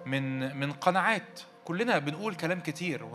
[0.05, 1.39] من من قناعات.
[1.65, 3.07] كلنا بنقول كلام كتير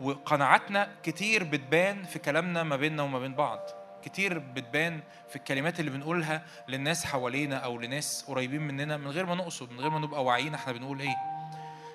[0.00, 3.58] وقناعاتنا كتير بتبان في كلامنا ما بيننا وما بين بعض.
[4.04, 9.34] كتير بتبان في الكلمات اللي بنقولها للناس حوالينا أو لناس قريبين مننا من غير ما
[9.34, 11.16] نقصد من غير ما نبقى واعيين إحنا بنقول إيه.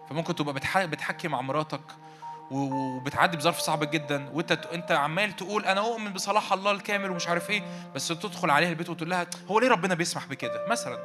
[0.09, 0.53] فممكن تبقى
[0.88, 1.81] بتحكي مع مراتك
[2.51, 4.30] وبتعدي بظرف صعب جدا.
[4.34, 7.63] وأنت أنت عمال تقول أنا أؤمن بصلاح الله الكامل ومش عارف إيه
[7.95, 10.99] بس تدخل عليها البيت وتقول لها هو ليه ربنا بيسمح بكده؟ مثلا.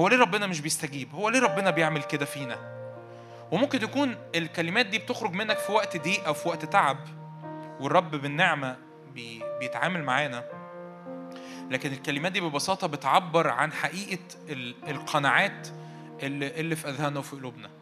[0.00, 2.72] هو ليه ربنا مش بيستجيب؟ هو ليه ربنا بيعمل كده فينا؟
[3.50, 6.98] وممكن تكون الكلمات دي بتخرج منك في وقت ضيق أو في وقت تعب
[7.80, 8.76] والرب بالنعمة
[9.14, 10.44] بي بيتعامل معانا.
[11.70, 14.22] لكن الكلمات دي ببساطة بتعبر عن حقيقة
[14.88, 15.68] القناعات
[16.22, 17.81] اللي, اللي في أذهاننا وفي قلوبنا.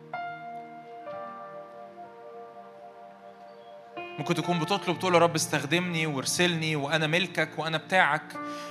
[4.21, 8.23] ممكن تكون بتطلب تقول يا رب استخدمني وارسلني وأنا ملكك وأنا بتاعك.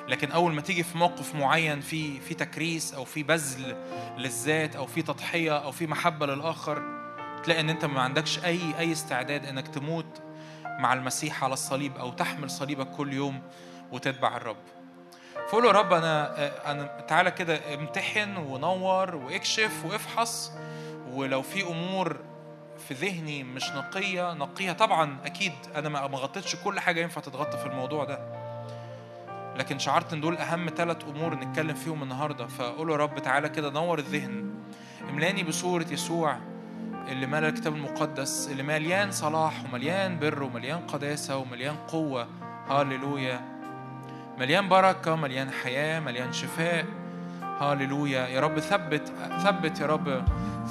[0.07, 3.75] لكن أول ما تيجي في موقف معين في في تكريس أو في بذل
[4.17, 6.81] للذات أو في تضحية أو في محبة للآخر
[7.43, 10.21] تلاقي إن أنت ما عندكش أي أي استعداد إنك تموت
[10.79, 13.41] مع المسيح على الصليب أو تحمل صليبك كل يوم
[13.91, 14.57] وتتبع الرب.
[15.49, 20.51] فقول يا رب أنا أنا تعالى كده امتحن ونور وإكشف وافحص
[21.11, 22.28] ولو في أمور
[22.89, 24.33] في ذهني مش نقية.
[24.33, 28.19] نقية طبعا أكيد أنا ما غطيتش كل حاجة ينفع تتغطى في الموضوع ده.
[29.55, 32.47] لكن شعرت إن دول أهم ثلاث أمور نتكلم فيهم النهاردة.
[32.47, 34.53] فأقول يا رب تعالى كده نور الذهن.
[35.09, 36.37] املاني بصورة يسوع
[37.07, 42.27] اللي مال الكتاب المقدس اللي مليان صلاح ومليان بر ومليان قداسة ومليان قوة.
[42.67, 43.41] هاليلويا
[44.37, 46.85] مليان بركة مليان حياة مليان شفاء.
[47.59, 48.27] هاليلويا.
[48.27, 49.13] يا رب ثبت
[49.43, 50.23] ثبت يا رب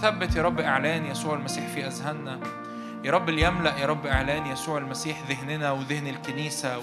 [0.03, 2.39] ثبت يا رب إعلان يسوع المسيح في أذهاننا.
[3.05, 6.79] يا رب ليملأ يا رب إعلان يسوع المسيح ذهننا وذهن الكنيسة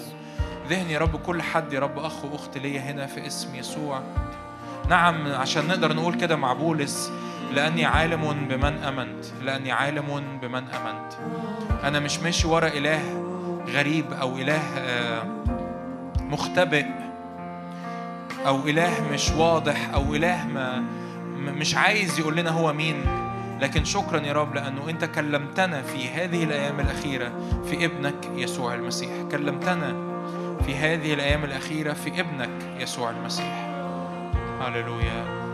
[0.66, 4.02] وذهن يا رب كل حد يا رب أخ وأخت ليا هنا في اسم يسوع.
[4.90, 7.12] نعم عشان نقدر نقول كده مع بولس
[7.54, 11.14] لأني عالم بمن أمنت لأني عالم بمن أمنت.
[11.84, 13.02] أنا مش ماشي ورا إله
[13.68, 15.24] غريب أو إله آه،
[16.20, 16.86] مختبئ.
[18.48, 20.84] أو إله مش واضح أو إله ما
[21.36, 22.96] مش عايز يقول لنا هو مين.
[23.62, 27.32] لكن شكرا يا رب لأنه أنت كلمتنا في هذه الأيام الأخيرة
[27.70, 29.10] في ابنك يسوع المسيح.
[29.32, 29.96] كلمتنا
[30.66, 33.68] في هذه الأيام الأخيرة في ابنك يسوع المسيح.
[34.62, 35.45] هللويا.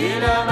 [0.00, 0.49] إلى مجد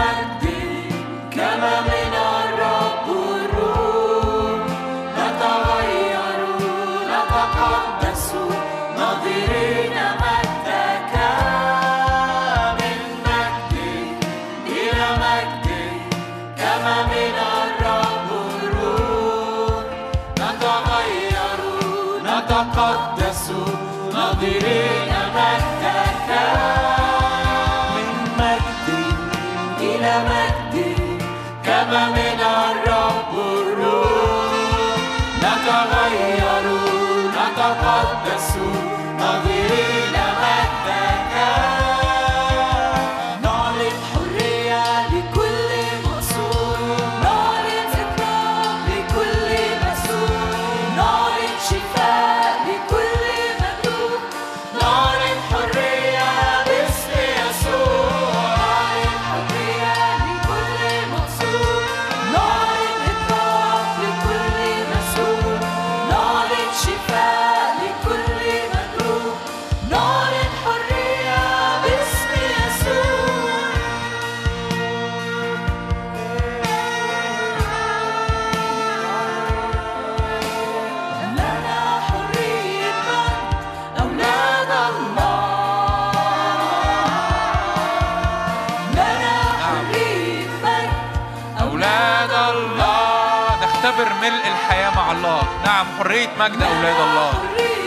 [95.98, 97.32] حرية مجد أولاد الله.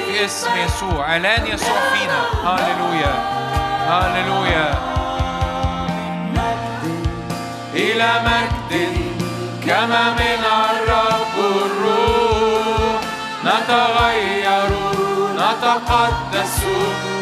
[0.06, 1.12] في اسم يسوع.
[1.12, 2.24] إعلان يسوع فينا.
[2.44, 3.14] هللويا.
[3.90, 4.74] هللويا.
[7.74, 8.98] إلى مجد.
[9.68, 13.02] كما من الرب الروح.
[13.46, 14.70] نتغير.
[15.36, 16.60] نتقدس.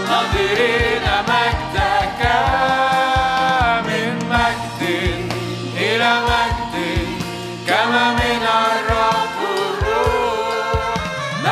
[0.09, 2.21] ناظرين مجدك.
[3.85, 4.81] من مجد.
[5.77, 6.48] إلى مجد.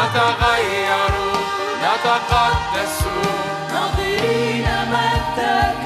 [0.08, 1.14] نتغير
[1.84, 2.98] نتقدس.
[3.74, 5.86] ناظرين مجدك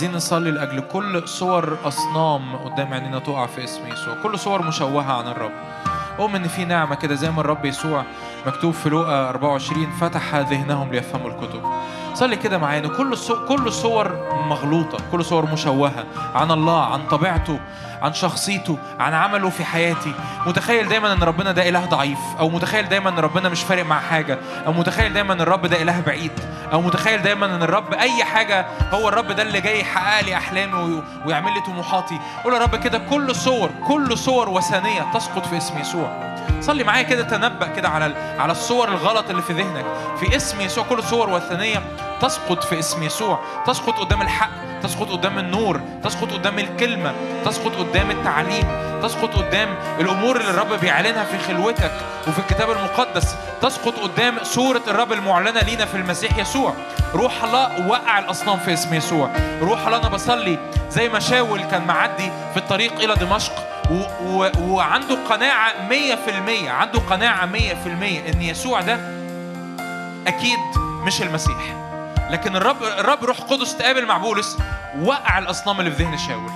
[0.00, 4.14] عايزين نصلي لأجل كل صور أصنام قدام عينينا تقع في اسم يسوع.
[4.22, 5.52] كل صور مشوهة عن الرب.
[6.18, 8.04] أؤمن إن في نعمة كده زي ما الرب يسوع
[8.46, 11.62] مكتوب في لوقا 24 فتح ذهنهم ليفهموا الكتب.
[12.14, 13.16] صلي كده معانا كل
[13.48, 16.04] كل صور مغلوطة كل صور مشوهة
[16.34, 17.60] عن الله عن طبيعته
[18.02, 20.14] عن شخصيته عن عمله في حياتي.
[20.46, 24.00] متخيل دايما إن ربنا ده إله ضعيف أو متخيل دايما إن ربنا مش فارق مع
[24.00, 26.32] حاجة أو متخيل دايما إن الرب ده إله بعيد.
[26.72, 30.74] أو متخيل دايما إن الرب أي حاجة هو الرب ده اللي جاي يحقق لي أحلامي
[30.74, 32.18] وي- ويعمل لي طموحاتي.
[32.44, 36.30] قول يا رب كده كل صور كل صور وثنية تسقط في اسم يسوع.
[36.60, 39.84] صلي معايا كده تنبأ كده على على الصور الغلط اللي في ذهنك.
[40.20, 41.82] في اسم يسوع كل صور وثنية
[42.20, 43.38] تسقط في اسم يسوع.
[43.66, 44.50] تسقط قدام الحق
[44.82, 47.12] تسقط قدام النور تسقط قدام الكلمة
[47.44, 48.64] تسقط قدام التعليم
[49.02, 49.68] تسقط قدام
[50.00, 51.92] الأمور اللي الرب بيعلنها في خلوتك
[52.28, 53.34] وفي الكتاب المقدس.
[53.62, 56.74] تسقط قدام صورة الرب المعلنة لينا في المسيح يسوع.
[57.14, 59.30] روح الله وقع الأصنام في اسم يسوع.
[59.62, 60.58] روح الله أنا بصلي
[60.90, 63.52] زي ما شاول كان معدي في الطريق إلى دمشق
[64.60, 68.98] وعنده قناعة مية في المية عنده قناعة مية في المية إن يسوع ده
[70.26, 70.58] أكيد
[71.06, 71.89] مش المسيح.
[72.30, 74.58] لكن الرب الرب روح قدس تقابل مع بولس
[75.02, 76.50] وقع الأصنام اللي في ذهن شاول.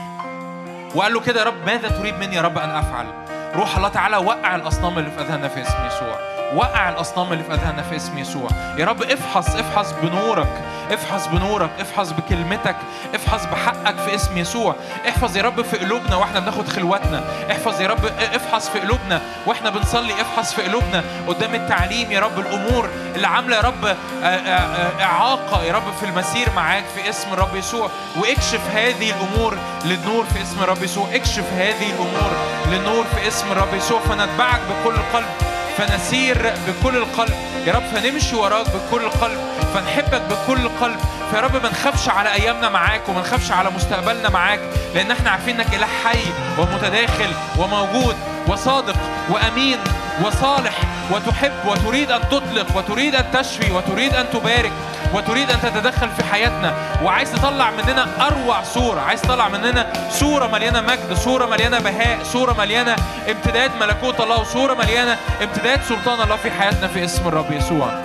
[0.95, 3.07] وقال له كده يا رب ماذا تريد مني يا رب أن أفعل؟
[3.55, 6.34] روح الله تعالى وقع الأصنام اللي في أذهاننا في اسم يسوع.
[6.55, 8.49] وقع الأصنام اللي في اذهاننا في اسم يسوع.
[8.79, 12.77] يا رب افحص افحص بنورك افحص بنورك افحص بكلمتك
[13.15, 14.75] افحص بحقك في اسم يسوع.
[15.09, 17.25] احفظ يا رب في قلوبنا وإحنا بناخد خلوتنا.
[17.51, 18.05] احفظ يا رب
[18.35, 20.13] افحص في قلوبنا وإحنا بنصلي.
[20.13, 25.03] افحص في قلوبنا قدام التعليم يا رب الأمور اللي عاملة يا رب آه، آه، آه،
[25.03, 27.91] إعاقة يا رب في المسير معاك في اسم الرب يسوع.
[28.17, 31.09] واكشف هذه الأمور للنور في اسم الرب يسوع.
[31.13, 32.31] اكشف هذه الأمور
[32.71, 34.01] للنور في اسم الرب يسوع.
[34.01, 35.54] فنتبعك بكل قلب.
[35.79, 37.35] فنسير بكل القلب.
[37.67, 39.39] يا رب فنمشي وراك بكل القلب
[39.75, 40.99] فنحبك بكل القلب.
[41.31, 44.61] فيا رب ما نخافش على أيامنا معاك وما نخافش على مستقبلنا معاك
[44.95, 46.25] لأن إحنا عارفين إنك إله حي
[46.59, 48.17] ومتداخل وموجود
[48.49, 48.97] وصادق
[49.31, 49.79] وأمين
[50.25, 50.81] وصالح.
[51.13, 54.73] وتحب وتريد أن تطلق وتريد أن تشفي وتريد أن تبارك
[55.15, 60.81] وتريد أن تتدخل في حياتنا وعايز تطلع مننا أروع صورة عايز تطلع مننا صورة مليانة
[60.81, 62.97] مجد صورة مليانة بهاء صورة مليانة
[63.31, 68.05] امتداد ملكوت الله وصورة مليانة امتداد سلطان الله في حياتنا في اسم الرب يسوع.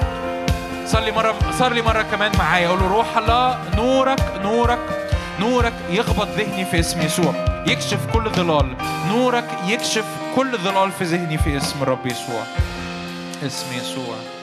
[0.85, 4.79] صلي مرة صلي مرة كمان معايا قول روح الله نورك نورك
[5.39, 7.33] نورك يخبط ذهني في اسم يسوع.
[7.67, 8.75] يكشف كل ظلال
[9.07, 10.05] نورك يكشف
[10.35, 12.43] كل ظلال في ذهني في اسم الرب يسوع.
[13.43, 14.38] اسم يسوع.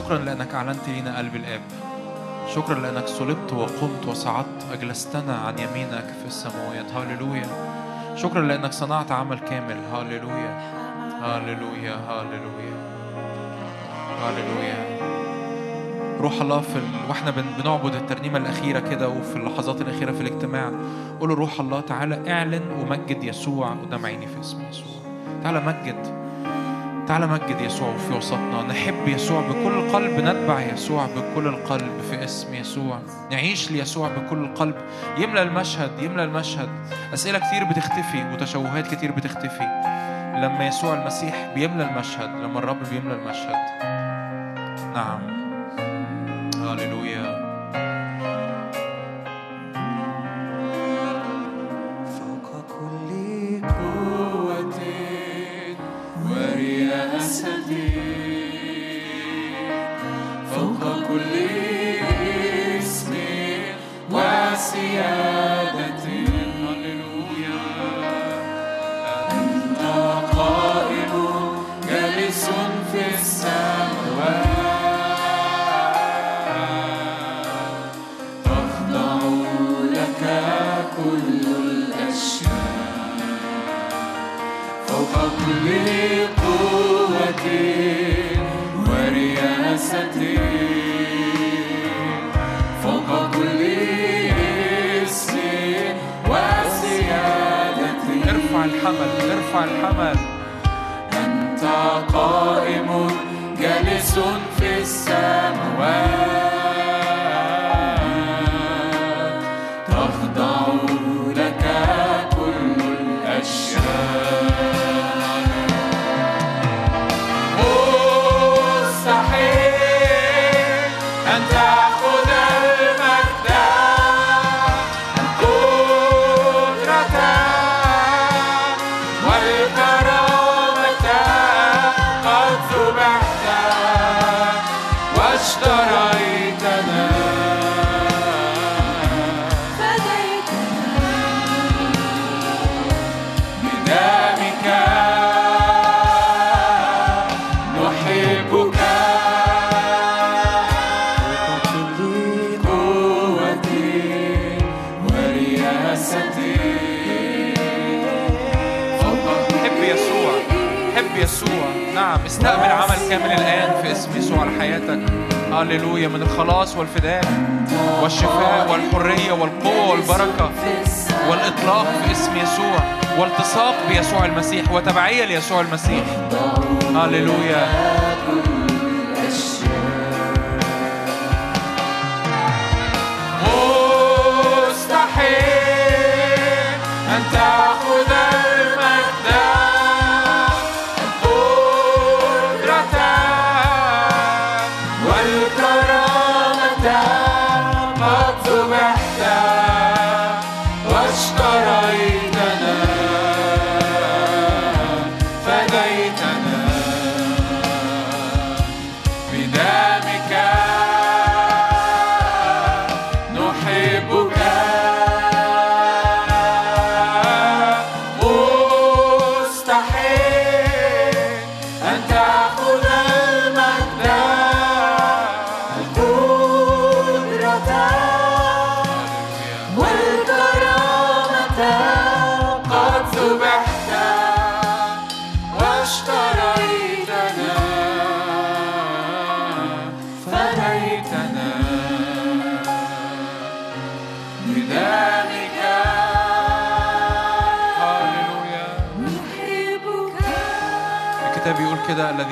[0.00, 1.60] شكرا لأنك أعلنت لنا قلب الآب.
[2.54, 6.92] شكرا لأنك صلبت وقمت وصعدت أجلستنا عن يمينك في السماوات.
[6.92, 7.46] هاليلويا
[8.16, 9.76] شكرا لأنك صنعت عمل كامل.
[9.92, 10.60] هاليلويا
[11.22, 12.74] هاليلويا هاليلويا
[14.22, 15.00] هاليلويا
[16.20, 16.82] روح الله في ال...
[17.08, 17.44] وإحنا بن...
[17.58, 20.72] بنعبد الترنيمة الأخيرة كده وفي اللحظات الأخيرة في الاجتماع.
[21.20, 25.02] قول روح الله تعالى اعلن ومجد يسوع قدام عيني في اسم يسوع.
[25.42, 26.19] تعالى مجد.
[27.10, 28.62] تعالى مجد يسوع في وسطنا.
[28.62, 32.98] نحب يسوع بكل قلب نتبع يسوع بكل القلب في اسم يسوع.
[33.30, 34.74] نعيش ليسوع بكل القلب
[35.18, 36.68] يملى المشهد يملى المشهد.
[37.14, 39.64] أسئلة كتير بتختفي وتشوهات كتير بتختفي.
[40.36, 43.56] لما يسوع المسيح بيملى المشهد لما الرب بيملى المشهد.
[44.94, 45.20] نعم.
[46.62, 47.29] هاليلويا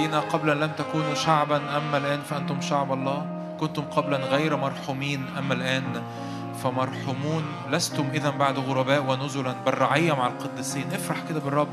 [0.09, 3.27] الذين قبلا لم تكونوا شعبا أما الآن فأنتم شعب الله؟
[3.61, 6.03] كنتم قبلا غير مرحومين أما الآن؟
[6.63, 9.55] فمرحومون لستم إذا بعد غرباء ونزلا.
[9.67, 10.85] بل رعية مع القديسين.
[10.93, 11.69] افرح كده بالرب.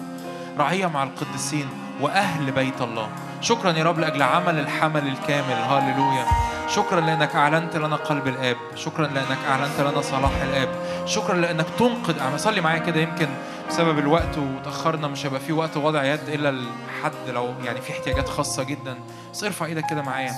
[0.59, 1.67] رعية مع القديسين
[2.01, 3.07] وأهل بيت الله.
[3.41, 5.59] شكرا يا رب لأجل عمل الحمل الكامل.
[5.69, 6.25] هاللويا.
[6.67, 8.57] شكرا لأنك أعلنت لنا قلب الآب.
[8.75, 10.69] شكرا لأنك أعلنت لنا صلاح الآب.
[11.05, 13.27] شكرا لأنك تنقذ صلي معايا كده يمكن
[13.69, 18.29] بسبب الوقت وتأخرنا مش هيبقى في وقت وضع يد إلا لحد لو يعني في احتياجات
[18.29, 18.97] خاصة جدا.
[19.33, 20.33] بس ارفع إيدك كده معايا.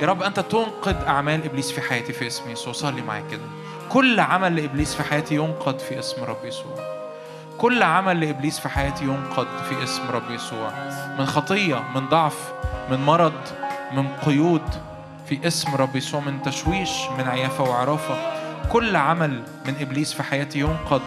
[0.00, 2.72] يا رب أنت تنقذ أعمال إبليس في حياتي في اسم يسوع.
[2.72, 3.42] صلي معايا كده.
[3.88, 6.94] كل عمل لإبليس في حياتي ينقذ في اسم رب يسوع.
[7.58, 10.70] كل عمل لإبليس في حياتي ينقذ في اسم رب يسوع.
[11.18, 12.52] من خطية من ضعف
[12.90, 13.40] من مرض
[13.92, 14.62] من قيود
[15.28, 16.20] في اسم رب يسوع.
[16.20, 18.16] من تشويش من عيافة وعرافة.
[18.72, 21.00] كل عمل من إبليس في حياتي ينقذ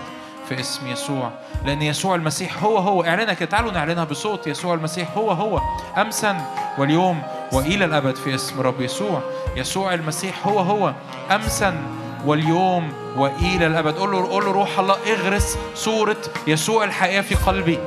[0.50, 1.32] في اسم يسوع.
[1.66, 3.04] لأن يسوع المسيح هو هو.
[3.04, 3.50] اعلنها كده.
[3.50, 4.48] تعالوا نعلنها بصوت.
[4.48, 5.62] يسوع المسيح هو هو.
[5.98, 6.42] أمسا
[6.78, 7.22] واليوم
[7.52, 9.22] وإلى الأبد في اسم رب يسوع.
[9.56, 10.94] يسوع المسيح هو هو.
[11.32, 11.78] أمسا
[12.26, 13.94] واليوم وإلى الأبد.
[13.94, 16.18] قول له قول له روح الله اغرس صورة
[16.48, 17.80] يسوع الحقيقية في قلبي.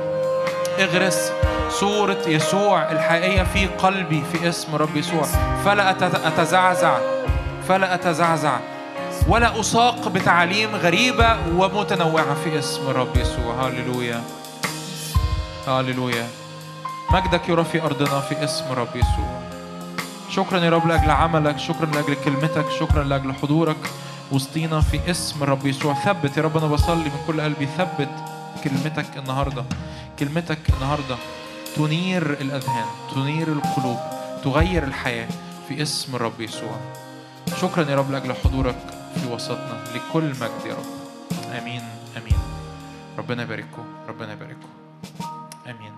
[0.79, 1.31] اغرس
[1.69, 5.23] صورة يسوع الحقيقية في قلبي في اسم رب يسوع.
[5.65, 6.97] فلا أت- أتزعزع.
[7.67, 8.57] فلا أتزعزع.
[9.27, 13.53] ولا أساق بتعاليم غريبة ومتنوعة في اسم رب يسوع.
[13.53, 14.23] هاللويا
[15.67, 16.27] هاللويا
[17.11, 19.41] مجدك يرى في أرضنا في اسم رب يسوع.
[20.29, 23.77] شكرا يا رب لأجل عملك شكرا لأجل كلمتك شكرا لأجل حضورك
[24.31, 25.93] وسطينا في اسم الرب يسوع.
[25.93, 27.67] ثبت يا رب أنا بصلي من كل قلبي.
[27.77, 28.09] ثبت
[28.63, 29.63] كلمتك النهاردة.
[30.19, 31.17] كلمتك النهاردة
[31.75, 32.85] تنير الأذهان
[33.15, 33.97] تنير القلوب
[34.43, 35.27] تغير الحياة
[35.67, 36.75] في اسم الرب يسوع.
[37.61, 39.00] شكرا يا رب لأجل حضورك.
[39.15, 40.85] في وسطنا لكل مجد يا رب.
[41.61, 41.81] آمين
[42.17, 42.37] آمين.
[43.17, 44.69] ربنا يبارككم ربنا يبارككم.
[45.67, 45.93] آمين.